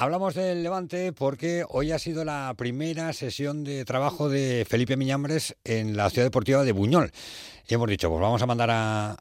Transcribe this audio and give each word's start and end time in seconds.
Hablamos 0.00 0.36
del 0.36 0.62
Levante 0.62 1.12
porque 1.12 1.64
hoy 1.68 1.90
ha 1.90 1.98
sido 1.98 2.24
la 2.24 2.54
primera 2.56 3.12
sesión 3.12 3.64
de 3.64 3.84
trabajo 3.84 4.28
de 4.28 4.64
Felipe 4.64 4.96
Miñambres 4.96 5.56
en 5.64 5.96
la 5.96 6.08
ciudad 6.08 6.24
deportiva 6.24 6.62
de 6.62 6.70
Buñol. 6.70 7.10
Y 7.66 7.74
hemos 7.74 7.88
dicho, 7.88 8.08
pues 8.08 8.20
vamos 8.20 8.40
a 8.40 8.46
mandar 8.46 8.70
a, 8.70 9.16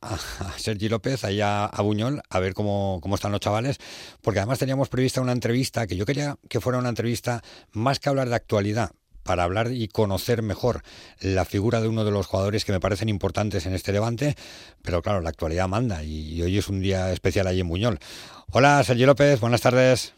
Sergi 0.58 0.88
López 0.88 1.24
allá 1.24 1.66
a 1.66 1.82
Buñol 1.82 2.22
a 2.30 2.40
ver 2.40 2.54
cómo, 2.54 3.00
cómo 3.02 3.16
están 3.16 3.32
los 3.32 3.42
chavales, 3.42 3.80
porque 4.22 4.40
además 4.40 4.60
teníamos 4.60 4.88
prevista 4.88 5.20
una 5.20 5.32
entrevista 5.32 5.88
que 5.88 5.96
yo 5.96 6.06
quería 6.06 6.38
que 6.48 6.62
fuera 6.62 6.78
una 6.78 6.90
entrevista 6.90 7.42
más 7.72 7.98
que 7.98 8.10
hablar 8.10 8.30
de 8.30 8.36
actualidad, 8.36 8.92
para 9.24 9.46
hablar 9.46 9.72
y 9.72 9.88
conocer 9.88 10.44
mejor 10.44 10.84
la 11.22 11.44
figura 11.44 11.82
de 11.82 11.88
uno 11.88 12.06
de 12.06 12.12
los 12.12 12.28
jugadores 12.28 12.66
que 12.66 12.72
me 12.72 12.80
parecen 12.80 13.10
importantes 13.10 13.66
en 13.66 13.74
este 13.74 13.92
Levante, 13.92 14.36
pero 14.84 15.02
claro, 15.02 15.22
la 15.22 15.30
actualidad 15.30 15.68
manda 15.68 16.04
y, 16.04 16.40
hoy 16.40 16.60
es 16.60 16.70
un 16.70 16.82
día 16.82 17.12
especial 17.12 17.48
allí 17.48 17.62
en 17.62 17.68
Buñol. 17.68 18.00
Hola, 18.52 18.84
Sergi 18.84 19.06
López, 19.06 19.40
buenas 19.40 19.62
tardes. 19.62 20.17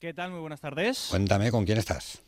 ¿Qué 0.00 0.14
tal? 0.14 0.30
Muy 0.30 0.40
buenas 0.40 0.62
tardes. 0.62 1.08
Cuéntame, 1.10 1.50
¿con 1.50 1.66
quién 1.66 1.76
estás? 1.76 2.22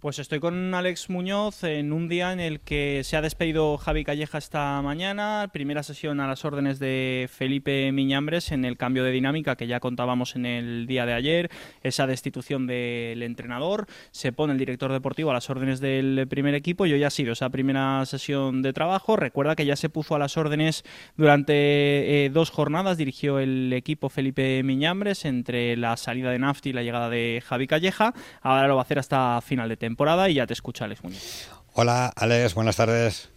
Pues 0.00 0.18
estoy 0.18 0.40
con 0.40 0.72
Alex 0.72 1.10
Muñoz 1.10 1.62
en 1.62 1.92
un 1.92 2.08
día 2.08 2.32
en 2.32 2.40
el 2.40 2.60
que 2.60 3.02
se 3.04 3.18
ha 3.18 3.20
despedido 3.20 3.76
Javi 3.76 4.02
Calleja 4.02 4.38
esta 4.38 4.80
mañana, 4.80 5.50
primera 5.52 5.82
sesión 5.82 6.20
a 6.20 6.26
las 6.26 6.46
órdenes 6.46 6.78
de 6.78 7.28
Felipe 7.30 7.92
Miñambres 7.92 8.50
en 8.50 8.64
el 8.64 8.78
cambio 8.78 9.04
de 9.04 9.10
dinámica 9.10 9.56
que 9.56 9.66
ya 9.66 9.78
contábamos 9.78 10.36
en 10.36 10.46
el 10.46 10.86
día 10.86 11.04
de 11.04 11.12
ayer, 11.12 11.50
esa 11.82 12.06
destitución 12.06 12.66
del 12.66 13.22
entrenador, 13.22 13.88
se 14.10 14.32
pone 14.32 14.54
el 14.54 14.58
director 14.58 14.90
deportivo 14.90 15.32
a 15.32 15.34
las 15.34 15.50
órdenes 15.50 15.80
del 15.80 16.26
primer 16.30 16.54
equipo 16.54 16.86
y 16.86 16.94
hoy 16.94 17.04
ha 17.04 17.10
sido 17.10 17.34
esa 17.34 17.50
primera 17.50 18.06
sesión 18.06 18.62
de 18.62 18.72
trabajo. 18.72 19.16
Recuerda 19.16 19.54
que 19.54 19.66
ya 19.66 19.76
se 19.76 19.90
puso 19.90 20.14
a 20.14 20.18
las 20.18 20.38
órdenes 20.38 20.82
durante 21.18 22.24
eh, 22.24 22.30
dos 22.30 22.48
jornadas, 22.48 22.96
dirigió 22.96 23.38
el 23.38 23.70
equipo 23.74 24.08
Felipe 24.08 24.62
Miñambres 24.62 25.26
entre 25.26 25.76
la 25.76 25.98
salida 25.98 26.30
de 26.30 26.38
Nafti 26.38 26.70
y 26.70 26.72
la 26.72 26.82
llegada 26.82 27.10
de 27.10 27.42
Javi 27.44 27.66
Calleja, 27.66 28.14
ahora 28.40 28.66
lo 28.66 28.76
va 28.76 28.80
a 28.80 28.84
hacer 28.84 28.98
hasta 28.98 29.38
final 29.42 29.68
de 29.68 29.76
temporada 29.76 29.89
temporada 29.90 30.28
y 30.28 30.34
ya 30.34 30.46
te 30.46 30.52
escucha 30.52 30.84
Alex 30.84 31.02
Muñoz. 31.02 31.48
Hola 31.74 32.12
Alex, 32.14 32.54
buenas 32.54 32.76
tardes. 32.76 33.28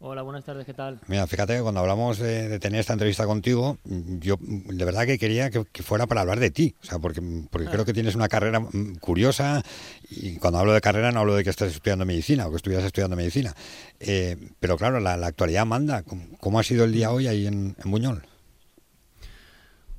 Hola, 0.00 0.20
buenas 0.22 0.44
tardes, 0.44 0.66
¿qué 0.66 0.74
tal? 0.74 1.00
Mira, 1.06 1.26
fíjate 1.26 1.56
que 1.56 1.62
cuando 1.62 1.80
hablamos 1.80 2.18
de, 2.18 2.58
tener 2.58 2.80
esta 2.80 2.92
entrevista 2.92 3.24
contigo, 3.24 3.78
yo 3.84 4.36
de 4.40 4.84
verdad 4.84 5.06
que 5.06 5.16
quería 5.16 5.48
que, 5.48 5.82
fuera 5.82 6.06
para 6.06 6.22
hablar 6.22 6.40
de 6.40 6.50
ti, 6.50 6.74
o 6.82 6.84
sea, 6.84 6.98
porque, 6.98 7.22
porque 7.50 7.68
creo 7.68 7.84
que 7.84 7.94
tienes 7.94 8.16
una 8.16 8.28
carrera 8.28 8.60
mm, 8.60 8.96
curiosa 8.96 9.62
y 10.10 10.36
cuando 10.36 10.58
hablo 10.58 10.74
de 10.74 10.80
carrera 10.80 11.10
no 11.12 11.20
hablo 11.20 11.36
de 11.36 11.44
que 11.44 11.50
estés 11.50 11.72
estudiando 11.72 12.04
medicina 12.04 12.48
o 12.48 12.50
que 12.50 12.56
estuvieras 12.56 12.84
estudiando 12.84 13.16
medicina, 13.16 13.54
eh, 14.00 14.36
pero 14.60 14.76
claro, 14.76 15.00
la, 15.00 15.14
actualidad 15.14 15.64
manda. 15.64 16.02
¿Cómo, 16.02 16.58
ha 16.58 16.62
sido 16.64 16.84
el 16.84 16.92
día 16.92 17.12
hoy 17.12 17.28
ahí 17.28 17.46
en, 17.46 17.76
en 17.82 17.90
Buñol? 17.90 18.26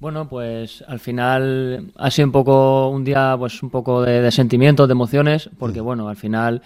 Bueno, 0.04 0.28
pues 0.28 0.84
al 0.86 1.00
final 1.00 1.94
ha 1.96 2.12
sido 2.12 2.26
un 2.26 2.34
poco 2.34 2.90
un 2.90 3.06
día, 3.06 3.38
pues 3.40 3.64
un 3.64 3.70
poco 3.70 4.02
de, 4.02 4.30
sentimientos, 4.32 4.86
de 4.86 4.92
emociones, 4.92 5.50
porque 5.58 5.82
mm. 5.82 5.86
bueno, 5.86 6.10
al 6.10 6.18
final 6.18 6.62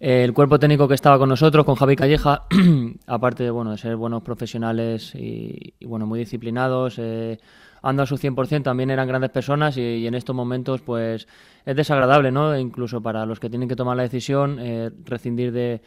el 0.00 0.32
cuerpo 0.32 0.58
técnico 0.58 0.88
que 0.88 0.94
estaba 0.94 1.16
con 1.16 1.28
nosotros, 1.28 1.64
con 1.64 1.76
Javi 1.76 1.94
Calleja, 1.94 2.46
aparte 3.06 3.44
de 3.44 3.50
bueno 3.50 3.70
de 3.70 3.78
ser 3.78 3.94
buenos 3.94 4.24
profesionales 4.24 5.14
y, 5.14 5.72
bueno 5.86 6.04
muy 6.04 6.18
disciplinados, 6.18 6.96
eh, 6.98 7.38
anda 7.80 8.02
a 8.02 8.06
su 8.06 8.16
100%, 8.16 8.64
también 8.64 8.90
eran 8.90 9.06
grandes 9.06 9.30
personas 9.30 9.76
y, 9.76 10.04
en 10.04 10.16
estos 10.16 10.34
momentos 10.34 10.80
pues 10.80 11.28
es 11.64 11.76
desagradable, 11.76 12.32
¿no? 12.32 12.58
Incluso 12.58 13.00
para 13.00 13.24
los 13.24 13.38
que 13.38 13.48
tienen 13.48 13.68
que 13.68 13.76
tomar 13.76 13.96
la 13.96 14.02
decisión, 14.02 14.58
eh, 14.58 14.90
rescindir 15.04 15.52
de, 15.52 15.80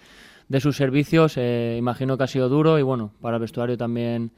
de 0.47 0.61
sus 0.61 0.77
servicios, 0.77 1.35
eh, 1.35 1.75
imagino 1.77 2.17
que 2.17 2.23
ha 2.23 2.27
sido 2.27 2.47
duro 2.47 2.79
y 2.79 2.81
bueno, 2.81 3.11
para 3.19 3.35
el 3.35 3.41
vestuario 3.41 3.77
también 3.77 4.31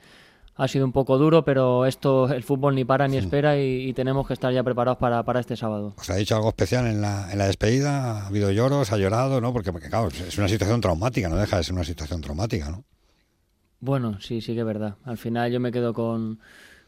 ha 0.60 0.68
sido 0.68 0.86
un 0.86 0.92
poco 0.92 1.18
duro, 1.18 1.46
pero 1.46 1.86
esto, 1.86 2.30
el 2.34 2.44
fútbol 2.44 2.76
ni 2.76 2.84
para 2.84 3.08
ni 3.08 3.16
espera 3.16 3.58
y, 3.58 3.94
tenemos 3.94 4.28
que 4.28 4.34
estar 4.34 4.54
ya 4.54 4.62
preparados 4.62 4.98
para, 4.98 5.24
para 5.24 5.40
este 5.40 5.56
sábado. 5.56 5.94
¿Os 5.98 6.10
ha 6.10 6.16
dicho 6.16 6.36
algo 6.36 6.50
especial 6.50 6.86
en 6.86 7.00
la, 7.00 7.32
en 7.32 7.38
la 7.38 7.48
despedida? 7.48 8.24
¿Ha 8.24 8.28
habido 8.28 8.52
lloros? 8.52 8.92
¿Ha 8.92 8.98
llorado? 8.98 9.40
¿no? 9.40 9.54
Porque, 9.54 9.72
claro, 9.72 10.10
es 10.10 10.38
una 10.38 10.50
situación 10.50 10.82
traumática, 10.82 11.30
no 11.30 11.38
deja 11.38 11.56
de 11.56 11.64
ser 11.64 11.74
una 11.74 11.86
situación 11.86 12.20
traumática, 12.20 12.70
¿no? 12.70 12.84
Bueno, 13.80 14.20
sí, 14.20 14.42
sí 14.42 14.54
que 14.54 14.60
es 14.60 14.66
verdad. 14.66 14.98
Al 15.06 15.18
final 15.18 15.50
yo 15.50 15.62
me 15.62 15.72
quedo 15.72 15.94
con, 15.94 16.40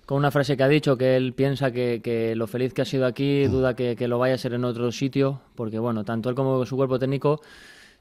con 0.05 0.17
una 0.17 0.31
frase 0.31 0.57
que 0.57 0.63
ha 0.63 0.67
dicho, 0.67 0.97
que 0.97 1.15
él 1.15 1.31
piensa 1.33 1.71
que, 1.71 2.01
que 2.03 2.35
lo 2.35 2.47
feliz 2.47 2.73
que 2.73 2.81
ha 2.81 2.85
sido 2.85 3.05
aquí, 3.05 3.45
mm. 3.47 3.51
duda 3.51 3.73
que, 3.73 3.95
que 3.95 4.09
lo 4.09 4.19
vaya 4.19 4.35
a 4.35 4.37
ser 4.37 4.53
en 4.53 4.65
otro 4.65 4.91
sitio, 4.91 5.39
porque 5.55 5.79
bueno, 5.79 6.03
tanto 6.03 6.27
él 6.27 6.35
como 6.35 6.65
su 6.65 6.75
cuerpo 6.75 6.99
técnico 6.99 7.39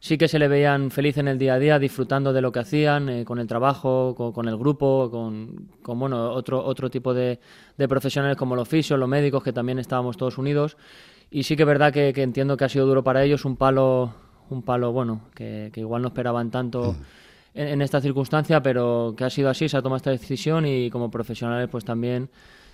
sí 0.00 0.16
que 0.16 0.28
se 0.28 0.38
le 0.38 0.48
veían 0.48 0.90
feliz 0.90 1.18
en 1.18 1.28
el 1.28 1.38
día 1.38 1.54
a 1.54 1.58
día, 1.58 1.78
disfrutando 1.78 2.32
de 2.32 2.40
lo 2.40 2.50
que 2.50 2.60
hacían, 2.60 3.08
eh, 3.10 3.24
con 3.24 3.38
el 3.38 3.46
trabajo, 3.46 4.14
con, 4.34 4.48
el 4.48 4.56
grupo, 4.56 5.10
con, 5.10 5.68
bueno, 5.98 6.30
otro, 6.32 6.64
otro 6.64 6.90
tipo 6.90 7.12
de, 7.14 7.38
profesionales 7.88 8.36
como 8.36 8.56
los 8.56 8.66
fisios, 8.66 8.98
los 8.98 9.08
médicos, 9.08 9.44
que 9.44 9.52
también 9.52 9.78
estábamos 9.78 10.16
todos 10.16 10.38
unidos. 10.38 10.76
Y 11.30 11.44
sí 11.44 11.54
que 11.54 11.62
es 11.62 11.66
verdad 11.66 11.92
que, 11.92 12.08
entiendo 12.16 12.56
que 12.56 12.64
ha 12.64 12.68
sido 12.68 12.86
duro 12.86 13.04
para 13.04 13.22
ellos, 13.22 13.44
un 13.44 13.56
palo, 13.56 14.14
un 14.48 14.62
palo 14.62 14.90
bueno, 14.90 15.28
que, 15.34 15.70
igual 15.76 16.02
no 16.02 16.08
esperaban 16.08 16.50
tanto 16.50 16.94
mm. 16.94 17.58
en, 17.58 17.68
en, 17.68 17.82
esta 17.82 18.00
circunstancia, 18.00 18.62
pero 18.62 19.14
que 19.16 19.24
ha 19.24 19.30
sido 19.30 19.50
así, 19.50 19.68
se 19.68 19.76
ha 19.76 19.82
tomado 19.82 19.98
esta 19.98 20.10
decisión 20.10 20.66
y 20.66 20.90
como 20.90 21.10
profesionales 21.10 21.68
pues 21.70 21.84
también 21.84 22.30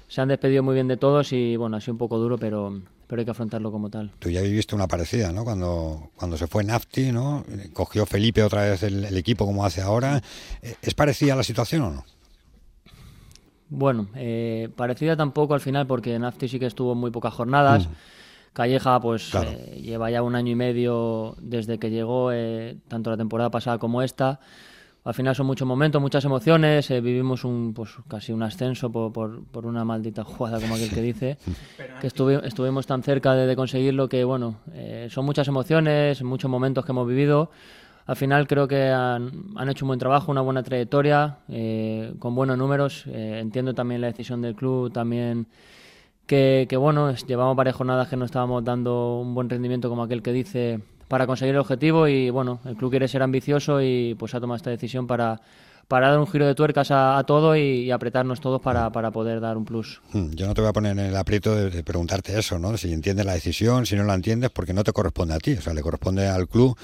se 0.07 0.21
han 0.21 0.29
despedido 0.29 0.63
muy 0.63 0.75
bien 0.75 0.87
de 0.87 0.97
todos 0.97 1.33
y 1.33 1.57
bueno, 1.57 1.77
ha 1.77 1.81
sido 1.81 1.95
un 1.95 1.99
poco 1.99 2.19
duro, 2.19 2.39
pero, 2.39 2.81
pero 3.07 3.21
hay 3.21 3.25
que 3.25 3.31
afrontarlo 3.31 3.71
como 3.71 3.91
tal. 3.91 4.13
Tú 4.19 4.31
ya 4.31 4.43
viviste 4.43 4.75
una 4.75 4.89
parecida, 4.89 5.33
¿no? 5.33 5.45
Cuando, 5.45 6.11
cuando 6.17 6.37
se 6.37 6.47
fue 6.47 6.65
Nafti, 6.65 7.13
¿no? 7.13 7.45
Cogió 7.73 8.07
Felipe 8.07 8.43
otra 8.43 8.63
vez 8.63 8.83
el, 8.83 9.17
equipo 9.17 9.47
como 9.47 9.65
hace 9.65 9.81
ahora. 9.83 10.23
¿Es 10.83 10.95
parecida 10.95 11.37
la 11.37 11.43
situación 11.43 11.83
o 11.83 11.91
no? 11.91 12.05
Bueno, 13.69 14.09
eh, 14.15 14.69
parecida 14.77 15.17
tampoco 15.17 15.55
al 15.55 15.61
final 15.61 15.87
porque 15.87 16.19
Nafti 16.19 16.49
sí 16.49 16.59
que 16.59 16.67
estuvo 16.67 16.95
muy 16.95 17.11
pocas 17.11 17.35
jornadas. 17.35 17.89
Mm. 17.89 17.93
Calleja 18.53 18.99
pues 19.01 19.35
eh, 19.35 19.81
lleva 19.83 20.11
ya 20.11 20.23
un 20.23 20.35
año 20.35 20.53
y 20.53 20.55
medio 20.55 21.37
desde 21.41 21.79
que 21.79 21.91
llegó, 21.91 22.33
eh, 22.33 22.79
tanto 22.89 23.11
la 23.11 23.17
temporada 23.19 23.51
pasada 23.51 23.79
como 23.79 24.03
esta 24.03 24.41
al 25.07 25.15
final 25.15 25.37
son 25.37 25.47
muchos 25.47 25.69
momentos, 25.69 26.03
muchas 26.03 26.25
emociones, 26.25 26.91
eh, 26.91 27.01
vivimos 27.01 27.45
un 27.45 27.73
pues 27.73 27.91
casi 28.09 28.33
un 28.33 28.43
ascenso 28.43 28.91
por, 28.91 29.13
por, 29.13 29.65
una 29.65 29.85
maldita 29.85 30.25
jugada 30.25 30.61
como 30.61 30.75
aquel 30.75 30.91
que 30.91 31.01
dice, 31.01 31.39
que 32.01 32.09
estuvimos 32.09 32.89
tan 32.89 33.05
cerca 33.05 33.35
de, 33.35 33.55
conseguirlo 33.55 34.09
que 34.09 34.25
bueno, 34.25 34.57
eh, 34.73 35.07
son 35.09 35.25
muchas 35.25 35.47
emociones, 35.47 36.25
muchos 36.25 36.51
momentos 36.51 36.85
que 36.85 36.91
hemos 36.91 37.07
vivido. 37.07 37.53
Al 38.07 38.17
final 38.17 38.49
creo 38.49 38.67
que 38.67 38.89
han, 38.89 39.69
hecho 39.69 39.85
un 39.85 39.91
buen 39.91 40.01
trabajo, 40.01 40.33
una 40.33 40.41
buena 40.41 40.65
trayectoria, 40.65 41.39
eh, 41.49 42.13
con 42.19 42.35
buenos 42.35 42.59
números. 42.59 43.05
entiendo 43.07 43.75
también 43.75 44.01
la 44.01 44.09
decisión 44.09 44.43
del 44.43 44.57
club, 44.57 44.93
también 44.93 45.47
que, 46.27 46.67
que 46.69 46.77
bueno, 46.77 47.15
llevamos 47.15 47.55
varias 47.55 47.77
jornadas 47.77 48.09
que 48.09 48.17
no 48.17 48.25
estábamos 48.25 48.65
dando 48.65 49.21
un 49.21 49.37
buen 49.37 49.49
rendimiento 49.49 49.89
como 49.89 50.03
aquel 50.03 50.21
que 50.21 50.33
dice 50.33 50.81
para 51.09 51.27
conseguir 51.27 51.55
el 51.55 51.61
objetivo 51.61 52.09
y 52.09 52.31
bueno, 52.31 52.61
el 52.65 52.77
club 52.77 52.91
quiere 52.91 53.09
ser 53.09 53.23
ambicioso 53.23 53.81
y 53.81 54.15
pues 54.19 54.35
ha 54.35 54.41
tomado 54.41 54.57
esta 54.57 54.71
decisión 54.71 55.07
para, 55.07 55.41
para 55.89 56.09
dar 56.11 56.19
un 56.19 56.27
giro 56.27 56.47
de 56.47 56.55
tuercas 56.55 56.89
a, 56.91 57.23
todo 57.27 57.57
y, 57.57 57.91
apretarnos 57.91 58.41
todos 58.41 58.61
para, 58.61 58.91
para, 58.91 59.13
poder 59.13 59.41
dar 59.41 59.57
un 59.57 59.65
plus. 59.65 60.01
Hmm, 60.13 60.31
yo 60.33 60.47
no 60.47 60.55
te 60.55 60.61
voy 60.61 60.71
a 60.71 60.73
poner 60.73 60.93
en 60.93 61.07
el 61.07 61.17
aprieto 61.17 61.55
de, 61.55 61.85
preguntarte 61.85 62.37
eso, 62.39 62.59
¿no? 62.59 62.77
Si 62.77 62.93
entiendes 62.93 63.25
la 63.25 63.35
decisión, 63.35 63.87
si 63.87 63.95
no 63.95 64.03
la 64.05 64.15
entiendes, 64.15 64.51
porque 64.51 64.73
no 64.73 64.83
te 64.83 64.93
corresponde 64.93 65.35
a 65.35 65.39
ti, 65.39 65.53
o 65.53 65.61
sea, 65.61 65.75
le 65.75 65.83
corresponde 65.83 66.27
al 66.27 66.49
club. 66.49 66.77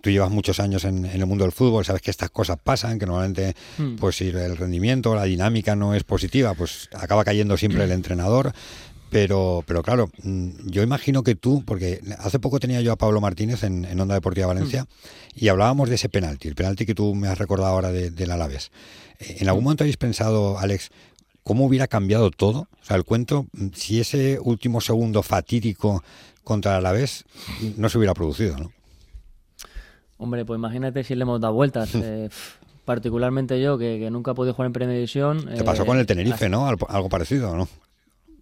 Tú 0.00 0.10
llevas 0.10 0.30
muchos 0.30 0.58
años 0.60 0.84
en, 0.84 1.04
el 1.04 1.26
mundo 1.26 1.44
del 1.44 1.52
fútbol, 1.52 1.84
sabes 1.84 2.00
que 2.00 2.10
estas 2.10 2.30
cosas 2.30 2.58
pasan, 2.62 2.98
que 2.98 3.06
normalmente, 3.06 3.54
hmm. 3.76 3.96
pues 3.96 4.16
si 4.16 4.28
el 4.28 4.56
rendimiento, 4.56 5.14
la 5.14 5.24
dinámica 5.24 5.76
no 5.76 5.94
es 5.94 6.04
positiva, 6.04 6.54
pues 6.54 6.88
acaba 6.94 7.24
cayendo 7.24 7.56
siempre 7.56 7.84
el 7.84 7.92
entrenador. 7.92 8.52
Pero, 9.10 9.62
pero 9.66 9.82
claro, 9.82 10.10
mm, 10.22 10.68
yo 10.68 10.82
imagino 10.82 11.22
que 11.22 11.34
tú, 11.34 11.62
porque 11.64 12.00
hace 12.18 12.38
poco 12.38 12.58
tenía 12.58 12.80
yo 12.80 12.92
a 12.92 12.96
Pablo 12.96 13.20
Martínez 13.20 13.62
en, 13.62 14.00
Onda 14.00 14.14
Deportiva 14.14 14.48
Valencia 14.48 14.84
mm. 14.84 15.44
y 15.44 15.48
hablábamos 15.48 15.88
de 15.88 15.94
ese 15.94 16.08
penalti, 16.08 16.48
el 16.48 16.54
penalti 16.54 16.86
que 16.86 16.94
tú 16.94 17.14
me 17.14 17.28
has 17.28 17.38
recordado 17.38 17.72
ahora 17.72 17.92
de, 17.92 18.10
del 18.10 18.30
Alavés. 18.30 18.72
Eh, 19.20 19.38
¿En 19.40 19.48
algún 19.48 19.64
momento 19.64 19.84
habéis 19.84 19.96
pensado, 19.96 20.58
Alex, 20.58 20.90
cómo 21.44 21.66
hubiera 21.66 21.86
cambiado 21.86 22.30
todo? 22.30 22.68
O 22.82 22.84
sea, 22.84 22.96
el 22.96 23.04
cuento, 23.04 23.46
mm, 23.52 23.68
si 23.74 24.00
ese 24.00 24.38
último 24.40 24.80
segundo 24.80 25.22
fatídico 25.22 26.02
contra 26.42 26.72
el 26.72 26.78
Alavés 26.78 27.24
no 27.76 27.88
se 27.88 27.98
hubiera 27.98 28.14
producido, 28.14 28.56
¿no? 28.56 28.72
Hombre, 30.18 30.44
pues 30.44 30.58
imagínate 30.58 31.04
si 31.04 31.14
le 31.14 31.22
hemos 31.22 31.40
dado 31.40 31.54
vueltas. 31.54 31.90
Eh, 31.94 32.30
particularmente 32.86 33.60
yo, 33.60 33.76
que, 33.76 34.08
nunca 34.10 34.30
he 34.30 34.34
podido 34.34 34.54
jugar 34.54 34.66
en 34.66 34.72
Primera 34.72 34.94
División. 34.94 35.44
Te 35.44 35.64
pasó 35.64 35.84
con 35.84 35.96
el 35.96 36.04
eh, 36.04 36.06
Tenerife, 36.06 36.48
¿no? 36.48 36.66
Algo 36.66 37.08
parecido, 37.08 37.54
¿no? 37.54 37.68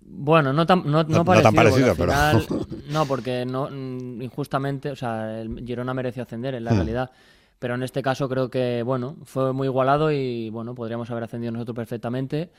Bueno, 0.06 0.52
no 0.52 0.66
tan, 0.66 0.82
no, 0.84 1.02
no, 1.02 1.24
parecido, 1.24 1.94
pero... 1.96 2.12
no, 2.90 3.06
porque 3.06 3.44
no, 3.46 3.68
mm, 3.70 4.22
injustamente, 4.22 4.90
o 4.90 4.96
sea, 4.96 5.40
el 5.40 5.64
Girona 5.66 5.94
mereció 5.94 6.22
ascender 6.22 6.54
en 6.54 6.64
la 6.64 6.72
hmm. 6.72 6.76
realidad. 6.76 7.10
Pero 7.58 7.76
en 7.76 7.82
este 7.82 8.02
caso 8.02 8.28
creo 8.28 8.50
que, 8.50 8.82
bueno, 8.82 9.16
fue 9.24 9.52
muy 9.52 9.68
igualado 9.68 10.12
y, 10.12 10.50
bueno, 10.50 10.74
podríamos 10.74 11.10
haber 11.10 11.24
ascendido 11.24 11.52
nosotros 11.52 11.74
perfectamente, 11.74 12.50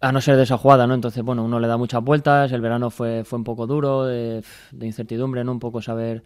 a 0.00 0.12
no 0.12 0.20
ser 0.20 0.36
de 0.36 0.42
esa 0.42 0.58
jugada, 0.58 0.86
¿no? 0.86 0.94
Entonces, 0.94 1.22
bueno, 1.22 1.42
uno 1.44 1.58
le 1.58 1.68
da 1.68 1.76
muchas 1.76 2.02
vueltas, 2.02 2.52
el 2.52 2.60
verano 2.60 2.90
fue, 2.90 3.24
fue 3.24 3.38
un 3.38 3.44
poco 3.44 3.66
duro, 3.66 4.04
de, 4.04 4.42
incertidumbre, 4.80 5.42
¿no? 5.42 5.52
Un 5.52 5.58
poco 5.58 5.80
saber 5.80 6.22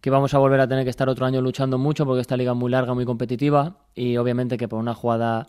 que 0.00 0.10
vamos 0.10 0.34
a 0.34 0.38
volver 0.38 0.60
a 0.60 0.68
tener 0.68 0.84
que 0.84 0.90
estar 0.90 1.08
otro 1.08 1.24
año 1.24 1.40
luchando 1.40 1.78
mucho 1.78 2.04
porque 2.04 2.20
esta 2.20 2.36
liga 2.36 2.52
es 2.52 2.58
muy 2.58 2.70
larga, 2.70 2.92
muy 2.92 3.06
competitiva 3.06 3.78
y 3.94 4.18
obviamente 4.18 4.58
que 4.58 4.68
por 4.68 4.78
una 4.78 4.94
jugada 4.94 5.48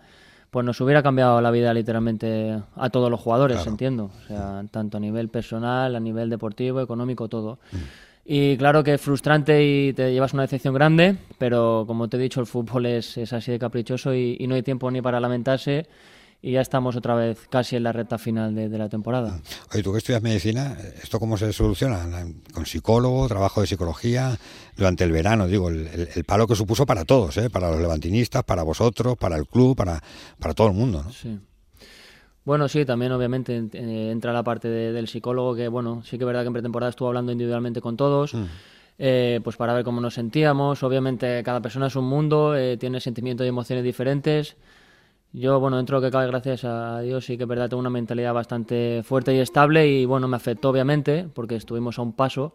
pues 0.50 0.66
nos 0.66 0.80
hubiera 0.82 1.04
cambiado 1.04 1.42
la 1.42 1.52
vida 1.52 1.74
literalmente 1.74 2.58
a 2.76 2.90
todos 2.90 3.12
los 3.12 3.20
jugadores, 3.20 3.66
entiendo. 3.68 4.12
O 4.24 4.28
sea, 4.28 4.64
tanto 4.72 4.98
a 4.98 5.00
nivel 5.00 5.30
personal, 5.30 5.96
a 5.96 6.00
nivel 6.00 6.30
deportivo, 6.30 6.82
económico, 6.82 7.28
todo. 7.28 7.60
Mm. 7.72 7.78
Y 8.30 8.58
claro 8.58 8.84
que 8.84 8.96
es 8.96 9.02
frustrante 9.02 9.64
y 9.64 9.94
te 9.94 10.12
llevas 10.12 10.34
una 10.34 10.42
decepción 10.42 10.74
grande, 10.74 11.16
pero 11.38 11.86
como 11.88 12.10
te 12.10 12.18
he 12.18 12.20
dicho, 12.20 12.42
el 12.42 12.46
fútbol 12.46 12.86
es, 12.86 13.18
es 13.18 13.32
así 13.32 13.52
de 13.54 13.60
caprichoso 13.60 14.14
y, 14.14 14.46
no 14.50 14.56
hay 14.56 14.64
tiempo 14.64 14.92
ni 14.92 15.02
para 15.02 15.22
lamentarse 15.22 15.88
y 16.42 16.52
ya 16.54 16.62
estamos 16.62 16.96
otra 16.96 17.16
vez 17.16 17.48
casi 17.50 17.76
en 17.76 17.84
la 17.84 17.92
recta 17.92 18.18
final 18.18 18.54
de, 18.54 18.70
la 18.78 18.90
temporada. 18.90 19.40
Oye, 19.74 19.84
tú 19.84 19.92
que 19.92 19.98
estudias 19.98 20.22
medicina, 20.22 20.78
¿esto 21.02 21.20
cómo 21.20 21.38
se 21.38 21.52
soluciona? 21.52 22.06
¿Con 22.54 22.66
psicólogo, 22.66 23.28
trabajo 23.28 23.62
de 23.62 23.68
psicología? 23.68 24.38
Durante 24.76 25.04
el 25.04 25.12
verano, 25.12 25.48
digo, 25.48 25.70
el, 25.70 26.24
palo 26.26 26.46
que 26.46 26.56
supuso 26.56 26.86
para 26.86 27.04
todos, 27.04 27.38
¿eh? 27.38 27.50
para 27.50 27.72
los 27.72 27.80
levantinistas, 27.80 28.44
para 28.44 28.62
vosotros, 28.64 29.18
para 29.18 29.36
el 29.36 29.48
club, 29.48 29.76
para, 29.76 30.02
para 30.40 30.54
todo 30.54 30.68
el 30.68 30.74
mundo. 30.74 31.04
¿no? 31.04 31.12
Sí. 31.12 31.40
Bueno, 32.48 32.70
sí, 32.70 32.86
también 32.86 33.12
obviamente 33.12 33.62
eh, 33.74 34.10
entra 34.10 34.32
la 34.32 34.42
parte 34.42 34.70
del 34.70 35.10
psicólogo, 35.10 35.54
que 35.54 35.68
bueno, 35.68 36.02
sí 36.06 36.18
que 36.18 36.24
es 36.24 36.26
verdad 36.26 36.44
que 36.44 36.48
en 36.48 36.54
pretemporada 36.54 36.92
estuvo 36.92 37.10
hablando 37.10 37.34
individualmente 37.34 37.82
con 37.82 37.98
todos, 37.98 38.34
mm. 38.34 38.44
eh, 39.00 39.42
pues 39.44 39.58
para 39.58 39.74
ver 39.74 39.84
cómo 39.84 40.00
nos 40.00 40.14
sentíamos. 40.14 40.82
Obviamente 40.82 41.44
cada 41.44 41.60
persona 41.60 41.88
es 41.88 41.98
un 41.98 42.06
mundo, 42.06 42.56
eh, 42.56 42.78
tiene 42.78 43.02
sentimientos 43.02 43.44
y 43.44 43.50
emociones 43.50 43.84
diferentes. 43.84 44.56
Yo, 45.34 45.60
bueno, 45.60 45.78
dentro 45.78 46.00
de 46.00 46.08
lo 46.08 46.08
que 46.08 46.12
cabe, 46.12 46.28
gracias 46.28 46.64
a 46.64 47.02
Dios, 47.02 47.26
sí 47.26 47.38
que 47.38 47.44
es 47.44 47.50
verdad, 47.50 47.70
tengo 47.70 47.82
una 47.82 47.90
mentalidad 47.90 48.34
bastante 48.34 49.02
fuerte 49.04 49.36
y 49.36 49.40
estable 49.40 49.88
y 49.88 50.06
bueno, 50.06 50.28
me 50.28 50.38
afectó 50.38 50.70
obviamente, 50.70 51.28
porque 51.34 51.56
estuvimos 51.56 52.00
a 52.00 52.02
un 52.02 52.14
paso 52.14 52.54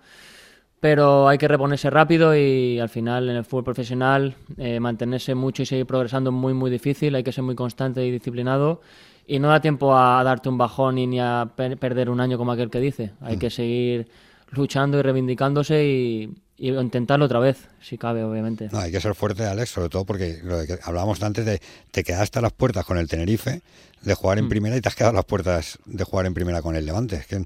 pero 0.81 1.29
hay 1.29 1.39
que 1.39 1.47
reponerse 1.47 1.91
rápido 1.91 2.35
y 2.35 2.81
al 2.81 2.89
final 2.89 3.31
en 3.31 3.37
el 3.37 3.45
fútbol 3.45 3.63
profesional 3.63 4.35
mantenerse 4.81 5.37
mucho 5.37 5.63
y 5.63 5.67
seguir 5.67 5.87
progresando 5.87 6.31
es 6.31 6.35
muy 6.35 6.55
muy 6.55 6.73
difícil, 6.73 7.15
hay 7.15 7.23
que 7.23 7.31
ser 7.31 7.45
muy 7.45 7.55
constante 7.55 8.05
y 8.05 8.11
disciplinado 8.11 8.81
y 9.27 9.39
no 9.39 9.49
da 9.49 9.61
tiempo 9.61 9.97
a 9.97 10.23
darte 10.25 10.49
un 10.49 10.59
bajón 10.59 10.97
ni 10.97 11.21
a 11.21 11.49
perder 11.57 12.11
un 12.11 12.21
año 12.21 12.39
como 12.39 12.53
aquel 12.53 12.71
que 12.71 12.81
dice. 12.81 13.13
Hay 13.21 13.37
mm. 13.37 13.39
que 13.39 13.51
seguir 13.51 14.09
luchando 14.51 14.99
y 14.99 15.03
reivindicándose 15.03 15.87
y, 15.87 16.35
intentarlo 16.59 17.25
otra 17.25 17.39
vez, 17.39 17.69
si 17.81 17.99
cabe, 17.99 18.23
obviamente. 18.25 18.69
No, 18.73 18.79
hay 18.79 18.93
que 18.93 19.01
ser 19.01 19.15
fuerte, 19.15 19.45
Alex, 19.45 19.71
sobre 19.71 19.89
todo 19.89 20.05
porque 20.05 20.41
lo 20.43 20.65
que 20.65 20.79
hablábamos 20.83 21.23
antes 21.23 21.45
de 21.45 21.61
te 21.91 22.05
quedaste 22.05 22.39
a 22.39 22.43
las 22.43 22.53
puertas 22.53 22.85
con 22.85 22.99
el 22.99 23.09
Tenerife 23.09 23.63
de 24.03 24.15
jugar 24.15 24.39
en 24.39 24.47
mm. 24.47 24.49
primera 24.49 24.77
y 24.77 24.81
te 24.81 24.89
has 24.89 24.95
quedado 24.95 25.11
a 25.11 25.17
las 25.17 25.25
puertas 25.25 25.79
de 25.87 26.05
jugar 26.05 26.27
en 26.27 26.35
primera 26.35 26.63
con 26.63 26.77
el 26.77 26.87
Levante. 26.87 27.17
Es 27.17 27.27
que, 27.27 27.45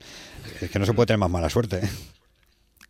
es 0.61 0.71
que 0.71 0.79
no 0.79 0.87
se 0.87 0.93
puede 0.93 1.07
tener 1.07 1.19
más 1.19 1.31
mala 1.31 1.51
suerte. 1.51 1.79
¿eh? 1.79 1.89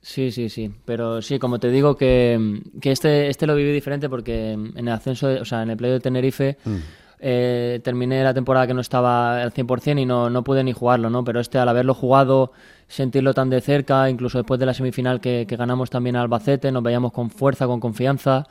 Sí, 0.02 0.30
sí, 0.30 0.48
sí. 0.48 0.72
Pero 0.84 1.20
sí, 1.20 1.38
como 1.38 1.58
te 1.58 1.70
digo, 1.70 1.96
que, 1.96 2.60
que 2.80 2.92
este, 2.92 3.28
este 3.28 3.46
lo 3.46 3.56
viví 3.56 3.72
diferente 3.72 4.08
porque 4.08 4.52
en 4.52 4.76
el 4.76 4.88
ascenso, 4.88 5.28
o 5.28 5.44
sea, 5.44 5.62
en 5.62 5.70
el 5.70 5.76
play 5.76 5.92
de 5.92 6.00
Tenerife. 6.00 6.56
Mm. 6.64 6.76
Eh, 7.18 7.80
terminé 7.82 8.22
la 8.22 8.34
temporada 8.34 8.66
que 8.66 8.74
no 8.74 8.80
estaba 8.80 9.40
al 9.40 9.52
100% 9.52 10.00
y 10.00 10.04
no, 10.04 10.28
no 10.28 10.44
pude 10.44 10.62
ni 10.62 10.72
jugarlo, 10.72 11.08
¿no? 11.08 11.24
Pero 11.24 11.40
este, 11.40 11.58
al 11.58 11.68
haberlo 11.68 11.94
jugado, 11.94 12.52
sentirlo 12.88 13.32
tan 13.32 13.48
de 13.48 13.60
cerca, 13.60 14.10
incluso 14.10 14.38
después 14.38 14.60
de 14.60 14.66
la 14.66 14.74
semifinal 14.74 15.20
que, 15.20 15.46
ganamos 15.48 15.88
también 15.88 16.16
a 16.16 16.22
Albacete, 16.22 16.70
nos 16.70 16.82
veíamos 16.82 17.12
con 17.12 17.30
fuerza, 17.30 17.66
con 17.66 17.80
confianza. 17.80 18.46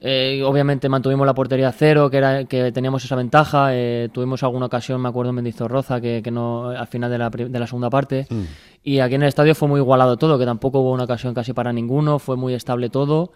Eh, 0.00 0.42
obviamente 0.44 0.88
mantuvimos 0.88 1.24
la 1.24 1.34
portería 1.34 1.70
cero, 1.72 2.10
que 2.10 2.16
era 2.18 2.44
que 2.44 2.72
teníamos 2.72 3.04
esa 3.04 3.14
ventaja. 3.14 3.68
Eh, 3.70 4.08
tuvimos 4.12 4.42
alguna 4.42 4.66
ocasión, 4.66 5.00
me 5.00 5.08
acuerdo 5.08 5.30
en 5.30 5.36
Mendizorroza, 5.36 6.00
que, 6.00 6.20
que 6.22 6.30
no 6.32 6.70
al 6.70 6.88
final 6.88 7.10
de 7.10 7.18
la, 7.18 7.30
de 7.30 7.58
la 7.58 7.66
segunda 7.66 7.90
parte. 7.90 8.26
Mm. 8.28 8.42
Y 8.82 8.98
aquí 8.98 9.14
en 9.14 9.22
el 9.22 9.28
estadio 9.28 9.54
fue 9.54 9.68
muy 9.68 9.80
igualado 9.80 10.16
todo, 10.16 10.36
que 10.36 10.44
tampoco 10.44 10.80
hubo 10.80 10.92
una 10.92 11.04
ocasión 11.04 11.32
casi 11.32 11.52
para 11.52 11.72
ninguno, 11.72 12.18
fue 12.18 12.36
muy 12.36 12.54
estable 12.54 12.90
todo 12.90 13.32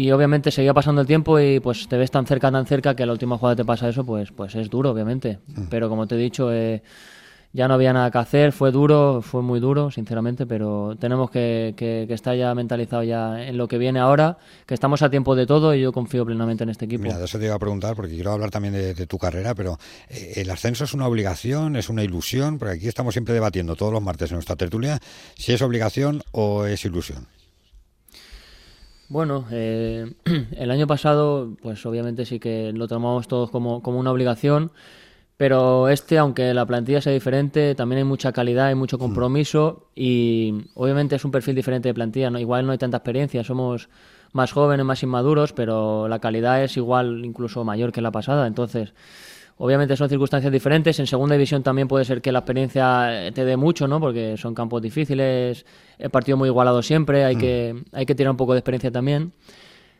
y 0.00 0.12
obviamente 0.12 0.52
seguía 0.52 0.72
pasando 0.72 1.00
el 1.00 1.08
tiempo 1.08 1.40
y 1.40 1.58
pues 1.58 1.88
te 1.88 1.98
ves 1.98 2.12
tan 2.12 2.24
cerca, 2.24 2.52
tan 2.52 2.64
cerca 2.66 2.94
que 2.94 3.02
a 3.02 3.06
la 3.06 3.12
última 3.12 3.36
jugada 3.36 3.56
te 3.56 3.64
pasa 3.64 3.88
eso, 3.88 4.06
pues, 4.06 4.30
pues 4.30 4.54
es 4.54 4.70
duro, 4.70 4.92
obviamente. 4.92 5.40
Mm. 5.48 5.62
Pero 5.68 5.88
como 5.88 6.06
te 6.06 6.14
he 6.14 6.18
dicho, 6.18 6.52
eh, 6.52 6.84
ya 7.52 7.66
no 7.66 7.74
había 7.74 7.92
nada 7.92 8.08
que 8.12 8.18
hacer, 8.18 8.52
fue 8.52 8.70
duro, 8.70 9.22
fue 9.22 9.42
muy 9.42 9.58
duro, 9.58 9.90
sinceramente, 9.90 10.46
pero 10.46 10.94
tenemos 11.00 11.32
que, 11.32 11.74
que, 11.76 12.06
estar 12.10 12.36
ya 12.36 12.54
mentalizado 12.54 13.02
ya 13.02 13.44
en 13.44 13.56
lo 13.56 13.66
que 13.66 13.76
viene 13.76 13.98
ahora, 13.98 14.38
que 14.66 14.74
estamos 14.74 15.02
a 15.02 15.10
tiempo 15.10 15.34
de 15.34 15.46
todo 15.46 15.74
y 15.74 15.80
yo 15.80 15.92
confío 15.92 16.24
plenamente 16.24 16.62
en 16.62 16.70
este 16.70 16.84
equipo. 16.84 17.02
Mira, 17.02 17.18
de 17.18 17.24
eso 17.24 17.36
te 17.40 17.46
iba 17.46 17.56
a 17.56 17.58
preguntar, 17.58 17.96
porque 17.96 18.14
quiero 18.14 18.30
hablar 18.30 18.52
también 18.52 18.74
de, 18.74 19.06
tu 19.08 19.18
carrera, 19.18 19.56
pero 19.56 19.80
eh, 20.10 20.34
¿el 20.36 20.48
ascenso 20.50 20.84
es 20.84 20.94
una 20.94 21.08
obligación, 21.08 21.74
es 21.74 21.88
una 21.88 22.04
ilusión? 22.04 22.60
Porque 22.60 22.74
aquí 22.74 22.86
estamos 22.86 23.14
siempre 23.14 23.34
debatiendo 23.34 23.74
todos 23.74 23.92
los 23.92 24.02
martes 24.02 24.30
en 24.30 24.36
nuestra 24.36 24.54
tertulia 24.54 25.00
si 25.34 25.54
es 25.54 25.60
obligación 25.60 26.22
o 26.30 26.66
es 26.66 26.84
ilusión. 26.84 27.26
Bueno, 29.08 29.46
eh, 29.50 30.12
el 30.56 30.70
año 30.70 30.86
pasado, 30.86 31.56
pues 31.62 31.84
obviamente 31.86 32.26
sí 32.26 32.38
que 32.38 32.72
lo 32.72 32.88
tomamos 32.88 33.26
todos 33.26 33.50
como, 33.50 33.82
como, 33.82 33.98
una 33.98 34.12
obligación, 34.12 34.70
pero 35.38 35.88
este, 35.88 36.18
aunque 36.18 36.52
la 36.52 36.66
plantilla 36.66 37.00
sea 37.00 37.12
diferente, 37.12 37.74
también 37.74 37.98
hay 37.98 38.04
mucha 38.04 38.32
calidad, 38.32 38.66
hay 38.66 38.74
mucho 38.74 38.98
compromiso 38.98 39.88
y 39.94 40.66
obviamente 40.74 41.16
es 41.16 41.24
un 41.24 41.30
perfil 41.30 41.54
diferente 41.54 41.88
de 41.88 41.94
plantilla. 41.94 42.30
¿no? 42.30 42.38
Igual 42.38 42.66
no 42.66 42.72
hay 42.72 42.78
tanta 42.78 42.98
experiencia, 42.98 43.44
somos 43.44 43.88
más 44.32 44.52
jóvenes, 44.52 44.84
más 44.84 45.02
inmaduros, 45.02 45.52
pero 45.54 46.08
la 46.08 46.18
calidad 46.18 46.62
es 46.62 46.76
igual, 46.76 47.24
incluso 47.24 47.64
mayor 47.64 47.92
que 47.92 48.02
la 48.02 48.10
pasada. 48.10 48.46
Entonces, 48.46 48.92
Obviamente 49.58 49.96
son 49.96 50.08
circunstancias 50.08 50.52
diferentes. 50.52 50.98
En 50.98 51.06
segunda 51.06 51.34
división 51.34 51.62
también 51.62 51.88
puede 51.88 52.04
ser 52.04 52.22
que 52.22 52.32
la 52.32 52.40
experiencia 52.40 53.30
te 53.34 53.44
dé 53.44 53.56
mucho, 53.56 53.88
¿no? 53.88 54.00
Porque 54.00 54.36
son 54.36 54.54
campos 54.54 54.80
difíciles, 54.80 55.66
el 55.98 56.10
partido 56.10 56.36
muy 56.36 56.48
igualado 56.48 56.82
siempre, 56.82 57.24
hay, 57.24 57.36
mm. 57.36 57.38
que, 57.38 57.82
hay 57.92 58.06
que 58.06 58.14
tirar 58.14 58.30
un 58.30 58.36
poco 58.36 58.52
de 58.52 58.60
experiencia 58.60 58.90
también. 58.90 59.32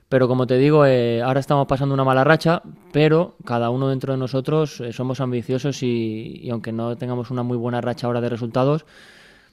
Pero 0.08 0.26
como 0.26 0.46
te 0.46 0.56
digo, 0.56 0.86
eh, 0.86 1.20
ahora 1.22 1.40
estamos 1.40 1.66
pasando 1.66 1.92
una 1.92 2.04
mala 2.04 2.24
racha, 2.24 2.62
pero 2.92 3.36
cada 3.44 3.68
uno 3.68 3.88
dentro 3.88 4.14
de 4.14 4.18
nosotros 4.18 4.80
eh, 4.80 4.92
somos 4.92 5.20
ambiciosos 5.20 5.82
y, 5.82 6.40
y, 6.42 6.50
aunque 6.50 6.72
no 6.72 6.96
tengamos 6.96 7.30
una 7.30 7.42
muy 7.42 7.58
buena 7.58 7.82
racha 7.82 8.06
ahora 8.06 8.22
de 8.22 8.30
resultados, 8.30 8.86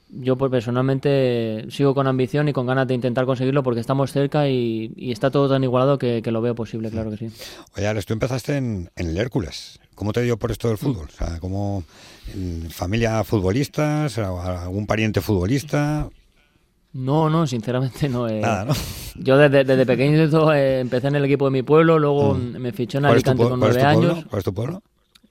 yo 0.08 0.36
pues, 0.36 0.50
personalmente 0.50 1.66
sigo 1.70 1.94
con 1.94 2.06
ambición 2.06 2.48
y 2.48 2.52
con 2.52 2.66
ganas 2.66 2.86
de 2.86 2.94
intentar 2.94 3.26
conseguirlo 3.26 3.62
porque 3.62 3.80
estamos 3.80 4.12
cerca 4.12 4.48
y, 4.48 4.92
está 4.96 5.30
todo 5.30 5.48
tan 5.48 5.64
igualado 5.64 5.98
que, 5.98 6.22
lo 6.26 6.40
veo 6.40 6.54
posible, 6.54 6.90
claro 6.90 7.10
que 7.10 7.16
sí. 7.16 7.28
Oye, 7.76 7.86
Alex, 7.86 8.06
tú 8.06 8.12
empezaste 8.12 8.56
en, 8.56 8.90
el 8.96 9.16
Hércules. 9.16 9.80
¿Cómo 9.96 10.12
te 10.12 10.22
dio 10.22 10.36
por 10.36 10.52
esto 10.52 10.68
del 10.68 10.76
fútbol? 10.76 11.08
O 11.08 11.16
sea, 11.16 11.40
¿cómo, 11.40 11.82
¿Familia 12.70 13.24
futbolistas? 13.24 14.18
¿Algún 14.18 14.86
pariente 14.86 15.20
futbolista? 15.20 16.08
No, 16.92 17.30
no, 17.30 17.46
sinceramente 17.46 18.08
no. 18.08 18.28
Eh. 18.28 18.40
Nada, 18.40 18.66
¿no? 18.66 18.74
Yo 19.16 19.38
desde, 19.38 19.64
desde 19.64 19.86
pequeño 19.86 20.52
eh, 20.52 20.80
empecé 20.80 21.08
en 21.08 21.16
el 21.16 21.24
equipo 21.24 21.46
de 21.46 21.50
mi 21.50 21.62
pueblo, 21.62 21.98
luego 21.98 22.34
mm. 22.34 22.58
me 22.58 22.72
fichó 22.72 22.98
en 22.98 23.06
Alicante 23.06 23.42
con 23.42 23.58
nueve 23.58 23.82
años. 23.82 24.24
¿Cuál 24.28 24.38
es 24.38 24.44
tu 24.44 24.52
pueblo? 24.52 24.82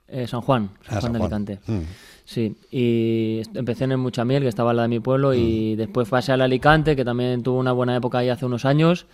Eh, 0.07 0.27
San 0.27 0.41
Juan, 0.41 0.71
San, 0.83 0.97
ah, 0.97 1.01
Juan 1.01 1.13
de 1.13 1.19
Alicante. 1.19 1.59
Mm. 1.67 1.79
Sí, 2.23 2.55
y 2.71 3.41
empecé 3.53 3.83
en 3.83 3.91
el 3.91 3.97
Muchamiel, 3.99 4.41
que 4.41 4.49
estaba 4.49 4.71
al 4.71 4.77
lado 4.77 4.89
de 4.89 4.95
mi 4.95 4.99
pueblo, 4.99 5.35
y 5.35 5.73
mm. 5.73 5.77
después 5.77 6.09
pasé 6.09 6.31
al 6.31 6.41
Alicante, 6.41 6.95
que 6.95 7.05
también 7.05 7.43
tuvo 7.43 7.59
una 7.59 7.71
buena 7.71 7.95
época 7.95 8.17
ahí 8.19 8.29
hace 8.29 8.45
unos 8.45 8.65
años, 8.65 9.05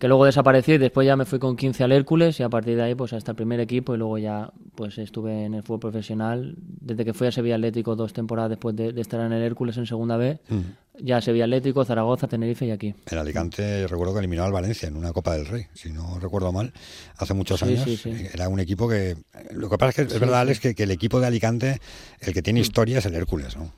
que 0.00 0.08
luego 0.08 0.24
desapareció 0.24 0.76
y 0.76 0.78
después 0.78 1.06
ya 1.06 1.14
me 1.14 1.26
fui 1.26 1.38
con 1.38 1.56
15 1.56 1.84
al 1.84 1.92
Hércules 1.92 2.40
y 2.40 2.42
a 2.42 2.48
partir 2.48 2.74
de 2.74 2.82
ahí 2.84 2.94
pues 2.94 3.12
hasta 3.12 3.32
el 3.32 3.36
primer 3.36 3.60
equipo 3.60 3.94
y 3.94 3.98
luego 3.98 4.16
ya 4.16 4.50
pues 4.74 4.96
estuve 4.96 5.44
en 5.44 5.52
el 5.52 5.62
fútbol 5.62 5.80
profesional 5.80 6.54
desde 6.58 7.04
que 7.04 7.12
fui 7.12 7.26
a 7.26 7.32
Sevilla 7.32 7.56
Atlético 7.56 7.94
dos 7.96 8.14
temporadas 8.14 8.48
después 8.48 8.74
de, 8.74 8.98
estar 8.98 9.20
en 9.20 9.30
el 9.30 9.42
Hércules 9.42 9.76
en 9.76 9.84
segunda 9.84 10.16
B 10.16 10.40
mm. 10.48 11.04
ya 11.04 11.20
Sevilla 11.20 11.44
Atlético, 11.44 11.84
Zaragoza, 11.84 12.28
Tenerife 12.28 12.64
y 12.64 12.70
aquí. 12.70 12.94
En 13.10 13.18
Alicante 13.18 13.86
recuerdo 13.86 14.14
que 14.14 14.20
eliminó 14.20 14.44
al 14.44 14.52
Valencia 14.52 14.88
en 14.88 14.96
una 14.96 15.12
Copa 15.12 15.36
del 15.36 15.44
Rey, 15.44 15.66
si 15.74 15.92
no 15.92 16.18
recuerdo 16.18 16.50
mal, 16.50 16.72
hace 17.18 17.34
muchos 17.34 17.62
años. 17.62 17.86
Era 18.06 18.48
un 18.48 18.58
equipo 18.58 18.88
que... 18.88 19.18
Lo 19.50 19.68
que 19.68 19.76
pasa 19.76 19.90
es 19.90 20.08
que 20.08 20.14
es 20.14 20.20
verdad, 20.20 20.48
es 20.48 20.60
que, 20.60 20.74
que, 20.74 20.84
el 20.84 20.92
equipo 20.92 21.20
de 21.20 21.26
Alicante, 21.26 21.78
el 22.20 22.32
que 22.32 22.40
tiene 22.40 22.60
mm. 22.60 22.62
historia 22.62 22.98
es 23.00 23.04
el 23.04 23.14
Hércules, 23.14 23.54
¿no? 23.54 23.70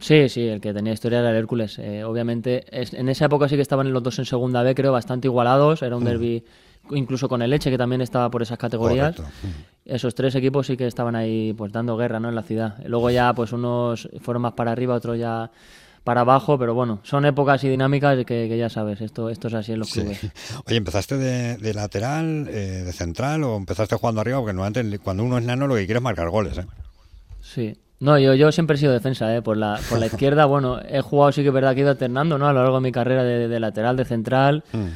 Sí, 0.00 0.28
sí, 0.28 0.48
el 0.48 0.60
que 0.60 0.72
tenía 0.72 0.92
historia 0.92 1.20
era 1.20 1.30
el 1.30 1.36
Hércules. 1.36 1.78
Eh, 1.78 2.04
obviamente, 2.04 2.64
en 2.70 3.08
esa 3.08 3.26
época 3.26 3.48
sí 3.48 3.56
que 3.56 3.62
estaban 3.62 3.92
los 3.92 4.02
dos 4.02 4.18
en 4.18 4.24
segunda 4.24 4.62
B, 4.62 4.74
creo, 4.74 4.92
bastante 4.92 5.28
igualados. 5.28 5.82
Era 5.82 5.96
un 5.96 6.02
mm. 6.02 6.06
derby 6.06 6.44
incluso 6.92 7.28
con 7.28 7.42
el 7.42 7.50
Leche, 7.50 7.70
que 7.70 7.78
también 7.78 8.00
estaba 8.00 8.30
por 8.30 8.42
esas 8.42 8.58
categorías. 8.58 9.18
Mm. 9.18 9.24
Esos 9.84 10.14
tres 10.14 10.34
equipos 10.34 10.66
sí 10.66 10.76
que 10.76 10.86
estaban 10.86 11.14
ahí 11.14 11.52
pues 11.52 11.72
dando 11.72 11.96
guerra 11.96 12.18
¿no? 12.18 12.30
en 12.30 12.34
la 12.34 12.42
ciudad. 12.42 12.76
Luego 12.86 13.10
ya 13.10 13.34
pues 13.34 13.52
unos 13.52 14.08
fueron 14.20 14.42
más 14.42 14.52
para 14.54 14.72
arriba, 14.72 14.94
otros 14.94 15.18
ya 15.18 15.50
para 16.04 16.22
abajo, 16.22 16.58
pero 16.58 16.74
bueno, 16.74 17.00
son 17.02 17.26
épocas 17.26 17.62
y 17.64 17.68
dinámicas 17.68 18.24
que, 18.24 18.56
ya 18.56 18.70
sabes, 18.70 19.02
esto, 19.02 19.28
esto 19.28 19.48
es 19.48 19.54
así 19.54 19.72
en 19.72 19.80
los 19.80 19.92
clubes. 19.92 20.18
Oye, 20.66 20.76
¿empezaste 20.76 21.18
de, 21.18 21.74
lateral, 21.74 22.48
eh, 22.48 22.82
de 22.84 22.92
central 22.92 23.44
o 23.44 23.56
empezaste 23.56 23.96
jugando 23.96 24.22
arriba? 24.22 24.38
Porque 24.38 24.54
normalmente 24.54 24.98
cuando 24.98 25.24
uno 25.24 25.36
es 25.36 25.44
nano 25.44 25.66
lo 25.66 25.74
que 25.74 25.84
quiere 25.84 25.98
es 25.98 26.02
marcar 26.02 26.30
goles, 26.30 26.56
¿eh? 26.56 26.66
Sí, 27.42 27.76
no, 28.00 28.18
yo, 28.18 28.34
yo 28.34 28.50
siempre 28.50 28.76
he 28.76 28.78
sido 28.78 28.92
defensa, 28.92 29.34
¿eh? 29.36 29.42
por, 29.42 29.58
la, 29.58 29.78
por 29.90 29.98
la 29.98 30.06
izquierda, 30.12 30.46
bueno, 30.46 30.80
he 30.88 31.02
jugado 31.02 31.32
sí 31.32 31.42
que 31.42 31.48
es 31.48 31.54
verdad 31.54 31.74
que 31.74 31.80
he 31.80 31.82
ido 31.82 31.90
alternando, 31.90 32.38
¿no? 32.38 32.48
A 32.48 32.52
lo 32.54 32.62
largo 32.62 32.76
de 32.76 32.82
mi 32.82 32.92
carrera 32.92 33.22
de, 33.22 33.60
lateral, 33.60 33.96
de 33.96 34.06
central. 34.06 34.64
Mm. 34.72 34.86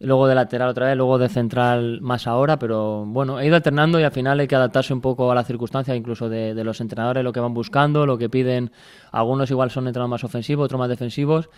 luego 0.00 0.26
de 0.28 0.34
lateral 0.34 0.68
otra 0.68 0.86
vez, 0.86 0.96
luego 0.96 1.18
de 1.18 1.30
central 1.30 2.02
más 2.02 2.26
ahora, 2.26 2.58
pero 2.58 3.06
bueno, 3.06 3.40
he 3.40 3.46
ido 3.46 3.56
alternando 3.56 3.98
y 3.98 4.02
al 4.02 4.12
final 4.12 4.38
hay 4.40 4.46
que 4.46 4.56
adaptarse 4.56 4.92
un 4.92 5.00
poco 5.00 5.32
a 5.32 5.34
las 5.34 5.46
circunstancias, 5.46 5.96
incluso 5.96 6.28
de, 6.28 6.52
los 6.62 6.82
entrenadores, 6.82 7.24
lo 7.24 7.32
que 7.32 7.40
van 7.40 7.54
buscando, 7.54 8.04
lo 8.04 8.18
que 8.18 8.28
piden. 8.28 8.72
Algunos 9.10 9.50
igual 9.50 9.70
son 9.70 9.86
entrenadores 9.86 10.10
más 10.10 10.24
ofensivos, 10.24 10.66
otros 10.66 10.78
más 10.78 10.90
defensivos. 10.90 11.48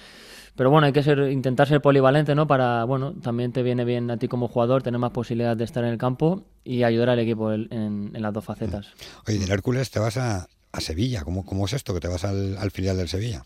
Pero 0.55 0.71
bueno, 0.71 0.87
hay 0.87 0.93
que 0.93 1.03
ser, 1.03 1.19
intentar 1.31 1.67
ser 1.67 1.81
polivalente, 1.81 2.35
¿no? 2.35 2.47
Para, 2.47 2.85
bueno, 2.85 3.15
también 3.15 3.53
te 3.53 3.63
viene 3.63 3.85
bien 3.85 4.11
a 4.11 4.19
ti 4.19 4.29
como 4.29 4.49
jugador 4.49 4.83
tener 4.83 5.01
más 5.01 5.11
posibilidades 5.11 5.59
de 5.59 5.65
estar 5.65 5.83
en 5.83 5.91
el 5.91 5.99
campo 5.99 6.45
y 6.63 6.83
ayudar 6.83 7.09
al 7.09 7.19
equipo 7.19 7.53
en, 7.53 8.13
las 8.13 8.33
dos 8.35 8.45
facetas. 8.45 8.89
Oye, 9.27 9.39
del 9.39 9.51
Hércules 9.51 9.91
te 9.91 9.99
vas 9.99 10.19
a, 10.19 10.47
Sevilla. 10.81 11.23
¿Cómo, 11.25 11.45
¿Cómo, 11.45 11.67
es 11.67 11.73
esto 11.73 11.95
que 11.95 12.01
te 12.01 12.09
vas 12.09 12.25
al, 12.25 12.57
al 12.59 12.71
filial 12.71 12.97
del 12.97 13.09
Sevilla? 13.09 13.45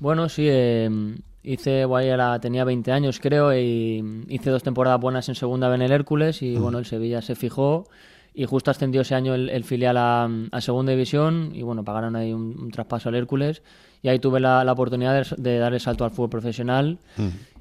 Bueno, 0.00 0.28
sí, 0.28 0.46
eh, 0.48 0.88
hice, 1.42 1.86
la, 1.86 2.38
tenía 2.40 2.64
20 2.64 2.92
años 2.92 3.18
creo, 3.20 3.56
y 3.56 4.24
hice 4.28 4.50
dos 4.50 4.62
temporadas 4.62 5.00
buenas 5.00 5.28
en 5.28 5.34
segunda 5.34 5.74
en 5.74 5.82
el 5.82 5.92
Hércules 5.92 6.42
y 6.42 6.56
bueno, 6.56 6.78
el 6.78 6.86
Sevilla 6.86 7.22
se 7.22 7.34
fijó 7.34 7.86
y 8.34 8.44
justo 8.44 8.70
ascendió 8.70 9.00
ese 9.00 9.14
año 9.14 9.34
el, 9.34 9.64
filial 9.64 9.96
a, 9.96 10.28
segunda 10.60 10.92
división 10.92 11.50
y 11.52 11.62
bueno, 11.62 11.84
pagaron 11.84 12.14
ahí 12.14 12.32
un, 12.32 12.70
traspaso 12.70 13.08
al 13.08 13.16
Hércules 13.16 13.62
y 14.02 14.08
ahí 14.08 14.18
tuve 14.18 14.38
la, 14.38 14.70
oportunidad 14.70 15.26
de, 15.36 15.58
dar 15.58 15.74
el 15.74 15.80
salto 15.80 16.04
al 16.04 16.12
fútbol 16.12 16.30
profesional. 16.30 16.98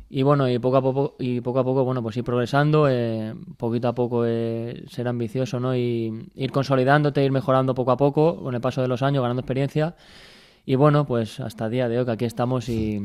Y 0.10 0.24
bueno, 0.24 0.50
y 0.50 0.58
poco 0.60 0.78
a 0.78 0.82
poco, 0.82 1.16
y 1.20 1.42
poco 1.42 1.60
a 1.60 1.64
poco, 1.64 1.84
bueno, 1.84 2.02
pues 2.02 2.16
ir 2.16 2.24
progresando, 2.24 2.88
eh, 2.90 3.34
poquito 3.58 3.90
a 3.90 3.94
poco 3.94 4.24
eh, 4.26 4.86
ser 4.90 5.08
ambicioso, 5.08 5.60
¿no? 5.60 5.76
Y 5.76 6.30
ir 6.36 6.52
consolidándote, 6.52 7.24
ir 7.24 7.32
mejorando 7.32 7.76
poco 7.76 7.92
a 7.92 7.98
poco, 7.98 8.42
con 8.42 8.56
el 8.56 8.62
paso 8.62 8.82
de 8.82 8.88
los 8.88 9.02
años, 9.04 9.22
ganando 9.22 9.42
experiencia 9.42 9.96
y 10.70 10.76
bueno, 10.76 11.08
pues 11.08 11.40
hasta 11.40 11.68
el 11.68 11.72
día 11.72 11.88
de 11.88 11.98
hoy 11.98 12.04
que 12.04 12.12
aquí 12.12 12.26
estamos 12.26 12.68
y, 12.68 13.00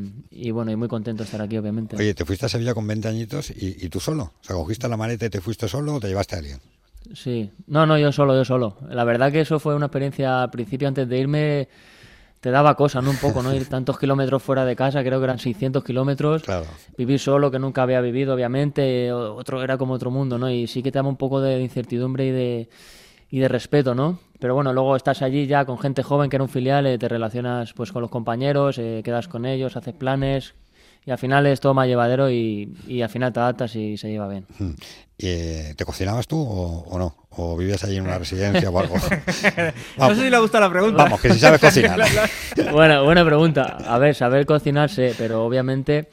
bueno, 0.51 0.69
y 0.69 0.75
muy 0.75 0.89
contento 0.89 1.23
de 1.23 1.27
estar 1.27 1.41
aquí, 1.41 1.57
obviamente. 1.57 1.95
Oye, 1.95 2.13
te 2.13 2.25
fuiste 2.25 2.45
a 2.45 2.49
Sevilla 2.49 2.73
con 2.73 2.85
20 2.85 3.07
añitos 3.07 3.51
y, 3.51 3.87
tú 3.87 4.01
solo. 4.01 4.33
O 4.41 4.43
sea, 4.43 4.57
cogiste 4.57 4.89
la 4.89 4.97
maleta 4.97 5.27
y 5.27 5.29
te 5.29 5.39
fuiste 5.39 5.69
solo 5.69 5.93
o 5.93 5.99
te 6.01 6.09
llevaste 6.09 6.35
a 6.35 6.39
alguien. 6.39 6.59
Sí, 7.13 7.51
no, 7.67 7.85
no, 7.85 7.97
yo 7.97 8.11
solo, 8.11 8.35
yo 8.35 8.43
solo. 8.43 8.75
La 8.89 9.05
verdad 9.05 9.31
que 9.31 9.39
eso 9.39 9.59
fue 9.59 9.75
una 9.75 9.85
experiencia 9.85 10.43
al 10.43 10.51
principio, 10.51 10.89
antes 10.89 11.07
de 11.07 11.17
irme, 11.17 11.69
te 12.43 12.51
daba 12.51 12.75
cosa, 12.75 13.01
¿no? 13.01 13.09
Un 13.09 13.15
poco, 13.15 13.41
¿no? 13.41 13.55
Ir 13.55 13.69
tantos 13.69 13.97
kilómetros 13.97 14.43
fuera 14.43 14.65
de 14.65 14.75
casa, 14.75 15.01
creo 15.01 15.17
que 15.19 15.23
eran 15.23 15.39
600 15.39 15.81
kilómetros. 15.81 16.43
Claro. 16.43 16.65
Vivir 16.97 17.17
solo, 17.17 17.49
que 17.49 17.57
nunca 17.57 17.83
había 17.83 18.01
vivido, 18.01 18.33
obviamente, 18.33 19.13
otro 19.13 19.63
era 19.63 19.77
como 19.77 19.93
otro 19.93 20.11
mundo, 20.11 20.37
¿no? 20.37 20.49
Y 20.49 20.67
sí 20.67 20.83
que 20.83 20.91
te 20.91 20.99
daba 20.99 21.07
un 21.07 21.15
poco 21.15 21.39
de 21.39 21.61
incertidumbre 21.61 22.27
y 22.27 22.31
de 22.31 22.69
y 23.29 23.39
de 23.39 23.47
respeto, 23.47 23.95
¿no? 23.95 24.19
Pero 24.39 24.55
bueno, 24.55 24.73
luego 24.73 24.97
estás 24.97 25.21
allí 25.21 25.47
ya 25.47 25.63
con 25.63 25.79
gente 25.79 26.03
joven 26.03 26.29
que 26.29 26.35
era 26.35 26.43
un 26.43 26.49
filial, 26.49 26.85
eh, 26.85 26.97
te 26.97 27.07
relacionas 27.07 27.71
pues 27.71 27.93
con 27.93 28.01
los 28.01 28.11
compañeros, 28.11 28.77
eh, 28.77 29.01
quedas 29.05 29.29
con 29.29 29.45
ellos, 29.45 29.77
haces 29.77 29.93
planes 29.93 30.53
y 31.05 31.11
al 31.11 31.17
final 31.17 31.45
es 31.47 31.59
todo 31.59 31.73
más 31.73 31.87
llevadero 31.87 32.29
y, 32.29 32.73
y 32.87 33.01
al 33.01 33.09
final 33.09 33.33
te 33.33 33.39
adaptas 33.39 33.75
y 33.75 33.97
se 33.97 34.09
lleva 34.09 34.27
bien. 34.27 34.45
Eh, 35.17 35.73
¿Te 35.77 35.85
cocinabas 35.85 36.27
tú 36.27 36.41
o, 36.41 36.97
no? 36.97 37.15
¿O 37.31 37.55
vivías 37.57 37.83
allí 37.83 37.97
en 37.97 38.03
una 38.03 38.17
residencia 38.17 38.69
o 38.69 38.79
algo? 38.79 38.95
no 39.97 40.15
sé 40.15 40.21
si 40.21 40.29
le 40.29 40.37
gusta 40.39 40.59
la 40.59 40.69
pregunta. 40.69 41.03
Vamos, 41.03 41.21
que 41.21 41.31
si 41.31 41.39
sabes 41.39 41.61
cocinar. 41.61 41.99
bueno, 42.71 43.03
buena 43.03 43.23
pregunta. 43.25 43.77
A 43.87 43.97
ver, 43.97 44.15
saber 44.15 44.45
cocinarse, 44.45 45.13
pero 45.17 45.45
obviamente 45.45 46.09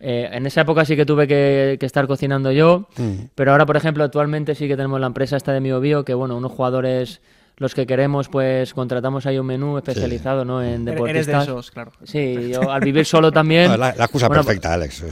eh, 0.00 0.28
en 0.32 0.46
esa 0.46 0.60
época 0.60 0.84
sí 0.84 0.94
que 0.96 1.04
tuve 1.04 1.26
que, 1.26 1.78
estar 1.80 2.06
cocinando 2.06 2.52
yo, 2.52 2.88
mm. 2.96 3.30
pero 3.34 3.52
ahora, 3.52 3.66
por 3.66 3.76
ejemplo, 3.76 4.04
actualmente 4.04 4.54
sí 4.54 4.68
que 4.68 4.76
tenemos 4.76 5.00
la 5.00 5.08
empresa 5.08 5.36
esta 5.36 5.52
de 5.52 5.60
mi 5.60 5.72
Bio, 5.72 6.04
que 6.04 6.14
bueno, 6.14 6.36
unos 6.36 6.52
jugadores 6.52 7.20
los 7.58 7.74
que 7.74 7.86
queremos, 7.86 8.28
pues 8.28 8.72
contratamos 8.72 9.26
ahí 9.26 9.38
un 9.38 9.46
menú 9.46 9.78
especializado 9.78 10.44
¿no? 10.44 10.62
en 10.62 10.84
deportistas. 10.84 11.28
Eres 11.28 11.46
de 11.46 11.52
esos, 11.52 11.70
claro. 11.70 11.92
Sí, 12.04 12.50
yo 12.52 12.70
al 12.70 12.80
vivir 12.80 13.04
solo 13.04 13.32
también... 13.32 13.68
la, 13.80 13.90
excusa 13.90 14.28
perfecta, 14.28 14.74
Alex. 14.74 15.04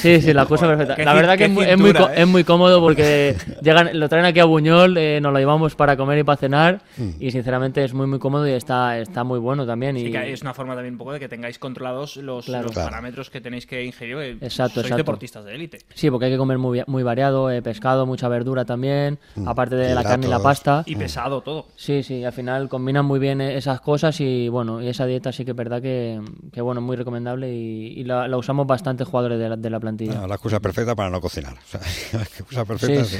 Sí, 0.00 0.20
sí, 0.20 0.32
la 0.32 0.42
excusa 0.42 0.66
perfecta. 0.76 1.02
La 1.04 1.14
verdad 1.14 1.38
que 1.38 1.44
es 1.44 1.50
muy, 1.50 1.64
es, 1.64 1.78
muy, 1.78 1.90
¿eh? 1.90 1.94
es 2.16 2.26
muy, 2.26 2.44
cómodo 2.44 2.80
porque 2.80 3.36
llegan, 3.62 3.98
lo 3.98 4.08
traen 4.08 4.24
aquí 4.24 4.40
a 4.40 4.44
Buñol, 4.44 4.96
eh, 4.98 5.20
nos 5.20 5.32
lo 5.32 5.38
llevamos 5.38 5.74
para 5.76 5.96
comer 5.96 6.18
y 6.18 6.24
para 6.24 6.36
cenar 6.36 6.82
mm. 6.96 7.10
y 7.20 7.30
sinceramente 7.30 7.84
es 7.84 7.94
muy 7.94 8.06
muy 8.06 8.18
cómodo 8.18 8.46
y 8.48 8.52
está, 8.52 8.98
está 8.98 9.24
muy 9.24 9.38
bueno 9.38 9.66
también. 9.66 9.96
Y... 9.96 10.14
es 10.14 10.42
una 10.42 10.54
forma 10.54 10.74
también 10.74 10.94
un 10.94 10.98
poco 10.98 11.12
de 11.12 11.20
que 11.20 11.28
tengáis 11.28 11.58
controlados 11.58 12.16
los, 12.16 12.46
parámetros 12.46 13.30
que 13.30 13.40
tenéis 13.40 13.66
que 13.66 13.84
ingerir. 13.84 14.16
Eh, 14.18 14.38
exacto, 14.40 14.82
sois 14.82 14.96
deportistas 14.96 15.44
de 15.44 15.54
élite. 15.54 15.78
Sí, 15.94 16.10
porque 16.10 16.26
hay 16.26 16.32
que 16.32 16.38
comer 16.38 16.58
muy, 16.58 16.82
muy 16.86 17.02
variado, 17.02 17.48
pescado, 17.62 18.06
mucha 18.06 18.28
verdura 18.28 18.64
también, 18.64 19.18
mm. 19.36 19.48
aparte 19.48 19.76
de 19.76 19.94
la 19.94 20.02
carne 20.02 20.26
y 20.26 20.30
la 20.30 20.40
pasta. 20.40 20.82
Y 20.86 20.96
pesado 20.96 21.40
todo. 21.40 21.66
Sí, 21.78 22.02
sí, 22.02 22.24
al 22.24 22.32
final 22.32 22.70
combinan 22.70 23.04
muy 23.04 23.18
bien 23.18 23.42
esas 23.42 23.82
cosas 23.82 24.18
y 24.22 24.48
bueno, 24.48 24.80
y 24.80 24.88
esa 24.88 25.04
dieta 25.04 25.30
sí 25.30 25.44
que 25.44 25.50
es 25.50 25.56
verdad 25.56 25.82
que, 25.82 26.18
que 26.50 26.62
bueno, 26.62 26.80
muy 26.80 26.96
recomendable 26.96 27.52
y, 27.52 28.02
la, 28.02 28.34
usamos 28.34 28.66
bastante 28.66 29.04
jugadores 29.04 29.38
de 29.38 29.50
la, 29.50 29.56
de 29.56 29.68
la 29.68 29.78
plantilla. 29.78 30.26
la 30.26 30.36
excusa 30.36 30.58
perfecta 30.58 30.94
para 30.94 31.10
no 31.10 31.20
cocinar. 31.20 31.54
la 32.14 32.22
excusa 32.22 32.64
perfecta. 32.64 33.04
Sí, 33.04 33.18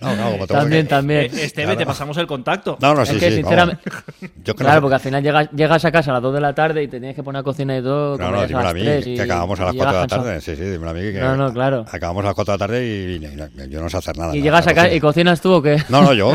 también, 0.48 0.88
también. 0.88 1.24
Eh, 1.24 1.44
Esteve, 1.44 1.76
te 1.76 1.84
pasamos 1.84 2.16
el 2.16 2.26
contacto. 2.26 2.78
No, 2.80 2.94
no, 2.94 3.04
sí, 3.04 3.18
que, 3.18 3.30
sinceramente, 3.30 3.82
claro, 4.56 4.80
porque 4.80 4.94
al 4.94 5.00
final 5.00 5.22
llegas, 5.22 5.50
llegas 5.50 5.84
a 5.84 5.92
casa 5.92 6.12
a 6.12 6.14
las 6.14 6.22
2 6.22 6.34
de 6.34 6.40
la 6.40 6.54
tarde 6.54 6.82
y 6.82 6.88
te 6.88 6.98
tienes 6.98 7.14
que 7.14 7.22
poner 7.22 7.40
a 7.40 7.42
cocinar 7.42 7.78
y 7.78 7.82
todo. 7.82 8.16
No, 8.16 8.30
no, 8.30 8.46
dímelo 8.46 8.68
a, 8.68 8.72
mí, 8.72 8.82
que 8.82 9.20
acabamos 9.20 9.60
a 9.60 9.64
las 9.66 9.74
4 9.74 9.92
de 9.92 10.00
la 10.00 10.06
tarde. 10.06 10.40
Sí, 10.40 10.56
sí, 10.56 10.62
dímelo 10.62 10.90
a 10.90 10.94
mí 10.94 11.00
que 11.00 11.20
no, 11.20 11.36
no, 11.36 11.52
claro. 11.52 11.84
acabamos 11.92 12.24
a 12.24 12.28
las 12.28 12.34
4 12.36 12.52
de 12.52 12.58
la 12.58 12.66
tarde 12.66 12.86
y, 12.86 13.68
yo 13.70 13.82
no 13.82 13.90
sé 13.90 13.98
hacer 13.98 14.16
nada. 14.16 14.34
¿Y 14.34 14.40
llegas 14.40 14.66
a 14.66 14.72
casa 14.72 14.90
y 14.94 14.98
cocinas 14.98 15.42
tú 15.42 15.52
o 15.52 15.62
qué? 15.62 15.76
No, 15.90 16.00
no, 16.00 16.14
yo. 16.14 16.32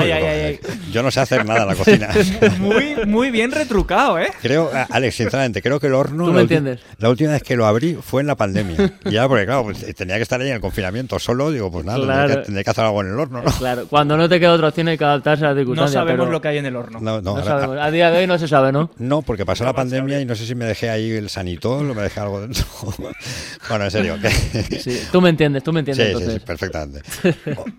yo 0.91 1.01
no 1.01 1.09
sé 1.09 1.19
hacer 1.19 1.46
nada 1.47 1.61
en 1.63 1.67
la 1.67 1.75
cocina. 1.75 2.09
muy, 2.59 3.05
muy 3.05 3.31
bien 3.31 3.51
retrucado, 3.51 4.19
¿eh? 4.19 4.29
Creo, 4.41 4.69
Alex, 4.89 5.15
sinceramente, 5.15 5.61
creo 5.61 5.79
que 5.79 5.87
el 5.87 5.93
horno. 5.93 6.25
¿Tú 6.25 6.33
me 6.33 6.41
entiendes? 6.41 6.79
La 6.97 7.09
última 7.09 7.31
vez 7.31 7.43
que 7.43 7.55
lo 7.55 7.65
abrí 7.65 7.97
fue 8.01 8.21
en 8.21 8.27
la 8.27 8.35
pandemia. 8.35 8.93
ya, 9.05 9.27
porque 9.27 9.45
claro, 9.45 9.63
pues, 9.63 9.95
tenía 9.95 10.17
que 10.17 10.23
estar 10.23 10.39
ahí 10.41 10.49
en 10.49 10.55
el 10.55 10.61
confinamiento 10.61 11.19
solo. 11.19 11.51
Digo, 11.51 11.71
pues 11.71 11.85
nada, 11.85 11.97
tendría, 12.43 12.63
que, 12.63 12.69
hacer 12.69 12.85
algo 12.85 13.01
en 13.01 13.07
el 13.07 13.19
horno, 13.19 13.41
¿no? 13.41 13.51
Claro, 13.51 13.87
cuando 13.87 14.17
no 14.17 14.27
te 14.29 14.39
queda 14.39 14.53
otra 14.53 14.69
opción 14.69 14.87
hay 14.87 14.97
que 14.97 15.05
adaptarse 15.05 15.45
a 15.45 15.49
las 15.49 15.57
circunstancias. 15.57 15.95
No 15.95 16.07
sabemos 16.07 16.29
lo 16.29 16.41
que 16.41 16.47
hay 16.47 16.57
en 16.57 16.65
el 16.65 16.75
horno. 16.75 16.99
No, 16.99 17.21
no, 17.21 17.43
sabemos. 17.43 17.77
A 17.79 17.91
día 17.91 18.11
de 18.11 18.19
hoy 18.19 18.27
no 18.27 18.37
se 18.37 18.47
sabe, 18.47 18.71
¿no? 18.71 18.91
No, 18.97 19.21
porque 19.21 19.45
pasó 19.45 19.63
la 19.63 19.73
pandemia 19.73 20.21
y 20.21 20.25
no 20.25 20.35
sé 20.35 20.45
si 20.45 20.55
me 20.55 20.65
dejé 20.65 20.89
ahí 20.89 21.11
el 21.11 21.29
sanitol 21.29 21.89
o 21.89 21.93
me 21.93 22.01
dejé 22.01 22.19
algo 22.19 22.41
dentro. 22.41 22.65
bueno, 23.69 23.85
en 23.85 23.91
serio. 23.91 24.17
sí, 24.79 25.01
tú 25.11 25.21
me 25.21 25.29
entiendes, 25.29 25.63
tú 25.63 25.73
me 25.73 25.79
entiendes. 25.79 26.07
entonces. 26.07 26.33
sí, 26.33 26.39
perfectamente. 26.39 27.01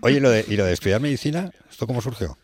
Oye, 0.01 0.19
lo 0.19 0.29
de, 0.29 0.45
¿y 0.47 0.55
lo 0.55 0.65
de 0.65 0.73
estudiar 0.73 1.01
medicina? 1.01 1.51
¿Esto 1.69 1.87
cómo 1.87 2.01
surgió? 2.01 2.37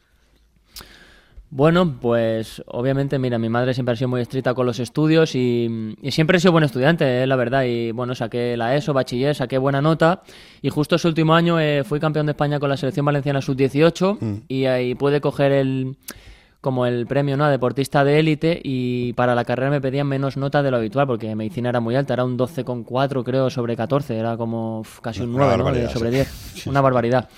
Bueno, 1.55 1.95
pues 2.01 2.61
obviamente, 2.67 3.17
mira, 3.17 3.39
mi 3.39 3.47
madre 3.47 3.73
siempre 3.73 3.93
ha 3.93 3.95
sido 3.95 4.09
muy 4.09 4.19
estricta 4.19 4.53
con 4.53 4.65
los 4.65 4.77
estudios 4.81 5.35
y, 5.35 5.95
siempre 6.09 6.35
he 6.35 6.41
sido 6.41 6.51
buen 6.51 6.65
estudiante, 6.65 7.23
eh, 7.23 7.25
la 7.25 7.37
verdad. 7.37 7.63
Y 7.63 7.91
bueno, 7.93 8.13
saqué 8.13 8.57
la 8.57 8.75
ESO, 8.75 8.91
bachiller, 8.91 9.33
saqué 9.33 9.57
buena 9.57 9.81
nota. 9.81 10.23
Y 10.61 10.69
justo 10.69 10.97
ese 10.97 11.07
último 11.07 11.33
año 11.33 11.57
eh, 11.57 11.85
fui 11.85 12.01
campeón 12.01 12.25
de 12.25 12.33
España 12.33 12.59
con 12.59 12.67
la 12.67 12.75
selección 12.75 13.05
valenciana 13.05 13.41
sub-18 13.41 14.17
mm. 14.19 14.35
y 14.49 14.65
ahí 14.65 14.95
pude 14.95 15.21
coger 15.21 15.53
el 15.53 15.95
como 16.59 16.87
el 16.87 17.07
premio 17.07 17.37
¿no? 17.37 17.47
deportista 17.47 18.03
de 18.03 18.19
élite 18.19 18.59
y 18.61 19.13
para 19.13 19.33
la 19.33 19.45
carrera 19.45 19.71
me 19.71 19.79
pedían 19.79 20.07
menos 20.07 20.35
nota 20.35 20.61
de 20.61 20.71
lo 20.71 20.77
habitual 20.77 21.07
porque 21.07 21.35
medicina 21.35 21.69
era 21.69 21.79
muy 21.79 21.95
alta, 21.95 22.15
era 22.15 22.25
un 22.25 22.37
12,4 22.37 23.23
creo 23.23 23.49
sobre 23.49 23.77
14, 23.77 24.17
era 24.17 24.35
como 24.35 24.83
casi 25.01 25.21
un 25.21 25.31
9 25.33 25.57
¿no? 25.57 25.89
sobre 25.89 26.09
10, 26.09 26.65
una 26.65 26.81
barbaridad. 26.81 27.29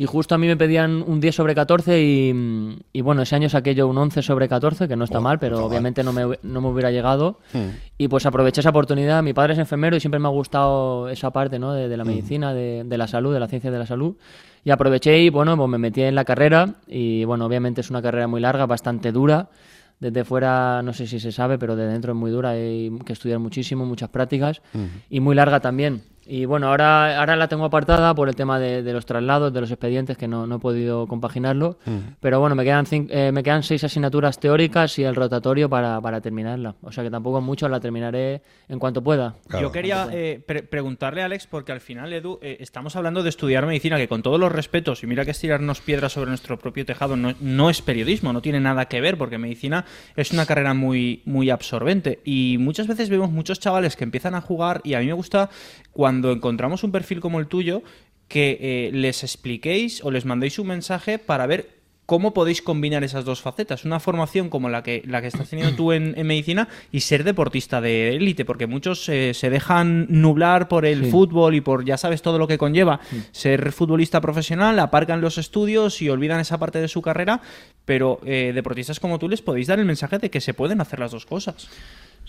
Y 0.00 0.06
justo 0.06 0.34
a 0.34 0.38
mí 0.38 0.46
me 0.46 0.56
pedían 0.56 1.04
un 1.06 1.20
10 1.20 1.34
sobre 1.34 1.54
14 1.54 2.00
y, 2.00 3.00
bueno, 3.02 3.20
ese 3.20 3.36
año 3.36 3.50
saqué 3.50 3.74
yo 3.74 3.86
un 3.86 3.98
11 3.98 4.22
sobre 4.22 4.48
14, 4.48 4.88
que 4.88 4.96
no 4.96 5.04
está 5.04 5.20
mal, 5.20 5.38
pero 5.38 5.62
obviamente 5.62 6.02
no 6.02 6.14
me, 6.14 6.38
no 6.42 6.62
me, 6.62 6.68
hubiera 6.68 6.90
llegado. 6.90 7.38
Hmm. 7.52 7.66
Y 7.98 8.08
pues 8.08 8.24
aproveché 8.24 8.62
esa 8.62 8.70
oportunidad. 8.70 9.22
Mi 9.22 9.34
padre 9.34 9.52
es 9.52 9.58
enfermero 9.58 9.96
y 9.96 10.00
siempre 10.00 10.18
me 10.18 10.26
ha 10.26 10.30
gustado 10.30 11.10
esa 11.10 11.32
parte 11.32 11.58
¿no? 11.58 11.74
de, 11.74 11.94
la 11.94 12.04
hmm. 12.04 12.06
medicina, 12.06 12.54
de, 12.54 12.82
de, 12.86 12.96
la 12.96 13.08
salud, 13.08 13.34
de 13.34 13.40
la 13.40 13.46
ciencia 13.46 13.70
de 13.70 13.78
la 13.78 13.84
salud. 13.84 14.16
Y 14.64 14.70
aproveché 14.70 15.18
y 15.18 15.28
bueno, 15.28 15.54
pues 15.54 15.68
me 15.68 15.76
metí 15.76 16.00
en 16.00 16.14
la 16.14 16.24
carrera 16.24 16.76
y 16.86 17.24
bueno, 17.24 17.44
obviamente 17.44 17.82
es 17.82 17.90
una 17.90 18.00
carrera 18.00 18.26
muy 18.26 18.40
larga, 18.40 18.64
bastante 18.64 19.12
dura. 19.12 19.50
Desde 19.98 20.24
fuera 20.24 20.80
no 20.82 20.94
sé 20.94 21.06
si 21.06 21.20
se 21.20 21.30
sabe, 21.30 21.58
pero 21.58 21.76
de 21.76 21.86
dentro 21.86 22.12
es 22.12 22.18
muy 22.18 22.30
dura, 22.30 22.52
hay 22.52 22.90
que 23.04 23.12
estudiar 23.12 23.38
muchísimo, 23.38 23.84
muchas 23.84 24.08
prácticas 24.08 24.62
hmm. 24.72 24.86
y 25.10 25.20
muy 25.20 25.34
larga 25.34 25.60
también. 25.60 26.00
Y 26.32 26.44
bueno, 26.44 26.68
ahora, 26.68 27.18
ahora 27.18 27.34
la 27.34 27.48
tengo 27.48 27.64
apartada 27.64 28.14
por 28.14 28.28
el 28.28 28.36
tema 28.36 28.60
de, 28.60 28.84
los 28.92 29.04
traslados, 29.04 29.52
de 29.52 29.60
los 29.60 29.68
expedientes, 29.72 30.16
que 30.16 30.28
no, 30.28 30.46
no 30.46 30.56
he 30.56 30.58
podido 30.60 31.08
compaginarlo. 31.08 31.76
Mm. 31.84 31.98
Pero 32.20 32.38
bueno, 32.38 32.54
me 32.54 32.62
quedan, 32.62 32.86
eh, 32.92 33.32
me 33.32 33.42
quedan 33.42 33.64
seis 33.64 33.82
asignaturas 33.82 34.38
teóricas 34.38 34.96
y 35.00 35.02
el 35.02 35.16
rotatorio 35.16 35.68
para, 35.68 36.00
para, 36.00 36.20
terminarla. 36.20 36.76
O 36.82 36.92
sea 36.92 37.02
que 37.02 37.10
tampoco 37.10 37.40
es 37.40 37.44
mucho, 37.44 37.68
la 37.68 37.80
terminaré 37.80 38.42
en 38.68 38.78
cuanto 38.78 39.02
pueda. 39.02 39.34
Yo 39.60 39.72
quería 39.72 40.08
eh, 40.12 40.40
preguntarle 40.70 41.22
a 41.22 41.24
Alex, 41.24 41.48
porque 41.48 41.72
al 41.72 41.80
final, 41.80 42.12
Edu, 42.12 42.38
eh, 42.42 42.58
estamos 42.60 42.94
hablando 42.94 43.24
de 43.24 43.28
estudiar 43.28 43.66
medicina, 43.66 43.96
que 43.96 44.06
con 44.06 44.22
todos 44.22 44.38
los 44.38 44.52
respetos, 44.52 45.02
y 45.02 45.08
mira 45.08 45.24
que 45.24 45.32
estirarnos 45.32 45.80
piedras 45.80 46.12
sobre 46.12 46.28
nuestro 46.28 46.60
propio 46.60 46.86
tejado 46.86 47.16
no, 47.16 47.34
no 47.40 47.70
es 47.70 47.82
periodismo, 47.82 48.32
no 48.32 48.40
tiene 48.40 48.60
nada 48.60 48.84
que 48.84 49.00
ver, 49.00 49.18
porque 49.18 49.38
medicina 49.38 49.84
es 50.14 50.30
una 50.30 50.46
carrera 50.46 50.74
muy, 50.74 51.22
muy 51.24 51.50
absorbente. 51.50 52.20
Y 52.24 52.56
muchas 52.60 52.86
veces 52.86 53.10
vemos 53.10 53.32
muchos 53.32 53.58
chavales 53.58 53.96
que 53.96 54.04
empiezan 54.04 54.36
a 54.36 54.40
jugar, 54.40 54.80
y 54.84 54.94
a 54.94 55.00
mí 55.00 55.06
me 55.06 55.12
gusta 55.12 55.50
cuando 55.90 56.19
encontramos 56.32 56.84
un 56.84 56.92
perfil 56.92 57.20
como 57.20 57.40
el 57.40 57.46
tuyo, 57.46 57.82
que 58.28 58.58
eh, 58.60 58.90
les 58.92 59.24
expliquéis 59.24 60.04
o 60.04 60.10
les 60.10 60.24
mandéis 60.24 60.58
un 60.58 60.68
mensaje 60.68 61.18
para 61.18 61.46
ver 61.46 61.80
¿cómo 62.10 62.34
podéis 62.34 62.60
combinar 62.60 63.04
esas 63.04 63.24
dos 63.24 63.40
facetas? 63.40 63.84
Una 63.84 64.00
formación 64.00 64.50
como 64.50 64.68
la 64.68 64.82
que, 64.82 65.00
la 65.06 65.20
que 65.20 65.28
estás 65.28 65.48
teniendo 65.48 65.76
tú 65.76 65.92
en, 65.92 66.14
medicina 66.26 66.66
y 66.90 67.02
ser 67.02 67.22
deportista 67.22 67.80
de 67.80 68.16
élite, 68.16 68.44
porque 68.44 68.66
muchos 68.66 69.08
eh, 69.08 69.32
se 69.32 69.48
dejan 69.48 70.08
nublar 70.08 70.66
por 70.66 70.86
el 70.86 71.04
fútbol 71.04 71.54
y 71.54 71.60
por 71.60 71.84
ya 71.84 71.96
sabes 71.96 72.20
todo 72.20 72.36
lo 72.36 72.48
que 72.48 72.58
conlleva 72.58 72.98
ser 73.30 73.70
futbolista 73.70 74.20
profesional, 74.20 74.80
aparcan 74.80 75.20
los 75.20 75.38
estudios 75.38 76.02
y 76.02 76.08
olvidan 76.08 76.40
esa 76.40 76.58
parte 76.58 76.80
de 76.80 76.88
su 76.88 77.00
carrera, 77.00 77.42
pero 77.84 78.18
eh, 78.24 78.50
deportistas 78.52 78.98
como 78.98 79.20
tú 79.20 79.28
les 79.28 79.40
podéis 79.40 79.68
dar 79.68 79.78
el 79.78 79.84
mensaje 79.84 80.18
de 80.18 80.30
que 80.30 80.40
se 80.40 80.52
pueden 80.52 80.80
hacer 80.80 80.98
las 80.98 81.12
dos 81.12 81.26
cosas. 81.26 81.68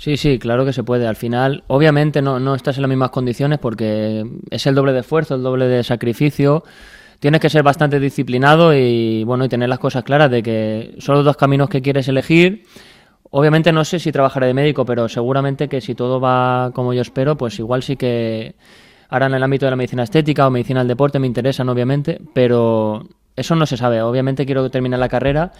Sí, 0.02 0.18
sí, 0.18 0.40
claro 0.40 0.66
que 0.66 0.74
se 0.74 0.84
puede. 0.84 1.06
Al 1.06 1.16
final, 1.16 1.64
obviamente 1.68 2.24
no, 2.24 2.40
no 2.40 2.56
estás 2.56 2.76
en 2.76 2.82
las 2.82 2.90
mismas 2.90 3.12
condiciones 3.12 3.60
porque 3.60 4.26
es 4.50 4.66
el 4.66 4.74
doble 4.74 4.94
de 4.94 5.02
esfuerzo, 5.02 5.36
el 5.36 5.44
doble 5.44 5.68
de 5.68 5.84
sacrificio. 5.84 6.64
Tienes 7.20 7.40
que 7.40 7.52
ser 7.52 7.62
bastante 7.62 8.00
disciplinado 8.00 8.74
y 8.74 9.24
bueno 9.26 9.46
y 9.46 9.50
tener 9.50 9.70
las 9.70 9.78
cosas 9.78 10.04
claras 10.04 10.32
de 10.32 10.42
que 10.42 10.96
son 10.98 11.18
los 11.18 11.24
dos 11.24 11.38
caminos 11.38 11.70
que 11.70 11.84
quieres 11.84 12.08
elegir. 12.08 12.64
Obviamente 13.30 13.72
no 13.72 13.86
sé 13.86 14.00
si 14.00 14.12
trabajaré 14.12 14.48
de 14.48 14.56
médico, 14.56 14.86
pero 14.88 15.08
seguramente 15.08 15.70
que 15.70 15.82
si 15.82 15.94
todo 15.94 16.20
va 16.20 16.72
como 16.74 16.96
yo 16.96 17.04
espero, 17.04 17.38
pues 17.38 17.60
igual 17.60 17.84
sí 17.84 17.96
que 17.96 18.56
ahora 19.08 19.28
en 19.28 19.36
el 19.36 19.44
ámbito 19.44 19.68
de 19.68 19.70
la 19.70 19.76
medicina 19.76 20.02
estética 20.02 20.48
o 20.48 20.50
medicina 20.50 20.80
del 20.80 20.88
deporte 20.88 21.20
me 21.20 21.28
interesan 21.28 21.70
obviamente, 21.70 22.20
pero 22.34 23.08
eso 23.36 23.56
no 23.56 23.68
se 23.68 23.78
sabe. 23.78 24.02
Obviamente 24.02 24.48
quiero 24.48 24.68
terminar 24.72 25.00
la 25.00 25.10
carrera 25.10 25.52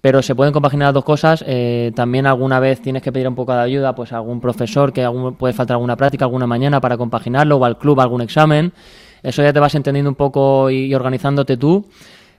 pero 0.00 0.22
se 0.22 0.34
pueden 0.34 0.52
compaginar 0.52 0.86
las 0.86 0.94
dos 0.94 1.04
cosas. 1.04 1.44
Eh, 1.46 1.92
también 1.94 2.26
alguna 2.26 2.60
vez 2.60 2.80
tienes 2.80 3.02
que 3.02 3.12
pedir 3.12 3.28
un 3.28 3.34
poco 3.34 3.52
de 3.52 3.60
ayuda 3.60 3.94
pues 3.94 4.12
a 4.12 4.16
algún 4.16 4.40
profesor 4.40 4.92
que 4.92 5.08
puede 5.38 5.52
faltar 5.52 5.74
alguna 5.74 5.96
práctica 5.96 6.24
alguna 6.24 6.46
mañana 6.46 6.80
para 6.80 6.96
compaginarlo 6.96 7.56
o 7.56 7.64
al 7.64 7.78
club 7.78 8.00
algún 8.00 8.20
examen. 8.20 8.72
Eso 9.22 9.42
ya 9.42 9.52
te 9.52 9.58
vas 9.60 9.74
entendiendo 9.74 10.10
un 10.10 10.14
poco 10.14 10.70
y, 10.70 10.94
organizándote 10.94 11.56
tú. 11.56 11.86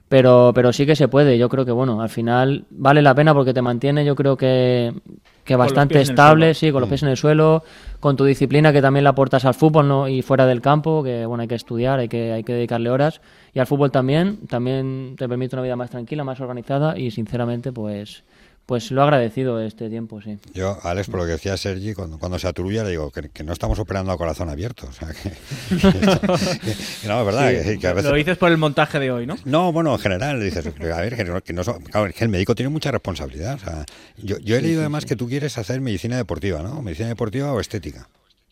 Pero, 0.07 0.53
pero 0.55 0.73
sí 0.73 0.87
que 0.87 0.95
se 0.95 1.07
puede. 1.07 1.37
Yo 1.37 1.49
creo 1.49 1.65
que, 1.65 1.71
bueno, 1.71 2.01
al 2.01 2.09
final 2.09 2.65
vale 2.71 3.01
la 3.03 3.13
pena 3.13 3.31
porque 3.33 3.53
te 3.53 3.61
mantiene, 3.61 4.03
yo 4.03 4.15
creo 4.15 4.37
que, 4.37 4.91
que 5.49 5.55
bastante 5.55 5.99
estable, 5.99 6.53
sí, 6.53 6.71
con 6.71 6.81
los 6.81 6.87
mm. 6.87 6.91
pies 6.91 7.01
en 7.01 7.09
el 7.09 7.17
suelo, 7.17 7.63
con 7.99 8.15
tu 8.15 8.23
disciplina 8.23 8.71
que 8.71 8.83
también 8.83 9.03
la 9.03 9.09
aportas 9.09 9.45
al 9.45 9.55
fútbol 9.55 9.87
¿no? 9.87 10.07
y 10.07 10.21
fuera 10.21 10.45
del 10.45 10.61
campo, 10.61 11.01
que, 11.01 11.25
bueno, 11.25 11.41
hay 11.41 11.47
que 11.47 11.55
estudiar, 11.55 11.97
hay 11.97 12.07
que, 12.07 12.31
hay 12.33 12.43
que 12.43 12.53
dedicarle 12.53 12.91
horas 12.91 13.19
y 13.51 13.57
al 13.57 13.65
fútbol 13.65 13.89
también, 13.89 14.45
también 14.45 15.15
te 15.17 15.27
permite 15.27 15.55
una 15.55 15.63
vida 15.63 15.75
más 15.75 15.89
tranquila, 15.89 16.23
más 16.23 16.39
organizada 16.39 16.99
y 16.99 17.09
sinceramente 17.09 17.71
pues 17.71 18.23
pues 18.69 18.91
lo 18.91 19.01
he 19.01 19.03
agradecido 19.03 19.59
este 19.61 19.89
tiempo, 19.89 20.21
sí. 20.21 20.37
Yo, 20.53 20.77
Alex, 20.83 21.09
por 21.09 21.21
lo 21.21 21.25
que 21.25 21.31
decía 21.31 21.57
Sergi, 21.57 21.95
cuando, 21.95 22.19
cuando 22.19 22.37
se 22.37 22.47
aturulla 22.47 22.83
le 22.83 22.91
digo 22.91 23.09
que, 23.09 23.43
no 23.43 23.51
estamos 23.51 23.79
operando 23.79 24.11
a 24.11 24.17
corazón 24.17 24.47
abierto. 24.47 24.85
O 24.87 24.91
sea, 24.91 25.07
que, 25.07 25.31
no, 27.07 27.19
es 27.19 27.25
verdad. 27.25 27.49
que, 27.79 27.87
a 27.87 27.93
veces... 27.93 28.11
Lo 28.11 28.15
dices 28.15 28.37
por 28.37 28.51
el 28.51 28.59
montaje 28.59 28.99
de 28.99 29.09
hoy, 29.09 29.25
¿no? 29.25 29.37
No, 29.43 29.71
bueno, 29.71 29.91
en 29.93 29.99
general, 29.99 30.39
dices, 30.39 30.67
a 30.67 31.01
ver, 31.01 31.15
que, 31.15 31.23
no, 31.23 31.63
que 31.63 32.23
el 32.23 32.29
médico 32.29 32.53
tiene 32.53 32.69
mucha 32.69 32.91
responsabilidad. 32.91 33.55
O 33.55 33.57
sea, 33.57 33.85
yo, 34.17 34.37
yo 34.37 34.55
he 34.55 34.61
leído 34.61 34.81
además 34.81 35.07
que 35.07 35.15
tú 35.15 35.27
quieres 35.27 35.57
hacer 35.57 35.81
medicina 35.81 36.17
deportiva, 36.17 36.61
¿no? 36.61 36.79
Medicina 36.83 37.07
deportiva 37.07 37.51
o 37.51 37.59
estética. 37.59 38.07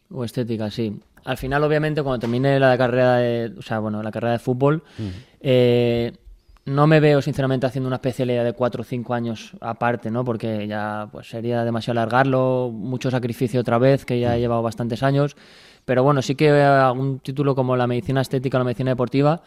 O 0.09 0.23
estética, 0.23 0.71
sí 0.71 0.99
al 1.27 1.37
final, 1.37 1.61
obviamente, 1.61 2.01
cuando 2.01 2.19
termine 2.19 2.57
la 2.57 2.77
carrera 2.77 3.17
de, 3.17 3.53
o 3.57 3.61
sea, 3.61 3.79
bueno, 3.79 4.01
la 4.01 4.11
carrera 4.11 4.31
de 4.31 4.39
fútbol, 4.39 4.81
eh, 5.41 6.13
no 6.67 6.85
me 6.85 6.99
veo, 6.99 7.21
sinceramente, 7.21 7.65
haciendo 7.65 7.87
una 7.87 7.95
especialidad 7.95 8.43
de 8.43 8.51
cuatro 8.51 8.81
o 8.81 8.83
cinco 8.83 9.13
años 9.13 9.53
aparte, 9.61 10.11
¿no? 10.11 10.25
Porque 10.25 10.67
ya 10.67 11.07
pues, 11.09 11.29
sería 11.29 11.63
demasiado 11.63 11.99
alargarlo, 12.01 12.71
mucho 12.73 13.09
sacrificio 13.09 13.61
otra 13.61 13.77
vez, 13.77 14.03
que 14.03 14.19
ya 14.19 14.35
he 14.35 14.39
llevado 14.41 14.61
bastantes 14.61 15.01
años. 15.01 15.37
Pero 15.85 16.03
bueno, 16.03 16.21
sí 16.21 16.35
que 16.35 16.49
algún 16.51 17.19
título 17.19 17.55
como 17.55 17.77
la 17.77 17.87
medicina 17.87 18.19
estética 18.19 18.57
o 18.57 18.59
la 18.59 18.65
medicina 18.65 18.91
deportiva 18.91 19.41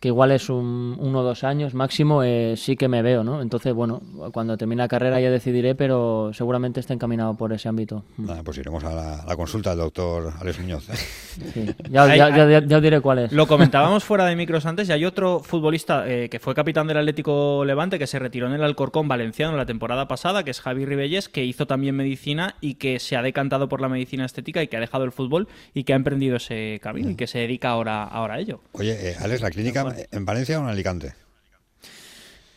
que 0.00 0.08
igual 0.08 0.32
es 0.32 0.48
un, 0.48 0.96
uno 0.98 1.20
o 1.20 1.22
dos 1.22 1.44
años 1.44 1.74
máximo, 1.74 2.22
eh, 2.22 2.54
sí 2.56 2.74
que 2.74 2.88
me 2.88 3.02
veo, 3.02 3.22
¿no? 3.22 3.42
Entonces, 3.42 3.74
bueno, 3.74 4.00
cuando 4.32 4.56
termine 4.56 4.82
la 4.82 4.88
carrera 4.88 5.20
ya 5.20 5.30
decidiré, 5.30 5.74
pero 5.74 6.30
seguramente 6.32 6.80
está 6.80 6.94
encaminado 6.94 7.34
por 7.34 7.52
ese 7.52 7.68
ámbito. 7.68 8.02
pues 8.42 8.56
iremos 8.56 8.82
a 8.84 9.22
la, 9.26 9.36
consulta 9.36 9.70
del 9.70 9.80
doctor 9.80 10.32
Alex 10.40 10.58
Muñoz. 10.58 10.88
¿eh? 10.88 11.74
Ya, 11.90 12.14
ya, 12.14 12.76
os 12.76 12.82
diré 12.82 13.00
cuál 13.00 13.20
es. 13.20 13.32
Lo 13.32 13.46
comentábamos 13.46 14.04
fuera 14.04 14.24
de 14.24 14.36
micros 14.36 14.64
antes 14.64 14.88
y 14.88 14.92
hay 14.92 15.04
otro 15.04 15.40
futbolista 15.40 16.08
eh, 16.08 16.28
que 16.28 16.38
fue 16.38 16.54
capitán 16.54 16.86
del 16.86 16.96
Atlético 16.96 17.64
Levante 17.64 17.98
que 17.98 18.06
se 18.06 18.18
retiró 18.18 18.46
en 18.46 18.54
el 18.54 18.62
Alcorcón 18.62 19.08
valenciano 19.08 19.56
la 19.56 19.66
temporada 19.66 20.08
pasada, 20.08 20.44
que 20.44 20.50
es 20.50 20.60
Javi 20.60 20.86
Ribelles, 20.86 21.28
que 21.28 21.44
hizo 21.44 21.66
también 21.66 21.94
medicina 21.96 22.56
y 22.60 22.74
que 22.74 23.00
se 23.00 23.16
ha 23.16 23.22
decantado 23.22 23.68
por 23.68 23.80
la 23.80 23.88
medicina 23.88 24.24
estética 24.24 24.62
y 24.62 24.68
que 24.68 24.76
ha 24.76 24.80
dejado 24.80 25.04
el 25.04 25.12
fútbol 25.12 25.48
y 25.74 25.84
que 25.84 25.92
ha 25.92 25.96
emprendido 25.96 26.36
ese 26.36 26.80
camino 26.82 27.10
y 27.10 27.16
que 27.16 27.26
se 27.26 27.40
dedica 27.40 27.70
ahora, 27.70 28.04
ahora 28.04 28.34
a 28.34 28.38
ello. 28.38 28.60
Oye, 28.72 29.14
Alex, 29.20 29.42
la 29.42 29.50
clínica 29.50 29.89
¿En 30.10 30.24
Valencia 30.24 30.58
o 30.58 30.62
en 30.62 30.68
Alicante? 30.68 31.14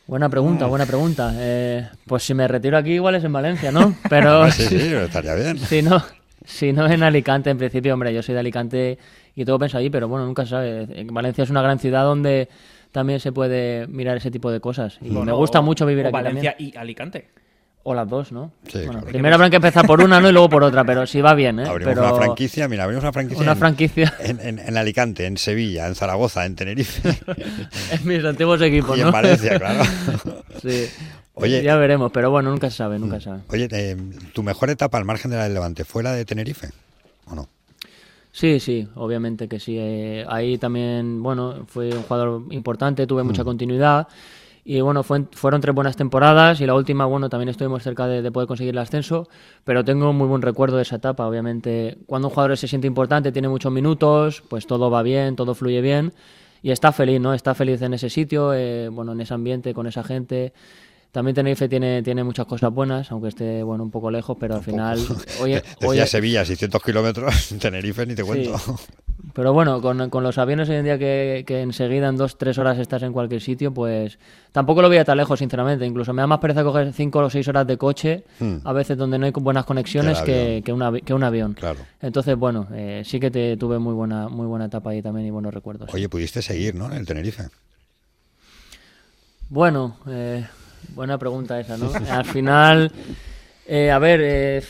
Buena 0.06 0.28
pregunta, 0.30 0.66
buena 0.66 0.86
pregunta. 0.86 1.34
Eh, 1.38 1.88
pues 2.06 2.24
si 2.24 2.34
me 2.34 2.48
retiro 2.48 2.78
aquí 2.78 2.92
igual 2.92 3.16
es 3.16 3.24
en 3.24 3.32
Valencia, 3.32 3.72
¿no? 3.72 3.96
Pero 4.10 4.52
sí, 4.52 4.68
sí, 4.68 4.94
estaría 4.94 5.36
bien. 5.36 5.58
Si 5.68 5.82
no, 5.82 6.04
si 6.46 6.74
no 6.74 6.86
en 6.88 7.04
Alicante, 7.04 7.50
en 7.50 7.58
principio, 7.58 7.94
hombre, 7.94 8.14
yo 8.14 8.22
soy 8.22 8.34
de 8.34 8.40
Alicante 8.40 8.98
y 9.36 9.46
todo 9.46 9.58
pensado 9.58 9.80
ahí, 9.80 9.90
pero 9.90 10.08
bueno, 10.08 10.26
nunca 10.26 10.44
se 10.44 10.50
sabe. 10.50 11.06
Valencia 11.06 11.44
es 11.44 11.50
una 11.50 11.62
gran 11.62 11.80
ciudad 11.80 12.04
donde 12.04 12.50
también 12.92 13.20
se 13.20 13.32
puede 13.32 13.88
mirar 13.88 14.18
ese 14.18 14.30
tipo 14.30 14.52
de 14.52 14.60
cosas. 14.60 15.00
Y 15.02 15.10
me 15.10 15.32
gusta 15.32 15.62
mucho 15.62 15.86
vivir 15.86 16.06
aquí 16.06 16.14
Valencia 16.14 16.56
y 16.60 16.76
Alicante. 16.76 17.30
O 17.86 17.94
las 17.94 18.08
dos, 18.08 18.32
¿no? 18.32 18.52
primero 19.06 19.36
habrán 19.36 19.50
que 19.50 19.58
empezar 19.58 19.86
por 19.86 20.02
una, 20.02 20.22
¿no? 20.22 20.30
Y 20.30 20.32
luego 20.32 20.48
por 20.48 20.64
otra, 20.64 20.86
pero 20.86 21.06
sí 21.06 21.20
va 21.20 21.34
bien, 21.34 21.60
¿eh? 21.60 21.68
Abrimos 21.68 21.98
una 21.98 22.14
franquicia, 22.14 22.70
mira, 22.70 22.86
abrimos 22.86 23.04
una 23.04 23.12
franquicia. 23.12 23.44
Una 23.44 23.52
en, 23.52 23.58
franquicia. 23.58 24.14
En, 24.22 24.78
Alicante, 24.78 25.26
en 25.26 25.36
Sevilla, 25.36 25.88
en 25.88 25.96
Zaragoza, 25.96 26.46
en 26.46 26.56
Tenerife. 26.56 27.10
en 27.92 28.08
mis 28.08 28.24
antiguos 28.24 28.62
equipos, 28.62 28.98
y 28.98 29.02
en 29.02 29.12
Valencia, 29.12 29.60
claro. 29.60 29.84
sí. 30.62 30.88
Oye, 31.34 31.62
ya 31.62 31.76
veremos, 31.76 32.12
pero 32.14 32.32
bueno, 32.32 32.52
nunca 32.52 32.70
se 32.70 32.78
sabe, 32.78 33.00
nunca 33.00 33.18
se 33.18 33.26
sabe. 33.26 33.42
Oye, 33.50 33.68
eh, 33.72 33.98
¿tu 34.34 34.44
mejor 34.44 34.70
etapa 34.70 34.98
al 34.98 35.04
margen 35.04 35.32
de 35.32 35.38
la 35.38 35.44
del 35.44 35.54
Levante 35.54 35.84
fue 35.84 36.04
la 36.04 36.14
de 36.14 36.24
Tenerife 36.24 36.70
o 37.26 37.36
no? 37.36 37.50
Sí, 38.32 38.60
sí, 38.60 38.88
obviamente 38.96 39.48
que 39.48 39.60
sí. 39.60 39.78
Eh, 39.78 40.26
ahí 40.28 40.58
también, 40.58 41.22
bueno, 41.22 41.66
fue 41.68 41.90
un 41.90 42.04
jugador 42.04 42.44
importante, 42.52 43.06
tuve 43.06 43.24
mucha 43.24 43.44
mm. 43.44 43.46
continuidad. 43.46 44.08
Y 44.66 44.80
bueno, 44.80 45.04
fueron 45.04 45.60
tres 45.60 45.76
buenas 45.76 45.98
temporadas 45.98 46.62
y 46.62 46.66
la 46.66 46.74
última, 46.74 47.06
bueno, 47.06 47.30
también 47.30 47.50
estuvimos 47.50 47.84
cerca 47.84 48.08
de, 48.08 48.32
poder 48.32 48.48
conseguir 48.48 48.74
el 48.74 48.78
ascenso, 48.78 49.28
pero 49.66 49.84
tengo 49.84 50.14
muy 50.14 50.28
buen 50.28 50.42
recuerdo 50.42 50.78
de 50.78 50.84
esa 50.84 50.96
etapa. 50.96 51.28
Obviamente, 51.28 51.98
cuando 52.06 52.30
un 52.30 52.34
jugador 52.34 52.56
se 52.58 52.70
siente 52.70 52.88
importante, 52.88 53.34
tiene 53.34 53.50
muchos 53.50 53.74
minutos, 53.74 54.42
pues 54.48 54.66
todo 54.66 54.90
va 54.90 55.04
bien, 55.04 55.36
todo 55.36 55.54
fluye 55.54 55.82
bien 55.82 56.14
y 56.62 56.72
está 56.72 56.94
feliz, 56.94 57.20
¿no? 57.20 57.34
Está 57.34 57.54
feliz 57.54 57.82
en 57.82 57.94
ese 57.94 58.10
sitio, 58.10 58.54
eh, 58.54 58.88
bueno, 58.88 59.12
en 59.12 59.20
ese 59.20 59.34
ambiente, 59.34 59.74
con 59.74 59.86
esa 59.86 60.02
gente. 60.02 60.54
También 61.14 61.36
Tenerife 61.36 61.70
tiene, 61.70 62.02
tiene 62.02 62.24
muchas 62.24 62.48
cosas 62.48 62.74
buenas, 62.74 63.12
aunque 63.12 63.28
esté 63.28 63.62
bueno 63.62 63.84
un 63.84 63.92
poco 63.92 64.10
lejos, 64.10 64.36
pero 64.40 64.56
al 64.56 64.64
final. 64.64 64.98
Oye, 65.42 65.62
Decía 65.80 66.08
Sevilla, 66.08 66.44
600 66.44 66.82
kilómetros, 66.82 67.54
Tenerife 67.62 68.04
ni 68.08 68.16
te 68.16 68.24
cuento. 68.24 68.60
Pero 69.34 69.54
bueno, 69.54 69.80
con, 69.80 70.10
con, 70.10 70.24
los 70.24 70.40
aviones 70.40 70.70
hoy 70.70 70.78
en 70.78 70.86
día 70.86 70.98
que, 70.98 71.44
que, 71.46 71.62
enseguida 71.62 72.10
en 72.10 72.18
dos, 72.18 72.40
tres 72.40 72.58
horas 72.58 72.80
estás 72.80 73.04
en 73.04 73.14
cualquier 73.14 73.42
sitio, 73.42 73.72
pues 73.72 74.18
tampoco 74.52 74.82
lo 74.82 74.90
veía 74.90 75.06
tan 75.06 75.18
lejos, 75.18 75.38
sinceramente. 75.38 75.86
Incluso 75.86 76.14
me 76.14 76.24
da 76.24 76.28
más 76.28 76.40
pereza 76.40 76.64
coger 76.64 76.92
cinco 76.94 77.20
o 77.20 77.30
seis 77.30 77.48
horas 77.48 77.68
de 77.68 77.78
coche, 77.78 78.24
hmm. 78.40 78.58
a 78.64 78.74
veces 78.74 78.98
donde 78.98 79.20
no 79.20 79.28
hay 79.28 79.32
buenas 79.34 79.66
conexiones, 79.66 80.20
que, 80.22 80.64
que, 80.66 80.74
una, 80.74 80.92
que 81.00 81.14
un 81.14 81.24
avión. 81.24 81.54
Claro. 81.54 81.82
Entonces, 82.02 82.36
bueno, 82.36 82.68
eh, 82.74 83.04
sí 83.06 83.20
que 83.20 83.30
te, 83.30 83.56
tuve 83.56 83.78
muy 83.78 83.94
buena, 83.94 84.30
muy 84.30 84.48
buena 84.48 84.66
etapa 84.66 84.90
ahí 84.90 85.04
también 85.04 85.28
y 85.28 85.30
buenos 85.30 85.54
recuerdos. 85.54 85.94
Oye, 85.94 86.10
pudiste 86.10 86.42
seguir, 86.42 86.74
¿no? 86.74 86.88
En 86.88 86.98
el 86.98 87.06
Tenerife. 87.06 87.44
Bueno, 89.50 89.98
eh, 90.08 90.48
Buena 90.90 91.18
pregunta 91.18 91.60
esa, 91.60 91.78
¿no? 91.78 91.92
Al 92.10 92.26
final, 92.26 92.92
eh, 93.66 93.92
a 93.92 94.00
ver, 94.00 94.22
eh, 94.24 94.64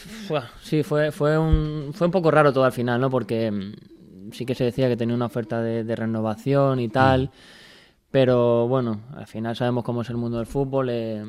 sí, 0.61 0.83
fue, 0.83 1.11
fue, 1.11 1.37
un, 1.37 1.91
fue 1.93 2.07
un 2.07 2.11
poco 2.11 2.31
raro 2.31 2.53
todo 2.53 2.63
al 2.63 2.71
final, 2.71 3.01
¿no? 3.01 3.09
Porque 3.09 3.51
mm, 3.51 4.31
sí 4.31 4.45
que 4.45 4.55
se 4.55 4.65
decía 4.65 4.87
que 4.87 4.97
tenía 4.97 5.15
una 5.15 5.25
oferta 5.25 5.61
de, 5.61 5.95
renovación 5.95 6.79
y 6.79 6.89
tal, 6.89 7.25
mm. 7.25 7.29
Pero 8.13 8.67
bueno, 8.67 8.99
al 9.17 9.25
final 9.25 9.55
sabemos 9.55 9.83
cómo 9.83 10.03
es 10.03 10.09
el 10.11 10.17
mundo 10.17 10.37
del 10.37 10.45
fútbol. 10.45 10.87
Eh, 10.91 11.25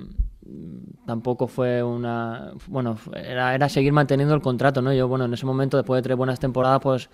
tampoco 1.07 1.49
fue 1.49 1.83
una 1.83 2.53
bueno 2.66 2.99
era, 3.16 3.55
era 3.55 3.70
seguir 3.70 3.94
manteniendo 3.94 4.35
el 4.35 4.42
contrato 4.42 4.83
no 4.83 4.92
yo 4.92 5.09
bueno 5.09 5.25
en 5.25 5.33
ese 5.33 5.47
momento 5.47 5.79
después 5.79 5.97
de 5.97 6.03
tres 6.03 6.18
buenas 6.18 6.38
temporadas 6.38 6.81
pues 6.83 7.09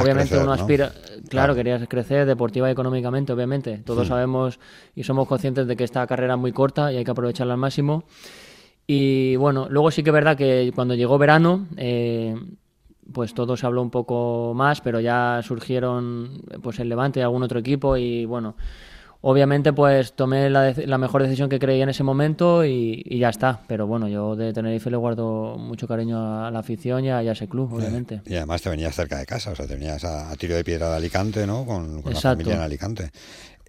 obviamente 0.00 0.38
uno 0.38 0.54
aspira 0.54 0.90
claro, 1.28 1.54
querías 1.54 1.86
crecer 1.86 2.24
deportiva 2.24 2.70
y 2.70 2.72
económicamente 2.72 3.34
obviamente. 3.34 3.82
Todos 3.84 4.08
sabemos 4.08 4.58
y 4.94 5.04
somos 5.04 5.28
conscientes 5.28 5.66
de 5.66 5.76
que 5.76 5.84
esta 5.84 6.06
carrera 6.06 6.32
es 6.32 6.40
muy 6.40 6.52
corta 6.52 6.90
y 6.90 6.96
hay 6.96 7.04
que 7.04 7.10
aprovecharla 7.10 7.52
al 7.52 7.60
máximo. 7.60 8.04
Y 8.86 9.36
bueno 9.36 9.66
luego 9.68 9.90
sí 9.90 10.02
que 10.02 10.08
es 10.08 10.14
verdad 10.14 10.38
que 10.38 10.72
cuando 10.74 10.94
llegó 10.94 11.18
verano 11.18 11.66
eh, 11.76 12.34
pues 13.12 13.34
todo 13.34 13.58
se 13.58 13.66
habló 13.66 13.82
un 13.82 13.90
poco 13.90 14.54
más 14.56 14.80
pero 14.80 14.98
ya 14.98 15.42
surgieron 15.42 16.40
pues 16.62 16.78
el 16.78 16.88
Levante 16.88 17.20
y 17.20 17.22
algún 17.22 17.42
otro 17.42 17.58
equipo 17.58 17.98
y 17.98 18.24
bueno 18.24 18.56
obviamente 19.22 19.72
pues 19.72 20.14
tomé 20.14 20.50
la, 20.50 20.72
la, 20.72 20.98
mejor 20.98 21.22
decisión 21.22 21.48
que 21.48 21.58
creí 21.58 21.80
en 21.82 21.88
ese 21.88 22.02
momento 22.02 22.64
y, 22.64 23.02
y, 23.04 23.18
ya 23.18 23.28
está. 23.28 23.60
Pero 23.66 23.86
bueno, 23.86 24.08
yo 24.08 24.36
de 24.36 24.52
Tenerife 24.52 24.90
le 24.90 24.96
guardo 24.96 25.56
mucho 25.58 25.86
cariño 25.86 26.44
a 26.44 26.50
la 26.50 26.60
afición 26.60 27.04
y 27.04 27.10
a, 27.10 27.22
ese 27.22 27.48
club, 27.48 27.72
obviamente. 27.72 28.22
Y 28.26 28.36
además 28.36 28.62
te 28.62 28.70
venías 28.70 28.94
cerca 28.94 29.18
de 29.18 29.26
casa, 29.26 29.50
o 29.50 29.56
sea, 29.56 29.66
te 29.66 29.74
venías 29.74 30.04
a, 30.04 30.34
tiro 30.36 30.54
de 30.54 30.64
piedra 30.64 30.90
de 30.90 30.96
Alicante, 30.96 31.46
¿no? 31.46 31.64
Con, 31.64 32.02
con 32.02 32.14
la 32.14 32.20
familia 32.20 32.54
en 32.54 32.60
Alicante. 32.60 33.10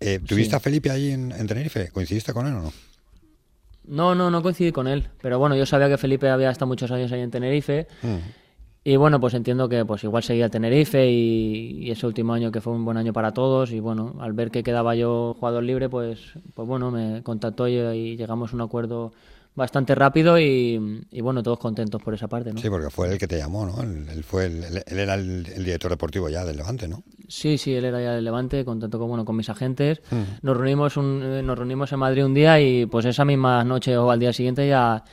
Eh, 0.01 0.19
¿Tuviste 0.19 0.55
a 0.55 0.59
Felipe 0.59 0.89
allí 0.89 1.11
en, 1.11 1.29
Tenerife? 1.47 1.89
¿Coincidiste 1.89 2.33
con 2.33 2.47
él 2.47 2.53
o 2.55 2.61
no? 2.61 2.73
No, 3.85 4.15
no, 4.15 4.31
no 4.31 4.41
coincidí 4.41 4.71
con 4.71 4.87
él. 4.87 5.09
Pero 5.21 5.37
bueno, 5.37 5.55
yo 5.55 5.65
sabía 5.67 5.89
que 5.89 5.97
Felipe 5.97 6.27
había 6.27 6.49
estado 6.49 6.67
muchos 6.67 6.89
años 6.91 7.11
ahí 7.11 7.21
en 7.21 7.29
Tenerife. 7.29 7.87
Mm. 8.01 8.40
Y 8.83 8.95
bueno, 8.95 9.19
pues 9.19 9.35
entiendo 9.35 9.69
que 9.69 9.85
pues 9.85 10.03
igual 10.03 10.23
seguía 10.23 10.49
Tenerife 10.49 11.07
y, 11.07 11.91
ese 11.91 12.07
último 12.07 12.33
año 12.33 12.51
que 12.51 12.61
fue 12.61 12.73
un 12.73 12.83
buen 12.83 12.97
año 12.97 13.13
para 13.13 13.31
todos 13.31 13.71
y 13.71 13.79
bueno, 13.79 14.15
al 14.19 14.33
ver 14.33 14.49
que 14.49 14.63
quedaba 14.63 14.95
yo 14.95 15.35
jugador 15.39 15.63
libre, 15.63 15.87
pues, 15.87 16.19
pues 16.55 16.67
bueno, 16.67 16.89
me 16.89 17.21
contactó 17.21 17.67
y, 17.67 18.17
llegamos 18.17 18.51
a 18.51 18.55
un 18.55 18.61
acuerdo 18.61 19.11
bastante 19.53 19.93
rápido 19.93 20.39
y, 20.39 21.03
bueno, 21.21 21.43
todos 21.43 21.59
contentos 21.59 22.01
por 22.01 22.13
esa 22.13 22.27
parte, 22.27 22.53
¿no? 22.53 22.59
Sí, 22.59 22.69
porque 22.69 22.89
fue 22.89 23.11
el 23.11 23.19
que 23.19 23.27
te 23.27 23.37
llamó, 23.37 23.65
¿no? 23.65 23.83
Él, 23.83 24.23
fue 24.23 24.45
él 24.45 24.83
era 24.87 25.13
el, 25.13 25.43
director 25.43 25.91
deportivo 25.91 26.29
ya 26.29 26.43
del 26.45 26.57
Levante, 26.57 26.87
¿no? 26.87 27.03
Sí, 27.27 27.57
sí, 27.57 27.75
él 27.75 27.85
era 27.85 28.01
ya 28.01 28.13
del 28.13 28.23
Levante, 28.23 28.65
contento 28.65 28.97
con, 28.97 29.09
bueno, 29.09 29.25
con 29.25 29.35
mis 29.35 29.49
agentes. 29.49 30.01
Mm. 30.09 30.21
Nos 30.41 30.57
reunimos 30.57 30.97
un, 30.97 31.21
eh, 31.21 31.43
nos 31.43 31.57
reunimos 31.57 31.91
en 31.91 31.99
Madrid 31.99 32.25
un 32.25 32.33
día 32.33 32.59
y 32.61 32.85
pues 32.87 33.05
esa 33.05 33.25
misma 33.25 33.63
noche 33.63 33.95
o 33.97 34.09
al 34.09 34.19
día 34.19 34.33
siguiente 34.33 34.67
ya 34.67 35.03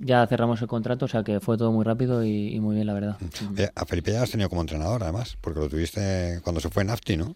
ya 0.00 0.26
cerramos 0.26 0.60
el 0.62 0.68
contrato, 0.68 1.04
o 1.06 1.08
sea 1.08 1.22
que 1.22 1.40
fue 1.40 1.56
todo 1.56 1.72
muy 1.72 1.84
rápido 1.84 2.24
y, 2.24 2.58
muy 2.60 2.74
bien, 2.74 2.86
la 2.86 2.94
verdad. 2.94 3.16
a 3.74 3.84
Felipe 3.84 4.12
ya 4.12 4.22
has 4.22 4.30
tenido 4.30 4.48
como 4.48 4.60
entrenador, 4.60 5.02
además, 5.02 5.36
porque 5.40 5.60
lo 5.60 5.68
tuviste 5.68 6.40
cuando 6.42 6.60
se 6.60 6.68
fue 6.68 6.82
en 6.82 6.88
Nafti, 6.88 7.16
¿no? 7.16 7.34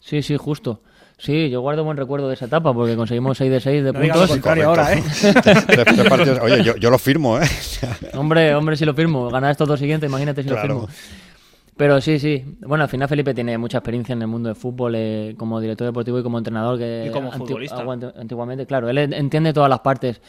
Sí, 0.00 0.22
sí, 0.22 0.36
justo. 0.36 0.82
Sí, 1.18 1.50
yo 1.50 1.60
guardo 1.60 1.84
buen 1.84 1.96
recuerdo 1.96 2.26
de 2.26 2.34
esa 2.34 2.46
etapa 2.46 2.74
porque 2.74 2.96
conseguimos 2.96 3.38
6 3.38 3.50
de 3.50 3.60
6 3.60 3.84
de 3.84 3.92
puntos. 3.92 4.46
ahora, 4.64 4.92
¿eh? 4.92 5.02
Oye, 6.42 6.74
yo, 6.80 6.90
lo 6.90 6.98
firmo, 6.98 7.38
¿eh? 7.38 7.46
hombre, 8.14 8.54
hombre, 8.56 8.76
si 8.76 8.84
lo 8.84 8.92
firmo. 8.92 9.30
Ganar 9.30 9.52
estos 9.52 9.68
dos 9.68 9.78
siguientes, 9.78 10.08
imagínate 10.08 10.42
si 10.42 10.48
lo 10.48 10.56
firmo. 10.56 10.88
Pero 11.76 12.00
sí, 12.00 12.18
sí. 12.18 12.44
Bueno, 12.66 12.84
al 12.84 12.90
final 12.90 13.08
Felipe 13.08 13.34
tiene 13.34 13.56
mucha 13.56 13.78
experiencia 13.78 14.14
en 14.14 14.22
el 14.22 14.28
mundo 14.28 14.48
del 14.48 14.56
fútbol 14.56 14.94
eh, 14.96 15.34
como 15.38 15.60
director 15.60 15.86
deportivo 15.86 16.18
y 16.18 16.22
como 16.24 16.38
entrenador. 16.38 16.76
Que 16.76 17.06
y 17.08 17.10
como 17.10 17.30
futbolista. 17.30 17.84
Antiguamente, 18.16 18.66
claro. 18.66 18.90
Él 18.90 18.98
entiende 18.98 19.52
todas 19.52 19.70
las 19.70 19.80
partes 19.80 20.20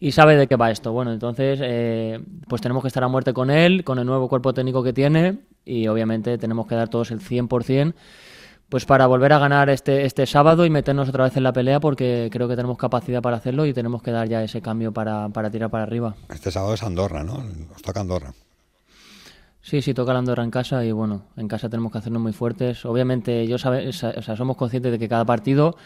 y 0.00 0.12
sabe 0.12 0.36
de 0.36 0.46
qué 0.46 0.56
va 0.56 0.70
esto. 0.70 0.92
Bueno, 0.92 1.12
entonces, 1.12 1.58
eh, 1.62 2.20
pues 2.48 2.62
tenemos 2.62 2.82
que 2.82 2.88
estar 2.88 3.02
a 3.02 3.08
muerte 3.08 3.32
con 3.32 3.50
él, 3.50 3.84
con 3.84 3.98
el 3.98 4.06
nuevo 4.06 4.28
cuerpo 4.28 4.54
técnico 4.54 4.82
que 4.82 4.92
tiene 4.92 5.38
y 5.64 5.88
obviamente 5.88 6.38
tenemos 6.38 6.66
que 6.66 6.74
dar 6.74 6.88
todos 6.88 7.10
el 7.10 7.20
100% 7.20 7.94
pues 8.68 8.84
para 8.84 9.06
volver 9.06 9.32
a 9.32 9.38
ganar 9.38 9.70
este, 9.70 10.04
este 10.04 10.26
sábado 10.26 10.66
y 10.66 10.70
meternos 10.70 11.08
otra 11.08 11.24
vez 11.24 11.36
en 11.36 11.42
la 11.42 11.52
pelea 11.52 11.80
porque 11.80 12.28
creo 12.30 12.48
que 12.48 12.56
tenemos 12.56 12.76
capacidad 12.76 13.22
para 13.22 13.38
hacerlo 13.38 13.64
y 13.64 13.72
tenemos 13.72 14.02
que 14.02 14.10
dar 14.10 14.28
ya 14.28 14.42
ese 14.42 14.60
cambio 14.60 14.92
para, 14.92 15.28
para 15.30 15.50
tirar 15.50 15.70
para 15.70 15.84
arriba. 15.84 16.14
Este 16.28 16.50
sábado 16.50 16.74
es 16.74 16.82
Andorra, 16.82 17.24
¿no? 17.24 17.42
Nos 17.42 17.80
toca 17.80 18.00
Andorra. 18.00 18.34
Sí, 19.62 19.82
sí, 19.82 19.94
toca 19.94 20.12
la 20.12 20.18
Andorra 20.18 20.44
en 20.44 20.50
casa 20.50 20.84
y 20.84 20.92
bueno, 20.92 21.22
en 21.36 21.48
casa 21.48 21.68
tenemos 21.68 21.92
que 21.92 21.98
hacernos 21.98 22.22
muy 22.22 22.32
fuertes. 22.32 22.84
Obviamente, 22.84 23.46
yo 23.46 23.58
sabe, 23.58 23.88
o 23.88 23.92
sea, 23.92 24.36
somos 24.36 24.56
conscientes 24.56 24.92
de 24.92 24.98
que 24.98 25.08
cada 25.08 25.24
partido 25.24 25.76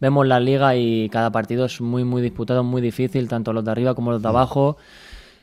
vemos 0.00 0.26
la 0.26 0.40
liga 0.40 0.74
y 0.76 1.08
cada 1.10 1.30
partido 1.30 1.66
es 1.66 1.80
muy, 1.80 2.04
muy 2.04 2.22
disputado, 2.22 2.64
muy 2.64 2.82
difícil, 2.82 3.28
tanto 3.28 3.52
los 3.52 3.64
de 3.64 3.70
arriba 3.70 3.94
como 3.94 4.10
los 4.10 4.22
de 4.22 4.28
abajo. 4.28 4.76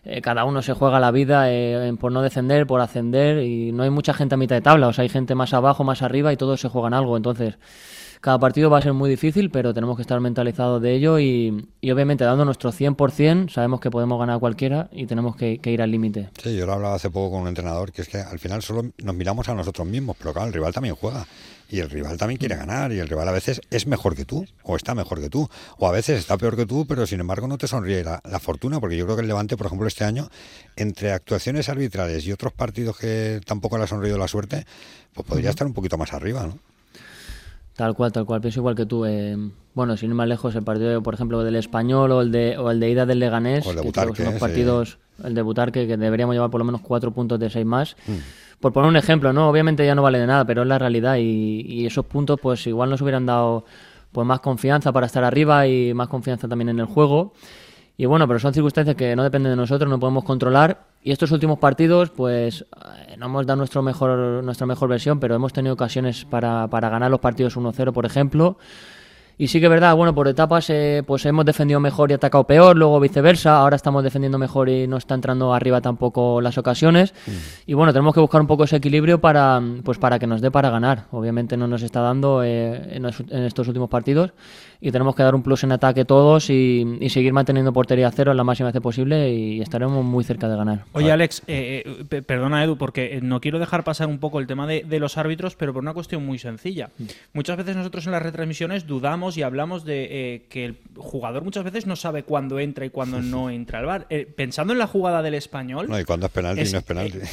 Eh, 0.03 0.21
cada 0.21 0.45
uno 0.45 0.61
se 0.61 0.73
juega 0.73 0.99
la 0.99 1.11
vida 1.11 1.51
eh, 1.51 1.93
por 1.99 2.11
no 2.11 2.21
descender, 2.21 2.65
por 2.65 2.81
ascender 2.81 3.43
y 3.43 3.71
no 3.71 3.83
hay 3.83 3.89
mucha 3.89 4.13
gente 4.13 4.35
a 4.35 4.37
mitad 4.37 4.55
de 4.55 4.61
tabla, 4.61 4.87
o 4.87 4.93
sea, 4.93 5.03
hay 5.03 5.09
gente 5.09 5.35
más 5.35 5.53
abajo, 5.53 5.83
más 5.83 6.01
arriba 6.01 6.31
y 6.31 6.37
todos 6.37 6.61
se 6.61 6.69
juegan 6.69 6.93
algo. 6.93 7.17
Entonces, 7.17 7.57
cada 8.21 8.39
partido 8.39 8.69
va 8.69 8.79
a 8.79 8.81
ser 8.81 8.93
muy 8.93 9.09
difícil, 9.09 9.49
pero 9.49 9.73
tenemos 9.73 9.95
que 9.95 10.01
estar 10.01 10.19
mentalizados 10.19 10.81
de 10.81 10.93
ello 10.93 11.19
y, 11.19 11.67
obviamente 11.91 12.23
dando 12.23 12.45
nuestro 12.45 12.71
100% 12.71 13.49
sabemos 13.49 13.79
que 13.79 13.91
podemos 13.91 14.19
ganar 14.19 14.39
cualquiera 14.39 14.89
y 14.91 15.05
tenemos 15.05 15.35
que, 15.35 15.59
ir 15.63 15.81
al 15.81 15.91
límite. 15.91 16.29
Sí, 16.41 16.55
yo 16.55 16.65
lo 16.65 16.73
hablaba 16.73 16.95
hace 16.95 17.09
poco 17.09 17.31
con 17.31 17.41
un 17.41 17.47
entrenador 17.47 17.91
que 17.91 18.01
es 18.01 18.09
que 18.09 18.17
al 18.17 18.39
final 18.39 18.61
solo 18.61 18.91
nos 19.03 19.15
miramos 19.15 19.47
a 19.49 19.53
nosotros 19.53 19.87
mismos, 19.87 20.15
pero 20.17 20.33
claro, 20.33 20.47
el 20.47 20.53
rival 20.53 20.73
también 20.73 20.95
juega 20.95 21.25
y 21.69 21.79
el 21.79 21.89
rival 21.89 22.17
también 22.17 22.37
quiere 22.37 22.55
ganar 22.55 22.91
y 22.93 22.99
el 22.99 23.09
rival 23.09 23.27
a 23.27 23.31
veces 23.31 23.61
es 23.69 23.87
mejor 23.87 24.15
que 24.15 24.25
tú 24.25 24.45
o 24.63 24.75
está 24.75 24.95
mejor 24.95 25.19
que 25.19 25.29
tú 25.29 25.49
o 25.77 25.87
a 25.87 25.91
veces 25.91 26.19
está 26.19 26.37
peor 26.37 26.55
que 26.55 26.65
tú 26.65 26.85
pero 26.87 27.05
sin 27.05 27.19
embargo 27.19 27.47
no 27.47 27.57
te 27.57 27.67
sonríe 27.67 28.03
la, 28.03 28.21
fortuna 28.39 28.79
porque 28.79 28.95
yo 28.95 29.05
creo 29.05 29.17
que 29.17 29.23
el 29.23 29.27
Levante 29.27 29.57
por 29.57 29.65
ejemplo 29.65 29.87
este 29.87 30.05
año 30.05 30.29
entre 30.77 31.11
actuaciones 31.11 31.67
arbitrales 31.67 32.25
y 32.25 32.31
otros 32.31 32.53
partidos 32.53 32.97
que 32.97 33.41
tampoco 33.45 33.77
le 33.77 33.83
ha 33.83 33.87
sonreído 33.87 34.17
la 34.17 34.29
suerte 34.29 34.65
pues 35.13 35.27
podría 35.27 35.49
estar 35.49 35.67
un 35.67 35.73
poquito 35.73 35.97
más 35.97 36.13
arriba 36.13 36.47
¿no? 36.47 36.57
Tal 37.77 37.95
cual, 37.95 38.11
tal 38.11 38.25
cual. 38.25 38.41
Pienso 38.41 38.59
igual 38.59 38.75
que 38.75 38.85
tú. 38.85 39.05
Eh, 39.05 39.37
bueno, 39.73 39.95
sin 39.95 40.09
ir 40.09 40.15
más 40.15 40.27
lejos, 40.27 40.53
el 40.55 40.63
partido, 40.63 41.01
por 41.01 41.13
ejemplo, 41.13 41.43
del 41.43 41.55
Español 41.55 42.11
o 42.11 42.21
el 42.21 42.31
de, 42.31 42.57
o 42.57 42.69
el 42.69 42.81
de 42.81 42.89
ida 42.89 43.05
del 43.05 43.19
Leganés, 43.19 43.65
o 43.65 43.69
el 43.69 43.77
de 43.77 43.81
Butarque, 43.83 44.13
que 44.13 44.23
son 44.23 44.33
los 44.33 44.41
partidos, 44.41 44.97
el 45.23 45.33
de 45.33 45.41
Butarque, 45.41 45.87
que 45.87 45.95
deberíamos 45.95 46.35
llevar 46.35 46.49
por 46.49 46.59
lo 46.59 46.65
menos 46.65 46.81
cuatro 46.81 47.11
puntos 47.11 47.39
de 47.39 47.49
seis 47.49 47.65
más. 47.65 47.95
Mm 48.05 48.15
por 48.59 48.73
poner 48.73 48.89
un 48.89 48.95
ejemplo, 48.95 49.33
¿no? 49.33 49.49
Obviamente 49.49 49.85
ya 49.85 49.95
no 49.95 50.01
vale 50.01 50.19
de 50.19 50.27
nada, 50.27 50.45
pero 50.45 50.63
es 50.63 50.67
la 50.67 50.79
realidad 50.79 51.17
y, 51.19 51.85
esos 51.85 52.05
puntos 52.05 52.39
pues 52.41 52.65
igual 52.67 52.89
nos 52.89 53.01
hubieran 53.01 53.25
dado 53.25 53.65
pues 54.11 54.25
más 54.25 54.39
confianza 54.39 54.91
para 54.91 55.05
estar 55.05 55.23
arriba 55.23 55.67
y 55.67 55.93
más 55.93 56.07
confianza 56.07 56.47
también 56.47 56.69
en 56.69 56.79
el 56.79 56.85
juego. 56.85 57.33
Y 57.99 58.05
bueno, 58.05 58.27
pero 58.27 58.39
son 58.39 58.53
circunstancias 58.53 58.95
que 58.95 59.15
no 59.15 59.23
dependen 59.23 59.53
de 59.53 59.55
nosotros, 59.55 59.89
no 59.89 59.99
podemos 59.99 60.23
controlar. 60.23 60.85
Y 61.01 61.11
estos 61.11 61.31
últimos 61.31 61.57
partidos, 61.57 62.11
pues 62.11 62.61
eh, 62.61 63.17
no 63.17 63.25
hemos 63.25 63.47
dado 63.47 63.57
nuestro 63.57 63.81
mejor, 63.81 64.43
nuestra 64.43 64.67
mejor 64.67 64.87
versión, 64.87 65.19
pero 65.19 65.33
hemos 65.33 65.51
tenido 65.51 65.73
ocasiones 65.73 66.23
para, 66.23 66.67
para 66.67 66.89
ganar 66.89 67.09
los 67.09 67.19
partidos 67.19 67.57
1-0, 67.57 67.91
por 67.93 68.05
ejemplo. 68.05 68.57
Y 69.39 69.47
sí 69.47 69.59
que 69.59 69.67
es 69.67 69.69
verdad, 69.69 69.95
bueno, 69.95 70.15
por 70.15 70.27
etapas 70.27 70.67
eh, 70.71 71.03
pues 71.05 71.23
hemos 71.27 71.45
defendido 71.45 71.79
mejor 71.79 72.09
y 72.09 72.15
atacado 72.15 72.45
peor, 72.45 72.75
luego 72.75 72.99
viceversa, 72.99 73.59
ahora 73.59 73.75
estamos 73.75 74.03
defendiendo 74.03 74.39
mejor 74.39 74.67
y 74.67 74.87
no 74.87 74.97
está 74.97 75.13
entrando 75.13 75.53
arriba 75.53 75.79
tampoco 75.79 76.41
las 76.41 76.57
ocasiones. 76.57 77.13
Mm. 77.27 77.31
Y 77.67 77.73
bueno, 77.75 77.93
tenemos 77.93 78.15
que 78.15 78.19
buscar 78.19 78.41
un 78.41 78.47
poco 78.47 78.63
ese 78.63 78.77
equilibrio 78.77 79.21
para, 79.21 79.61
pues 79.83 79.99
para 79.99 80.17
que 80.17 80.25
nos 80.25 80.41
dé 80.41 80.49
para 80.49 80.71
ganar. 80.71 81.05
Obviamente 81.11 81.55
no 81.55 81.67
nos 81.67 81.83
está 81.83 82.01
dando 82.01 82.43
eh, 82.43 82.95
en, 82.95 83.05
estos 83.05 83.67
últimos 83.67 83.89
partidos 83.89 84.33
y 84.81 84.91
tenemos 84.91 85.15
que 85.15 85.21
dar 85.21 85.35
un 85.35 85.43
plus 85.43 85.63
en 85.63 85.71
ataque 85.71 86.03
todos 86.03 86.49
y, 86.49 86.97
seguir 87.09 87.33
manteniendo 87.33 87.71
portería 87.73 88.11
cero 88.11 88.31
en 88.31 88.37
la 88.37 88.43
máxima 88.43 88.71
vez 88.71 88.81
posible 88.81 89.31
y 89.31 89.61
estaremos 89.61 90.03
muy 90.03 90.23
cerca 90.23 90.49
de 90.49 90.55
ganar. 90.55 90.83
Oye 90.91 91.11
Alex, 91.11 91.41
eh, 91.47 92.03
perdona 92.27 92.63
Edu, 92.63 92.77
porque 92.77 93.19
no 93.23 93.39
quiero 93.39 93.59
dejar 93.59 93.83
pasar 93.83 94.07
un 94.07 94.19
poco 94.19 94.39
el 94.39 94.45
tema 94.45 94.67
de, 94.67 94.83
de 94.83 94.99
los 94.99 95.17
árbitros, 95.17 95.55
pero 95.55 95.73
por 95.73 95.81
una 95.81 95.93
cuestión 95.93 96.25
muy 96.25 96.37
sencilla. 96.37 96.89
Mm. 96.97 97.03
Muchas 97.33 97.57
veces 97.57 97.75
nosotros 97.75 98.05
en 98.05 98.11
las 98.11 98.21
retransmisiones 98.21 98.85
dudamos 98.85 99.26
y 99.35 99.41
hablamos 99.41 99.83
de 99.83 100.07
eh, 100.09 100.45
que 100.47 100.63
el 100.63 100.77
jugador 100.95 101.43
muchas 101.43 101.63
veces 101.63 101.87
no 101.87 101.95
sabe 101.95 102.23
cuándo 102.23 102.59
entra 102.59 102.85
y 102.85 102.89
cuándo 102.89 103.21
no 103.21 103.49
entra 103.49 103.79
al 103.79 103.85
bar. 103.85 104.05
Eh, 104.09 104.25
pensando 104.25 104.73
en 104.73 104.79
la 104.79 104.87
jugada 104.87 105.21
del 105.21 105.33
español. 105.33 105.87
No, 105.89 105.99
y 105.99 106.05
cuándo 106.05 106.27
es 106.27 106.31
penalti 106.31 106.61
y 106.61 106.71
no 106.71 106.77
es 106.77 106.83
penalti. 106.83 107.17
Eh, 107.17 107.27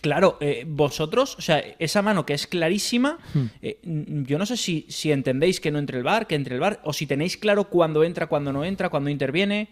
claro, 0.00 0.38
vosotros, 0.66 1.36
o 1.38 1.40
sea, 1.40 1.62
esa 1.78 2.02
mano 2.02 2.26
que 2.26 2.34
es 2.34 2.46
clarísima, 2.48 3.18
hmm. 3.32 4.24
yo 4.24 4.36
no 4.38 4.44
sé 4.44 4.56
si, 4.56 4.84
si 4.88 5.12
entendéis 5.12 5.60
que 5.60 5.70
no 5.70 5.78
entre 5.78 5.98
el 5.98 6.04
bar, 6.04 6.26
que 6.26 6.34
entre 6.34 6.56
el 6.56 6.60
bar, 6.60 6.80
o 6.82 6.92
si 6.92 7.06
tenéis 7.06 7.36
claro 7.36 7.68
cuándo 7.68 8.02
entra, 8.02 8.26
cuándo 8.26 8.52
no 8.52 8.64
entra, 8.64 8.88
cuándo 8.88 9.08
interviene. 9.08 9.68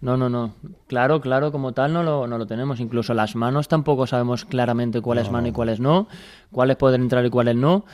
No, 0.00 0.16
no, 0.16 0.28
no. 0.28 0.54
Claro, 0.86 1.20
claro, 1.20 1.50
como 1.50 1.72
tal 1.72 1.92
no 1.92 2.02
lo, 2.02 2.26
no 2.26 2.38
lo 2.38 2.46
tenemos. 2.46 2.78
Incluso 2.78 3.14
las 3.14 3.34
manos 3.34 3.66
tampoco 3.66 4.06
sabemos 4.06 4.44
claramente 4.44 5.00
cuál 5.00 5.18
es 5.18 5.30
mano 5.30 5.48
y 5.48 5.52
cuáles 5.52 5.80
no, 5.80 6.08
cuáles 6.52 6.76
pueden 6.76 7.02
entrar 7.02 7.24
y 7.26 7.30
cuáles 7.30 7.56
no. 7.56 7.84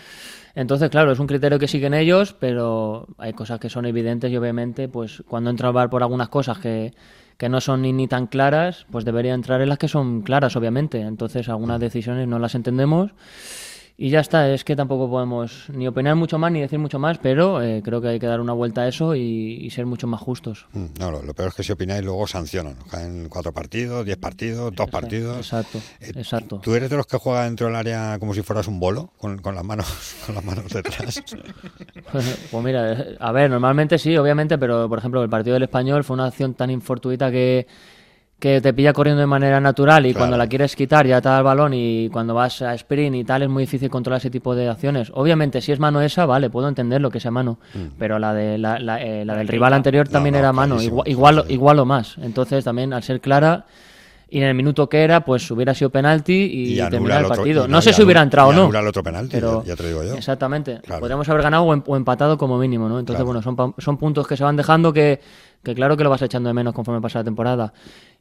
Entonces, 0.54 0.88
claro, 0.90 1.12
es 1.12 1.18
un 1.18 1.26
criterio 1.26 1.58
que 1.58 1.66
siguen 1.66 1.94
ellos, 1.94 2.34
pero 2.38 3.08
hay 3.18 3.32
cosas 3.32 3.58
que 3.58 3.68
son 3.68 3.86
evidentes 3.86 4.30
y 4.30 4.36
obviamente, 4.36 4.88
pues 4.88 5.22
cuando 5.26 5.50
entra 5.50 5.68
al 5.68 5.74
bar 5.74 5.90
por 5.90 6.02
algunas 6.02 6.28
cosas 6.28 6.58
que, 6.58 6.94
que 7.36 7.48
no 7.48 7.60
son 7.60 7.82
ni, 7.82 7.92
ni 7.92 8.06
tan 8.06 8.28
claras, 8.28 8.86
pues 8.90 9.04
debería 9.04 9.34
entrar 9.34 9.60
en 9.60 9.68
las 9.68 9.78
que 9.78 9.88
son 9.88 10.22
claras, 10.22 10.54
obviamente. 10.54 11.00
Entonces, 11.00 11.48
algunas 11.48 11.80
decisiones 11.80 12.28
no 12.28 12.38
las 12.38 12.54
entendemos 12.54 13.12
y 13.96 14.10
ya 14.10 14.18
está, 14.18 14.50
es 14.52 14.64
que 14.64 14.74
tampoco 14.74 15.08
podemos 15.08 15.68
ni 15.68 15.86
opinar 15.86 16.16
mucho 16.16 16.36
más 16.36 16.50
ni 16.50 16.60
decir 16.60 16.80
mucho 16.80 16.98
más, 16.98 17.18
pero 17.18 17.62
eh, 17.62 17.80
creo 17.84 18.00
que 18.00 18.08
hay 18.08 18.18
que 18.18 18.26
dar 18.26 18.40
una 18.40 18.52
vuelta 18.52 18.82
a 18.82 18.88
eso 18.88 19.14
y, 19.14 19.70
ser 19.70 19.86
mucho 19.86 20.08
más 20.08 20.20
justos. 20.20 20.66
Mm, 20.72 20.86
no, 20.98 21.10
lo, 21.10 21.34
peor 21.34 21.48
es 21.48 21.54
que 21.54 21.62
si 21.62 21.72
opináis 21.72 22.04
luego 22.04 22.26
sancionan. 22.26 22.76
Caen 22.90 23.28
cuatro 23.28 23.52
partidos, 23.52 24.04
diez 24.04 24.16
partidos, 24.16 24.74
dos 24.74 24.90
partidos. 24.90 25.36
Exacto, 25.38 25.78
eh, 26.00 26.12
exacto. 26.16 26.60
¿Tú 26.62 26.74
eres 26.74 26.90
de 26.90 26.96
los 26.96 27.06
que 27.06 27.18
juega 27.18 27.44
dentro 27.44 27.66
del 27.66 27.76
área 27.76 28.18
como 28.18 28.34
si 28.34 28.42
fueras 28.42 28.66
un 28.66 28.80
bolo, 28.80 29.12
con, 29.16 29.38
con 29.38 29.54
las 29.54 29.64
manos 29.64 29.86
con 30.26 30.34
las 30.34 30.44
manos 30.44 30.72
detrás? 30.72 31.22
pues 32.12 32.64
mira, 32.64 33.16
a 33.20 33.32
ver, 33.32 33.48
normalmente 33.48 33.98
sí, 33.98 34.16
obviamente, 34.16 34.58
pero 34.58 34.88
por 34.88 34.98
ejemplo 34.98 35.22
el 35.22 35.30
partido 35.30 35.54
del 35.54 35.64
español 35.64 36.02
fue 36.02 36.14
una 36.14 36.26
acción 36.26 36.54
tan 36.54 36.70
infortuita 36.70 37.30
que 37.30 37.68
que 38.38 38.60
te 38.60 38.74
pilla 38.74 38.92
corriendo 38.92 39.20
de 39.20 39.26
manera 39.26 39.60
natural 39.60 40.04
y 40.06 40.12
cuando 40.12 40.36
la 40.36 40.46
quieres 40.46 40.76
quitar 40.76 41.06
ya 41.06 41.20
te 41.20 41.28
da 41.28 41.38
el 41.38 41.44
balón 41.44 41.72
y 41.72 42.10
cuando 42.10 42.34
vas 42.34 42.60
a 42.62 42.74
sprint 42.74 43.16
y 43.16 43.24
tal 43.24 43.42
es 43.42 43.48
muy 43.48 43.62
difícil 43.62 43.88
controlar 43.88 44.18
ese 44.18 44.30
tipo 44.30 44.54
de 44.54 44.68
acciones. 44.68 45.10
Obviamente 45.14 45.60
si 45.60 45.72
es 45.72 45.78
mano 45.78 46.02
esa, 46.02 46.26
vale, 46.26 46.50
puedo 46.50 46.68
entender 46.68 47.00
lo 47.00 47.10
que 47.10 47.20
sea 47.20 47.30
mano, 47.30 47.58
mm. 47.72 47.96
pero 47.98 48.18
la 48.18 48.34
de 48.34 48.58
la, 48.58 48.76
eh, 49.00 49.24
del 49.24 49.48
rival 49.48 49.72
anterior 49.72 50.08
también 50.08 50.34
era 50.34 50.52
mano, 50.52 50.82
igual, 50.82 51.08
igual, 51.08 51.44
igual 51.48 51.78
o 51.78 51.86
más. 51.86 52.16
Entonces 52.20 52.64
también 52.64 52.92
al 52.92 53.02
ser 53.02 53.20
clara 53.20 53.64
y 54.28 54.38
en 54.38 54.44
el 54.44 54.54
minuto 54.54 54.88
que 54.88 55.02
era, 55.04 55.24
pues 55.24 55.48
hubiera 55.50 55.74
sido 55.74 55.90
penalti 55.90 56.50
y, 56.52 56.76
terminar 56.90 57.22
el, 57.22 57.28
partido. 57.28 57.68
no, 57.68 57.80
sé 57.80 57.92
si 57.92 58.02
hubiera 58.02 58.20
entrado 58.20 58.48
o 58.48 58.52
no. 58.52 58.78
el 58.78 58.86
otro 58.88 59.02
penalti, 59.02 59.36
pero, 59.36 59.62
ya, 59.64 59.76
te 59.76 59.86
digo 59.86 60.02
yo. 60.02 60.14
Exactamente. 60.14 60.80
Podríamos 60.98 61.28
haber 61.28 61.42
ganado 61.42 61.64
o, 61.64 61.96
empatado 61.96 62.36
como 62.36 62.58
mínimo, 62.58 62.88
¿no? 62.88 62.98
Entonces, 62.98 63.24
bueno, 63.24 63.42
son, 63.42 63.74
son 63.78 63.96
puntos 63.96 64.26
que 64.26 64.36
se 64.36 64.42
van 64.42 64.56
dejando 64.56 64.92
que, 64.92 65.20
que 65.62 65.74
claro 65.74 65.96
que 65.96 66.02
lo 66.02 66.10
vas 66.10 66.22
echando 66.22 66.48
de 66.48 66.54
menos 66.54 66.74
conforme 66.74 67.00
pasa 67.00 67.20
la 67.20 67.24
temporada 67.24 67.72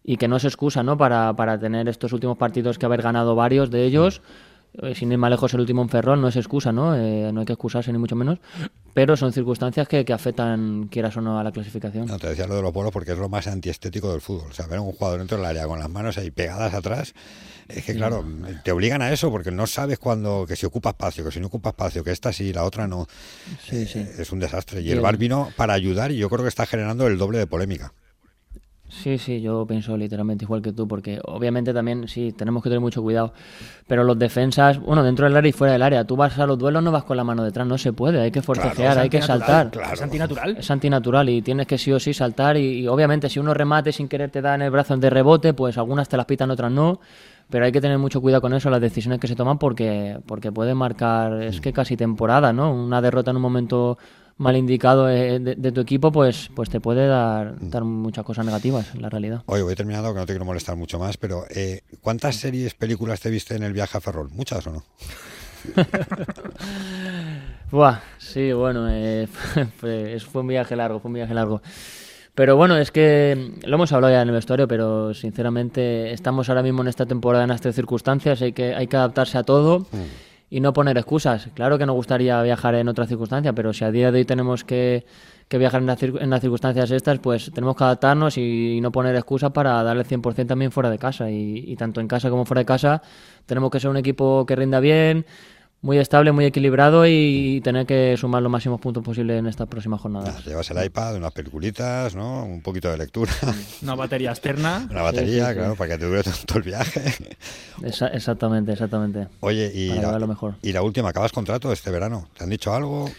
y 0.04 0.18
que 0.18 0.28
no 0.28 0.38
es 0.38 0.46
excusa, 0.46 0.84
¿no? 0.84 0.98
Para, 0.98 1.34
para 1.36 1.60
tener 1.60 1.88
estos 1.88 2.12
últimos 2.14 2.38
partidos 2.38 2.78
que 2.78 2.86
haber 2.86 3.02
ganado 3.02 3.36
varios 3.36 3.72
de 3.72 3.86
ellos. 3.86 4.22
Eh, 4.82 4.96
sin 4.96 5.12
ir 5.12 5.20
más 5.20 5.30
lejos 5.30 5.54
el 5.54 5.60
último 5.60 5.84
en 5.84 5.90
Ferrol 5.90 6.20
no 6.20 6.28
es 6.28 6.36
excusa, 6.36 6.72
¿no? 6.72 6.96
Eh, 6.96 7.32
no 7.32 7.42
hay 7.42 7.46
que 7.46 7.54
excusarse 7.54 7.92
ni 7.92 8.00
mucho 8.00 8.16
menos, 8.16 8.40
pero 8.96 9.16
son 9.16 9.32
circunstancias 9.32 9.88
que, 9.88 10.04
que, 10.04 10.14
afectan, 10.14 10.88
quieras 10.90 11.16
o 11.16 11.22
no, 11.22 11.38
a 11.38 11.44
la 11.44 11.52
clasificación. 11.52 12.08
No, 12.08 12.18
te 12.18 12.28
decía 12.28 12.48
lo 12.48 12.56
de 12.56 12.64
los 12.64 12.72
polos 12.72 12.92
porque 12.92 13.12
es 13.12 13.20
lo 13.20 13.30
más 13.30 13.46
antiestético 13.46 14.12
del 14.12 14.22
fútbol. 14.22 14.50
O 14.50 14.54
sea, 14.54 14.66
ver 14.66 14.80
a 14.80 14.82
un 14.82 14.92
jugador 14.92 15.20
dentro 15.20 15.38
del 15.38 15.46
área 15.46 15.68
con 15.68 15.78
las 15.78 15.90
manos 15.92 16.18
ahí 16.18 16.32
pegadas 16.32 16.74
atrás, 16.74 17.14
es 17.68 17.86
que 17.86 17.94
claro, 17.94 18.26
te 18.64 18.72
obligan 18.72 19.04
a 19.04 19.12
eso 19.12 19.30
porque 19.30 19.52
no 19.52 19.68
sabes 19.68 20.00
cuándo, 20.00 20.46
que 20.48 20.56
si 20.56 20.66
ocupa 20.66 20.90
espacio, 20.90 21.24
que 21.24 21.32
si 21.32 21.40
no 21.40 21.48
ocupa 21.48 21.70
espacio, 21.70 22.04
que 22.04 22.12
esta 22.12 22.34
sí, 22.34 22.52
la 22.52 22.64
otra 22.64 22.88
no. 22.88 23.06
Sí, 23.70 23.86
sí. 23.86 24.00
es 24.18 24.32
un 24.32 24.40
desastre. 24.40 24.82
Y 24.82 24.90
el 24.90 25.02
VAR 25.02 25.18
vino 25.18 25.50
para 25.56 25.74
ayudar 25.74 26.12
y 26.12 26.18
yo 26.18 26.30
creo 26.30 26.42
que 26.42 26.50
está 26.50 26.66
generando 26.66 27.06
el 27.06 27.20
doble 27.20 27.38
de 27.38 27.46
polémica. 27.46 27.94
Sí, 28.94 29.18
sí, 29.18 29.42
yo 29.42 29.66
pienso 29.66 29.98
literalmente 29.98 30.46
igual 30.46 30.62
que 30.62 30.72
tú, 30.72 30.88
porque 30.88 31.20
obviamente 31.26 31.74
también 31.74 32.08
sí, 32.08 32.32
tenemos 32.32 32.62
que 32.62 32.70
tener 32.70 32.80
mucho 32.80 33.02
cuidado. 33.02 33.34
Pero 33.88 34.04
los 34.04 34.18
defensas, 34.20 34.80
bueno, 34.80 35.04
dentro 35.04 35.26
del 35.26 35.36
área 35.36 35.50
y 35.50 35.52
fuera 35.52 35.74
del 35.74 35.82
área, 35.82 36.06
tú 36.06 36.16
vas 36.16 36.38
a 36.38 36.46
los 36.46 36.60
duelos, 36.60 36.84
no 36.84 36.92
vas 36.92 37.04
con 37.04 37.18
la 37.18 37.24
mano 37.24 37.44
detrás, 37.44 37.66
no 37.66 37.78
se 37.78 37.92
puede, 37.92 38.22
hay 38.22 38.32
que 38.32 38.44
forcejear, 38.44 39.00
hay 39.00 39.10
que 39.10 39.22
saltar. 39.22 39.72
Es 39.92 40.02
antinatural. 40.02 40.58
Es 40.58 40.70
antinatural 40.70 41.28
y 41.30 41.42
tienes 41.42 41.66
que 41.66 41.80
sí 41.80 41.92
o 41.92 42.00
sí 42.00 42.14
saltar. 42.14 42.56
Y, 42.56 42.88
obviamente, 42.88 43.30
si 43.30 43.40
uno 43.40 43.54
remate 43.54 43.92
sin 43.92 44.08
querer 44.08 44.30
te 44.30 44.42
da 44.42 44.54
en 44.54 44.62
el 44.62 44.70
brazo 44.70 44.96
de 44.96 45.10
rebote, 45.10 45.54
pues 45.54 45.78
algunas 45.80 46.08
te 46.08 46.16
las 46.16 46.28
pitan, 46.28 46.52
otras 46.52 46.72
no. 46.72 47.00
Pero 47.50 47.66
hay 47.66 47.72
que 47.72 47.82
tener 47.82 47.98
mucho 47.98 48.22
cuidado 48.22 48.42
con 48.42 48.54
eso, 48.54 48.70
las 48.70 48.80
decisiones 48.80 49.20
que 49.20 49.28
se 49.28 49.36
toman, 49.36 49.58
porque, 49.58 50.20
porque 50.28 50.52
puede 50.52 50.76
marcar, 50.76 51.42
es 51.42 51.60
que 51.60 51.74
casi 51.74 51.98
temporada, 51.98 52.54
¿no? 52.54 52.74
Una 52.74 53.02
derrota 53.02 53.32
en 53.32 53.38
un 53.38 53.44
momento 53.44 53.98
mal 54.38 54.56
indicado 54.58 55.06
de, 55.06 55.72
tu 55.74 55.82
equipo, 55.82 56.12
pues, 56.12 56.50
pues 56.56 56.70
te 56.70 56.80
puede 56.80 57.08
dar, 57.08 57.56
dar 57.60 57.84
muchas 57.84 58.26
cosas 58.26 58.46
negativas 58.46 58.94
en 58.94 59.02
la 59.02 59.10
realidad. 59.10 59.44
Oye, 59.46 59.64
voy 59.64 59.76
terminando, 59.76 60.14
que 60.14 60.20
no 60.20 60.26
te 60.26 60.34
quiero 60.34 60.46
molestar 60.46 60.76
mucho 60.76 61.00
más, 61.00 61.18
pero 61.18 61.46
eh, 61.50 61.82
¿cuántas 62.02 62.36
series, 62.38 62.74
películas 62.74 63.20
te 63.20 63.30
viste 63.30 63.56
en 63.56 63.64
el 63.64 63.74
viaje 63.74 63.98
a 63.98 64.02
Ferrol? 64.02 64.30
¿Muchas 64.32 64.66
o 64.68 64.72
no? 64.72 64.84
Buah, 67.72 68.02
sí, 68.18 68.52
bueno, 68.52 68.88
eh, 68.90 69.28
fue, 69.78 70.20
fue 70.20 70.42
un 70.42 70.48
viaje 70.48 70.76
largo, 70.76 71.00
fue 71.00 71.10
un 71.10 71.16
viaje 71.16 71.34
largo. 71.34 71.62
Pero 72.36 72.58
bueno, 72.58 72.78
es 72.78 72.90
que 72.90 73.52
lo 73.64 73.76
hemos 73.76 73.92
hablado 73.92 74.12
ya 74.12 74.24
en 74.24 74.30
el 74.30 74.34
vestuario, 74.34 74.68
pero 74.68 75.14
sinceramente 75.14 76.12
estamos 76.12 76.50
ahora 76.50 76.64
mismo 76.64 76.82
en 76.82 76.88
esta 76.88 77.06
temporada 77.06 77.44
en 77.44 77.52
estas 77.52 77.76
circunstancias, 77.76 78.42
hay 78.42 78.54
que, 78.54 78.74
hay 78.74 78.88
que 78.88 78.98
adaptarse 78.98 79.38
a 79.38 79.44
todo. 79.44 79.82
Mm 79.92 80.33
y 80.54 80.60
no 80.60 80.72
poner 80.72 80.96
excusas. 81.00 81.50
Claro 81.56 81.80
que 81.80 81.88
nos 81.88 81.96
gustaría 81.96 82.40
viajar 82.44 82.76
en 82.76 82.88
otra 82.88 83.08
circunstancia, 83.08 83.54
pero 83.54 83.74
si 83.74 83.86
a 83.86 83.92
día 83.92 84.12
de 84.12 84.20
hoy 84.20 84.26
tenemos 84.26 84.64
que, 84.64 85.04
viajar 85.50 85.82
en, 85.82 86.30
las 86.30 86.42
circunstancias 86.42 86.92
estas, 86.92 87.18
pues 87.18 87.50
tenemos 87.52 87.76
que 87.76 87.84
adaptarnos 87.84 88.38
y, 88.38 88.80
no 88.80 88.92
poner 88.92 89.16
excusas 89.16 89.50
para 89.50 89.82
darle 89.82 90.04
el 90.04 90.08
100% 90.08 90.46
también 90.46 90.72
fuera 90.72 90.92
de 90.92 91.00
casa. 91.00 91.32
Y, 91.32 91.76
tanto 91.76 92.02
en 92.02 92.08
casa 92.08 92.30
como 92.30 92.46
fuera 92.46 92.60
de 92.60 92.66
casa 92.66 93.02
tenemos 93.48 93.72
que 93.72 93.80
ser 93.80 93.90
un 93.90 93.98
equipo 93.98 94.46
que 94.46 94.56
rinda 94.56 94.80
bien, 94.80 95.26
muy 95.84 95.98
estable, 95.98 96.32
muy 96.32 96.46
equilibrado 96.46 97.06
y 97.06 97.60
tener 97.62 97.86
que 97.86 98.16
sumar 98.18 98.42
los 98.42 98.50
máximos 98.50 98.80
puntos 98.80 99.04
posibles 99.04 99.38
en 99.38 99.48
esta 99.48 99.66
próxima 99.66 99.98
jornada. 99.98 100.34
llevas 100.46 100.72
el 100.72 100.84
iPad, 100.84 101.18
unas 101.18 101.34
peliculitas, 101.34 102.16
¿no? 102.16 102.46
Un 102.46 102.62
poquito 102.62 102.90
de 102.90 102.98
lectura. 102.98 103.34
Una 103.84 103.94
batería 103.94 104.30
externa. 104.30 104.88
Una 104.90 105.02
batería, 105.02 105.54
claro, 105.54 105.76
para 105.76 105.94
que 105.94 105.98
te 106.00 106.06
dure 106.06 106.24
todo 106.24 106.60
el 106.60 106.64
viaje. 106.64 107.14
exactamente, 107.84 108.72
exactamente. 108.72 109.28
Oye, 109.42 109.70
y 109.76 109.90
la, 109.90 110.18
lo 110.18 110.28
mejor. 110.28 110.56
y 110.62 110.72
la 110.72 110.82
última, 110.82 111.10
¿acabas 111.10 111.34
contrato 111.34 111.74
este 111.74 111.92
verano? 111.92 112.30
¿Te 112.38 112.46
han 112.46 112.50
dicho 112.50 112.74
algo? 112.74 113.12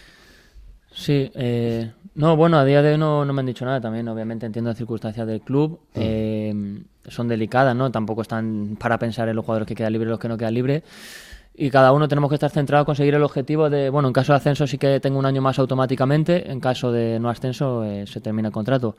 Sí, 0.91 1.31
eh, 1.35 1.91
no, 2.15 2.35
bueno, 2.35 2.57
a 2.57 2.65
día 2.65 2.81
de 2.81 2.93
hoy 2.93 2.97
no, 2.97 3.25
me 3.25 3.41
han 3.41 3.45
dicho 3.45 3.63
nada 3.63 3.79
también, 3.79 4.07
obviamente 4.07 4.47
entiendo 4.47 4.71
las 4.71 4.77
circunstancias 4.77 5.27
del 5.27 5.41
club, 5.41 5.81
mm. 5.93 5.99
eh, 6.01 6.81
son 7.09 7.27
delicadas, 7.27 7.75
¿no? 7.75 7.91
Tampoco 7.91 8.23
están 8.23 8.75
para 8.79 8.97
pensar 8.97 9.29
en 9.29 9.35
los 9.35 9.45
jugadores 9.45 9.67
que 9.67 9.75
quedan 9.75 9.93
libres 9.93 10.07
y 10.07 10.09
los 10.09 10.19
que 10.19 10.29
no 10.29 10.37
quedan 10.37 10.55
libres 10.55 10.81
y 11.57 11.69
cada 11.69 11.91
uno 11.93 12.07
tenemos 12.07 12.29
que 12.29 12.35
estar 12.35 12.51
centrados 12.51 12.83
en 12.83 12.85
conseguir 12.85 13.15
el 13.15 13.23
objetivo 13.23 13.69
de, 13.69 13.89
bueno, 13.89 14.09
en 14.09 14.13
caso 14.13 14.33
de 14.33 14.37
ascenso 14.37 14.67
sí 14.67 14.77
que 14.77 14.99
tengo 14.99 15.19
un 15.19 15.25
año 15.25 15.41
más 15.41 15.59
automáticamente, 15.59 16.51
en 16.51 16.59
caso 16.59 16.91
de 16.91 17.19
no 17.19 17.29
ascenso 17.29 17.83
eh, 17.83 18.05
se 18.07 18.21
termina 18.21 18.49
el 18.49 18.53
contrato. 18.53 18.95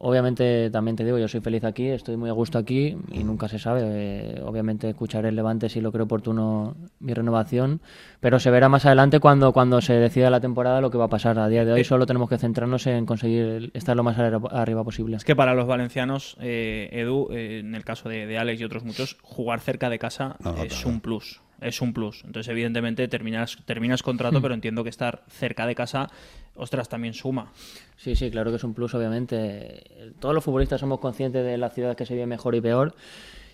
Obviamente 0.00 0.70
también 0.70 0.94
te 0.94 1.04
digo, 1.04 1.18
yo 1.18 1.26
soy 1.26 1.40
feliz 1.40 1.64
aquí, 1.64 1.88
estoy 1.88 2.16
muy 2.16 2.30
a 2.30 2.32
gusto 2.32 2.56
aquí 2.56 2.96
y 3.10 3.24
nunca 3.24 3.48
se 3.48 3.58
sabe. 3.58 3.80
Eh, 3.84 4.40
obviamente 4.44 4.88
escucharé 4.88 5.30
el 5.30 5.34
Levante 5.34 5.68
si 5.68 5.80
lo 5.80 5.90
creo 5.90 6.04
oportuno 6.04 6.76
mi 7.00 7.14
renovación, 7.14 7.80
pero 8.20 8.38
se 8.38 8.52
verá 8.52 8.68
más 8.68 8.86
adelante 8.86 9.18
cuando, 9.18 9.52
cuando 9.52 9.80
se 9.80 9.94
decida 9.94 10.30
la 10.30 10.40
temporada 10.40 10.80
lo 10.80 10.92
que 10.92 10.98
va 10.98 11.06
a 11.06 11.08
pasar. 11.08 11.40
A 11.40 11.48
día 11.48 11.64
de 11.64 11.72
hoy 11.72 11.82
solo 11.82 12.06
tenemos 12.06 12.28
que 12.28 12.38
centrarnos 12.38 12.86
en 12.86 13.06
conseguir 13.06 13.72
estar 13.74 13.96
lo 13.96 14.04
más 14.04 14.16
arriba 14.16 14.84
posible. 14.84 15.16
Es 15.16 15.24
que 15.24 15.34
para 15.34 15.52
los 15.54 15.66
valencianos, 15.66 16.36
eh, 16.40 16.90
Edu, 16.92 17.32
en 17.32 17.74
el 17.74 17.84
caso 17.84 18.08
de, 18.08 18.38
Alex 18.38 18.60
y 18.60 18.64
otros 18.64 18.84
muchos, 18.84 19.16
jugar 19.22 19.58
cerca 19.58 19.90
de 19.90 19.98
casa 19.98 20.36
es 20.62 20.86
un 20.86 21.00
plus 21.00 21.40
es 21.60 21.80
un 21.80 21.92
plus. 21.92 22.22
Entonces, 22.24 22.50
evidentemente, 22.50 23.08
terminas, 23.08 23.58
terminas 23.64 24.02
contrato, 24.02 24.38
hmm. 24.38 24.42
pero 24.42 24.54
entiendo 24.54 24.84
que 24.84 24.90
estar 24.90 25.24
cerca 25.28 25.66
de 25.66 25.74
casa, 25.74 26.08
ostras, 26.54 26.88
también 26.88 27.14
suma. 27.14 27.52
Sí, 27.96 28.14
sí, 28.14 28.30
claro 28.30 28.50
que 28.50 28.56
es 28.56 28.64
un 28.64 28.74
plus, 28.74 28.94
obviamente. 28.94 30.12
Todos 30.20 30.34
los 30.34 30.44
futbolistas 30.44 30.80
somos 30.80 31.00
conscientes 31.00 31.44
de 31.44 31.58
las 31.58 31.74
ciudades 31.74 31.96
que 31.96 32.06
se 32.06 32.14
vive 32.14 32.26
mejor 32.26 32.54
y 32.54 32.60
peor. 32.60 32.94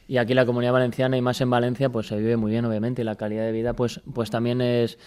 Y 0.06 0.18
aquí 0.18 0.34
la 0.34 0.44
comunidad 0.44 0.72
valenciana 0.72 1.16
y 1.16 1.22
más 1.22 1.40
en 1.40 1.48
Valencia, 1.48 1.88
pues 1.88 2.08
se 2.08 2.16
vive 2.16 2.36
muy 2.36 2.50
bien, 2.50 2.64
obviamente. 2.64 3.02
Y 3.02 3.04
la 3.04 3.14
calidad 3.14 3.44
de 3.44 3.52
vida, 3.52 3.72
pues, 3.72 4.00
pues 4.12 4.30
también 4.30 4.60
es, 4.60 4.98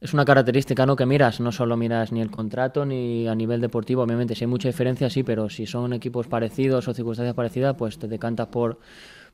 es 0.00 0.14
una 0.14 0.24
característica 0.24 0.86
¿no? 0.86 0.96
que 0.96 1.04
miras. 1.04 1.40
No 1.40 1.52
solo 1.52 1.76
miras 1.76 2.10
ni 2.10 2.22
el 2.22 2.30
contrato 2.30 2.86
ni 2.86 3.28
a 3.28 3.34
nivel 3.34 3.60
deportivo. 3.60 4.02
Obviamente, 4.02 4.34
si 4.34 4.44
hay 4.44 4.48
mucha 4.48 4.68
diferencia, 4.68 5.10
sí, 5.10 5.22
pero 5.22 5.50
si 5.50 5.66
son 5.66 5.92
equipos 5.92 6.26
parecidos 6.26 6.88
o 6.88 6.94
circunstancias 6.94 7.34
parecidas, 7.34 7.76
pues 7.76 7.98
te 7.98 8.08
decantas 8.08 8.48
por 8.48 8.78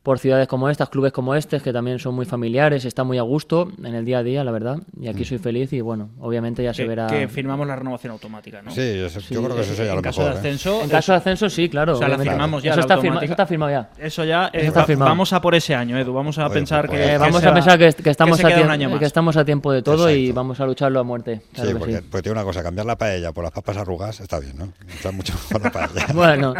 por 0.06 0.20
ciudades 0.20 0.46
como 0.46 0.70
estas, 0.70 0.88
clubes 0.88 1.10
como 1.10 1.34
este, 1.34 1.58
que 1.58 1.72
también 1.72 1.98
son 1.98 2.14
muy 2.14 2.26
familiares, 2.26 2.84
está 2.84 3.02
muy 3.02 3.18
a 3.18 3.22
gusto 3.22 3.72
en 3.82 3.92
el 3.92 4.04
día 4.04 4.18
a 4.18 4.22
día, 4.22 4.44
la 4.44 4.52
verdad. 4.52 4.78
Y 5.00 5.08
aquí 5.08 5.22
mm. 5.22 5.24
soy 5.24 5.38
feliz 5.38 5.72
y 5.72 5.80
bueno, 5.80 6.10
obviamente 6.20 6.62
ya 6.62 6.72
se 6.72 6.86
verá. 6.86 7.08
Que 7.08 7.26
firmamos 7.26 7.66
la 7.66 7.74
renovación 7.74 8.12
automática, 8.12 8.62
¿no? 8.62 8.70
Sí, 8.70 9.00
yo, 9.30 9.42
creo 9.42 9.56
que 9.56 9.62
eso 9.62 9.74
sería 9.74 9.94
lo 9.94 9.98
en 9.98 10.04
caso 10.04 10.22
De 10.22 10.28
¿eh? 10.28 10.34
ascenso, 10.34 10.80
En 10.84 10.90
caso 10.90 11.10
de 11.10 11.18
ascenso, 11.18 11.50
sí, 11.50 11.68
claro. 11.68 11.94
O 11.94 11.96
sea, 11.96 12.06
la 12.06 12.20
firmamos 12.20 12.62
ya. 12.62 12.70
Eso 12.70 12.82
está, 12.82 12.94
eso 12.94 13.32
está, 13.32 13.46
firmado 13.46 13.72
ya. 13.72 13.90
Eso 13.98 14.24
ya. 14.24 14.48
Eh, 14.52 14.70
vamos 14.96 15.32
a 15.32 15.40
por 15.40 15.56
ese 15.56 15.74
año, 15.74 15.98
Edu. 15.98 16.12
Vamos 16.12 16.38
a 16.38 16.48
pensar 16.50 16.86
pues, 16.86 17.00
que. 17.00 17.14
Eh, 17.14 17.18
vamos 17.18 17.44
a 17.44 17.52
pensar 17.52 17.76
que, 17.76 17.88
estamos 18.08 18.44
a 18.44 18.76
tiempo, 18.76 18.98
que 19.00 19.06
estamos 19.06 19.36
a 19.36 19.44
tiempo 19.44 19.72
de 19.72 19.82
todo 19.82 20.08
y 20.08 20.30
vamos 20.30 20.60
a 20.60 20.66
lucharlo 20.66 21.00
a 21.00 21.02
muerte. 21.02 21.40
sí, 21.52 21.74
porque, 21.76 22.00
pues 22.08 22.22
tiene 22.22 22.38
una 22.38 22.44
cosa, 22.44 22.62
cambiar 22.62 22.86
la 22.86 22.96
paella 22.96 23.32
por 23.32 23.42
las 23.42 23.52
papas 23.52 23.76
arrugas 23.76 24.20
está 24.20 24.38
bien, 24.38 24.56
¿no? 24.56 24.72
Está 24.88 25.10
mucho 25.10 25.32
mejor 25.32 25.62
la 25.62 25.72
paella. 25.72 26.06
bueno, 26.14 26.54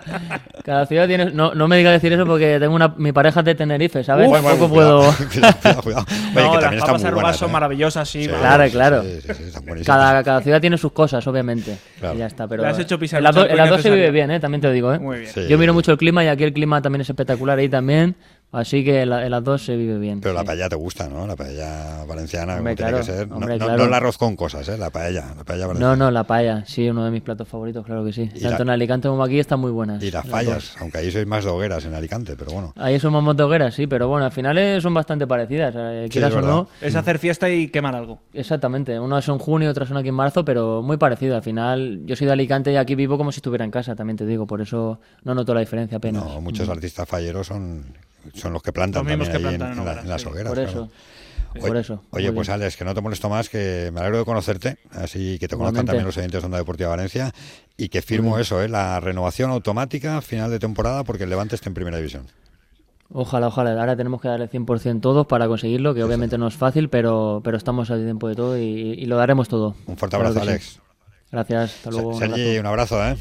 cada 0.65 0.85
ciudad 0.87 1.07
tiene. 1.07 1.27
No, 1.27 1.55
no 1.55 1.69
me 1.69 1.77
digas 1.77 1.93
decir 1.93 2.13
eso 2.13 2.27
porque 2.27 2.59
tengo 2.59 2.75
una. 2.75 2.89
Mi 2.97 3.13
pareja 3.13 3.36
de 3.45 3.55
Tenerife, 3.55 4.03
¿sabes? 4.05 4.29
Uf, 4.29 4.41
bueno, 4.41 4.59
poco 4.59 4.73
puedo. 4.73 5.03
Cuidado, 5.33 5.83
cuidado, 5.83 6.07
no, 6.35 6.61
las 6.61 6.81
papas 6.83 7.05
arrugadas 7.05 7.37
son 7.37 7.51
¿eh? 7.51 7.53
maravillosas, 7.53 8.09
sí. 8.09 8.27
claro, 8.27 8.71
claro. 8.71 9.03
cada, 9.85 10.23
cada, 10.23 10.41
ciudad 10.41 10.61
tiene 10.61 10.79
sus 10.79 10.93
cosas, 10.93 11.27
obviamente. 11.27 11.77
Y 12.15 12.19
ya 12.19 12.27
está. 12.27 12.47
Pero 12.49 12.67
has 12.67 12.79
hecho 12.79 12.99
pisar 12.99 13.19
en 13.19 13.25
las 13.57 13.71
dos 13.71 13.83
se 13.83 13.91
vive 13.91 14.11
bien, 14.11 14.31
¿eh? 14.31 14.41
también 14.41 14.61
te 14.61 14.71
digo. 14.73 14.93
¿eh? 14.93 14.99
Muy 14.99 15.21
bien. 15.21 15.49
Yo 15.49 15.59
miro 15.59 15.75
mucho 15.75 15.93
el 15.93 15.99
clima 15.99 16.25
y 16.25 16.29
aquí 16.29 16.45
el 16.45 16.53
clima 16.53 16.81
también 16.83 17.03
es 17.03 17.11
espectacular 17.11 17.59
ahí 17.59 17.69
también. 17.69 18.17
Así 18.57 18.83
que 18.83 19.03
en, 19.03 19.11
las 19.11 19.45
dos 19.45 19.65
se 19.65 19.77
vive 19.77 19.99
bien. 19.99 20.21
Pero 20.21 20.33
la 20.33 20.43
paella 20.43 20.69
te 20.69 20.77
gusta, 20.77 21.09
¿no? 21.09 21.27
La 21.27 21.37
paella 21.37 22.05
valenciana, 22.07 22.57
tiene 22.75 22.75
que 22.75 23.03
ser. 23.03 23.29
no, 23.29 23.47
el 23.47 23.95
arroz 23.95 24.17
con 24.17 24.35
cosas, 24.35 24.67
¿eh? 24.69 24.79
La 24.79 24.89
paella, 24.89 25.35
la 25.37 25.45
paella 25.45 25.67
No, 25.75 25.95
no, 25.95 26.11
la 26.11 26.25
paella, 26.25 26.65
sí, 26.67 26.89
uno 26.89 27.05
de 27.05 27.11
mis 27.11 27.21
platos 27.21 27.47
favoritos, 27.47 27.85
claro 27.85 28.03
que 28.05 28.13
sí. 28.13 28.31
Tanto 28.41 28.63
en 28.63 28.71
Alicante 28.71 29.09
como 29.09 29.23
aquí 29.23 29.39
están 29.39 29.61
muy 29.61 29.71
buenas. 29.71 30.03
Y 30.03 30.11
las 30.11 30.27
fallas, 30.27 30.75
aunque 30.81 30.99
ahí 30.99 31.11
sois 31.11 31.27
más 31.27 31.45
de 31.45 31.51
hogueras 31.51 31.85
en 31.85 31.95
Alicante, 31.95 32.35
pero 32.35 32.53
bueno. 32.53 32.73
Ahí 32.77 32.99
somos 32.99 33.23
más 33.23 33.37
de 33.37 33.43
hogueras, 33.43 33.75
sí, 33.75 33.87
pero 33.87 34.09
bueno, 34.09 34.25
al 34.25 34.33
final 34.33 34.81
son 34.81 34.95
bastante 34.95 35.27
parecidas, 35.27 35.75
eh, 35.77 36.09
quieras 36.11 36.35
o 36.35 36.41
no. 36.41 36.69
Es 36.81 36.95
hacer 36.95 37.19
fiesta 37.19 37.51
y 37.51 37.69
quemar 37.69 37.95
algo. 37.95 38.21
Exactamente, 38.33 38.99
unas 38.99 39.25
son 39.25 39.37
en 39.37 39.41
junio, 39.41 39.71
otras 39.71 39.89
son 39.89 39.99
aquí 39.99 40.09
en 40.09 40.15
marzo, 40.15 40.47
pero 40.47 40.81
muy 40.81 40.97
parecido. 40.97 41.37
Al 41.37 41.43
final, 41.43 42.01
yo 42.07 42.17
soy 42.17 42.27
de 42.27 42.33
Alicante 42.33 42.73
y 42.73 42.77
aquí 42.77 42.95
vivo 42.95 43.19
como 43.19 43.33
si 43.33 43.39
estuviera 43.39 43.67
en 43.67 43.71
casa, 43.71 43.95
también 43.95 44.17
te 44.17 44.25
digo, 44.25 44.47
por 44.47 44.63
eso 44.63 44.99
no 45.25 45.35
noto 45.35 45.53
la 45.53 45.61
diferencia 45.61 45.99
apenas. 45.99 46.25
No, 46.25 46.41
muchos 46.41 46.67
mm. 46.67 46.73
artistas 46.73 47.07
falleros 47.07 47.47
son 47.49 47.85
son 48.35 48.53
los 48.53 48.63
que 48.63 48.73
plantan 48.73 49.07
también 49.07 49.21
ahí 49.21 49.55
en, 49.55 50.09
las 50.09 50.27
hogueras. 50.27 50.53
Por 50.53 50.59
eso. 50.59 50.91
Oye, 51.55 51.69
por 51.69 51.77
eso. 51.77 52.03
Oye, 52.11 52.33
pues 52.33 52.49
Alex, 52.49 52.77
que 52.77 52.85
no 52.85 52.95
te 52.95 53.01
molesto 53.01 53.29
más, 53.29 53.49
que 53.49 53.91
me 53.93 54.01
alegro 54.01 54.19
de 54.19 54.25
conocerte, 54.25 54.79
así 54.91 55.39
que 55.39 55.49
te 55.49 55.57
conozcan 55.57 55.87
también 55.87 56.05
los 56.05 56.17
oyentes 56.17 56.43
de 56.43 56.47
Onda 56.47 56.59
Deportiva 56.59 56.91
Valencia 56.91 57.33
y 57.77 57.89
que 57.89 58.03
firmo 58.03 58.39
eso, 58.39 58.63
¿eh? 58.63 58.69
la 58.69 59.01
renovación 59.01 59.51
automática 59.51 60.21
final 60.21 60.51
de 60.51 60.59
temporada 60.59 61.05
porque 61.05 61.25
el 61.25 61.31
Levante 61.31 61.55
esté 61.55 61.69
en 61.69 61.75
primera 61.75 61.97
división. 61.97 62.27
Ojalá, 63.13 63.49
ojalá. 63.49 63.79
Ahora 63.79 63.97
tenemos 63.97 64.21
que 64.21 64.29
dar 64.29 64.41
el 64.41 64.51
100% 64.51 65.01
todos 65.01 65.27
para 65.27 65.47
conseguirlo, 65.47 65.95
que 65.95 66.03
obviamente 66.03 66.39
no 66.39 66.49
es 66.49 66.55
fácil, 66.55 66.89
pero, 66.89 67.41
pero 67.45 67.57
estamos 67.57 67.91
al 67.91 68.03
tiempo 68.03 68.29
de 68.29 68.35
todo 68.35 68.59
y, 68.59 69.07
lo 69.07 69.17
daremos 69.17 69.49
todo. 69.49 69.77
Un 69.87 69.97
fuerte 69.97 70.17
abrazo, 70.17 70.41
Alex. 70.41 70.81
Gracias, 71.31 71.75
hasta 71.77 71.91
luego. 71.91 72.19
Sergi, 72.19 72.59
un 72.59 72.67
abrazo, 72.67 73.05
¿eh? 73.07 73.17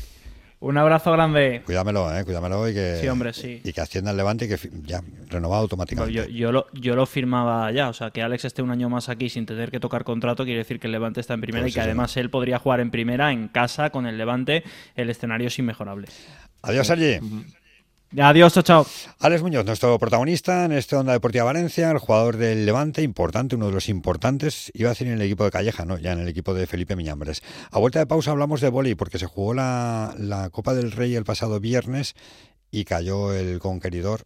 Un 0.65 0.79
abrazo 0.79 1.11
grande. 1.11 1.61
Cuídamelo, 1.63 2.11
¿eh? 2.17 2.25
Cuídamelo 2.25 2.67
y 2.67 2.73
que, 2.73 2.97
sí, 2.99 3.07
hombre, 3.07 3.33
sí. 3.33 3.61
y 3.63 3.71
que 3.71 3.81
ascienda 3.81 4.09
el 4.09 4.17
Levante 4.17 4.45
y 4.45 4.47
que 4.47 4.57
ya 4.83 5.03
renovado 5.29 5.61
automáticamente. 5.61 6.33
yo, 6.33 6.51
lo, 6.51 6.65
yo 6.73 6.95
lo 6.95 7.05
firmaba 7.05 7.71
ya, 7.71 7.87
o 7.87 7.93
sea, 7.93 8.09
que 8.09 8.23
Alex 8.23 8.45
esté 8.45 8.63
un 8.63 8.71
año 8.71 8.89
más 8.89 9.07
aquí 9.07 9.29
sin 9.29 9.45
tener 9.45 9.69
que 9.69 9.79
tocar 9.79 10.03
contrato 10.03 10.43
quiere 10.43 10.57
decir 10.57 10.79
que 10.79 10.87
el 10.87 10.93
Levante 10.93 11.21
está 11.21 11.35
en 11.35 11.41
primera 11.41 11.65
pues 11.65 11.73
y 11.73 11.75
que 11.75 11.81
además 11.81 12.17
él 12.17 12.31
podría 12.31 12.57
jugar 12.57 12.79
en 12.79 12.89
primera 12.89 13.31
en 13.31 13.47
casa 13.47 13.91
con 13.91 14.07
el 14.07 14.17
Levante. 14.17 14.63
El 14.95 15.11
escenario 15.11 15.49
es 15.49 15.59
inmejorable. 15.59 16.07
Adiós, 16.63 16.89
allí. 16.89 17.19
Adiós, 18.17 18.53
chao, 18.53 18.63
chao. 18.63 18.85
Alex 19.19 19.41
Muñoz, 19.41 19.65
nuestro 19.65 19.99
protagonista 19.99 20.63
en 20.63 20.71
este 20.71 20.95
Onda 20.95 21.11
Deportiva 21.11 21.43
Valencia, 21.43 21.91
el 21.91 21.97
jugador 21.97 22.37
del 22.37 22.65
Levante, 22.65 23.01
importante, 23.01 23.55
uno 23.55 23.67
de 23.67 23.73
los 23.73 23.89
importantes, 23.89 24.71
iba 24.73 24.89
a 24.89 24.93
decir 24.93 25.07
en 25.07 25.13
el 25.13 25.21
equipo 25.21 25.43
de 25.43 25.51
Calleja, 25.51 25.83
no, 25.83 25.97
ya 25.97 26.13
en 26.13 26.19
el 26.19 26.27
equipo 26.29 26.53
de 26.53 26.65
Felipe 26.65 26.95
Miñambres. 26.95 27.43
A 27.71 27.79
vuelta 27.79 27.99
de 27.99 28.05
pausa 28.05 28.31
hablamos 28.31 28.61
de 28.61 28.69
boli, 28.69 28.95
porque 28.95 29.19
se 29.19 29.25
jugó 29.25 29.53
la, 29.53 30.13
la 30.17 30.49
Copa 30.49 30.73
del 30.73 30.93
Rey 30.93 31.13
el 31.15 31.25
pasado 31.25 31.59
viernes 31.59 32.15
y 32.71 32.85
cayó 32.85 33.33
el 33.33 33.59
conqueridor 33.59 34.25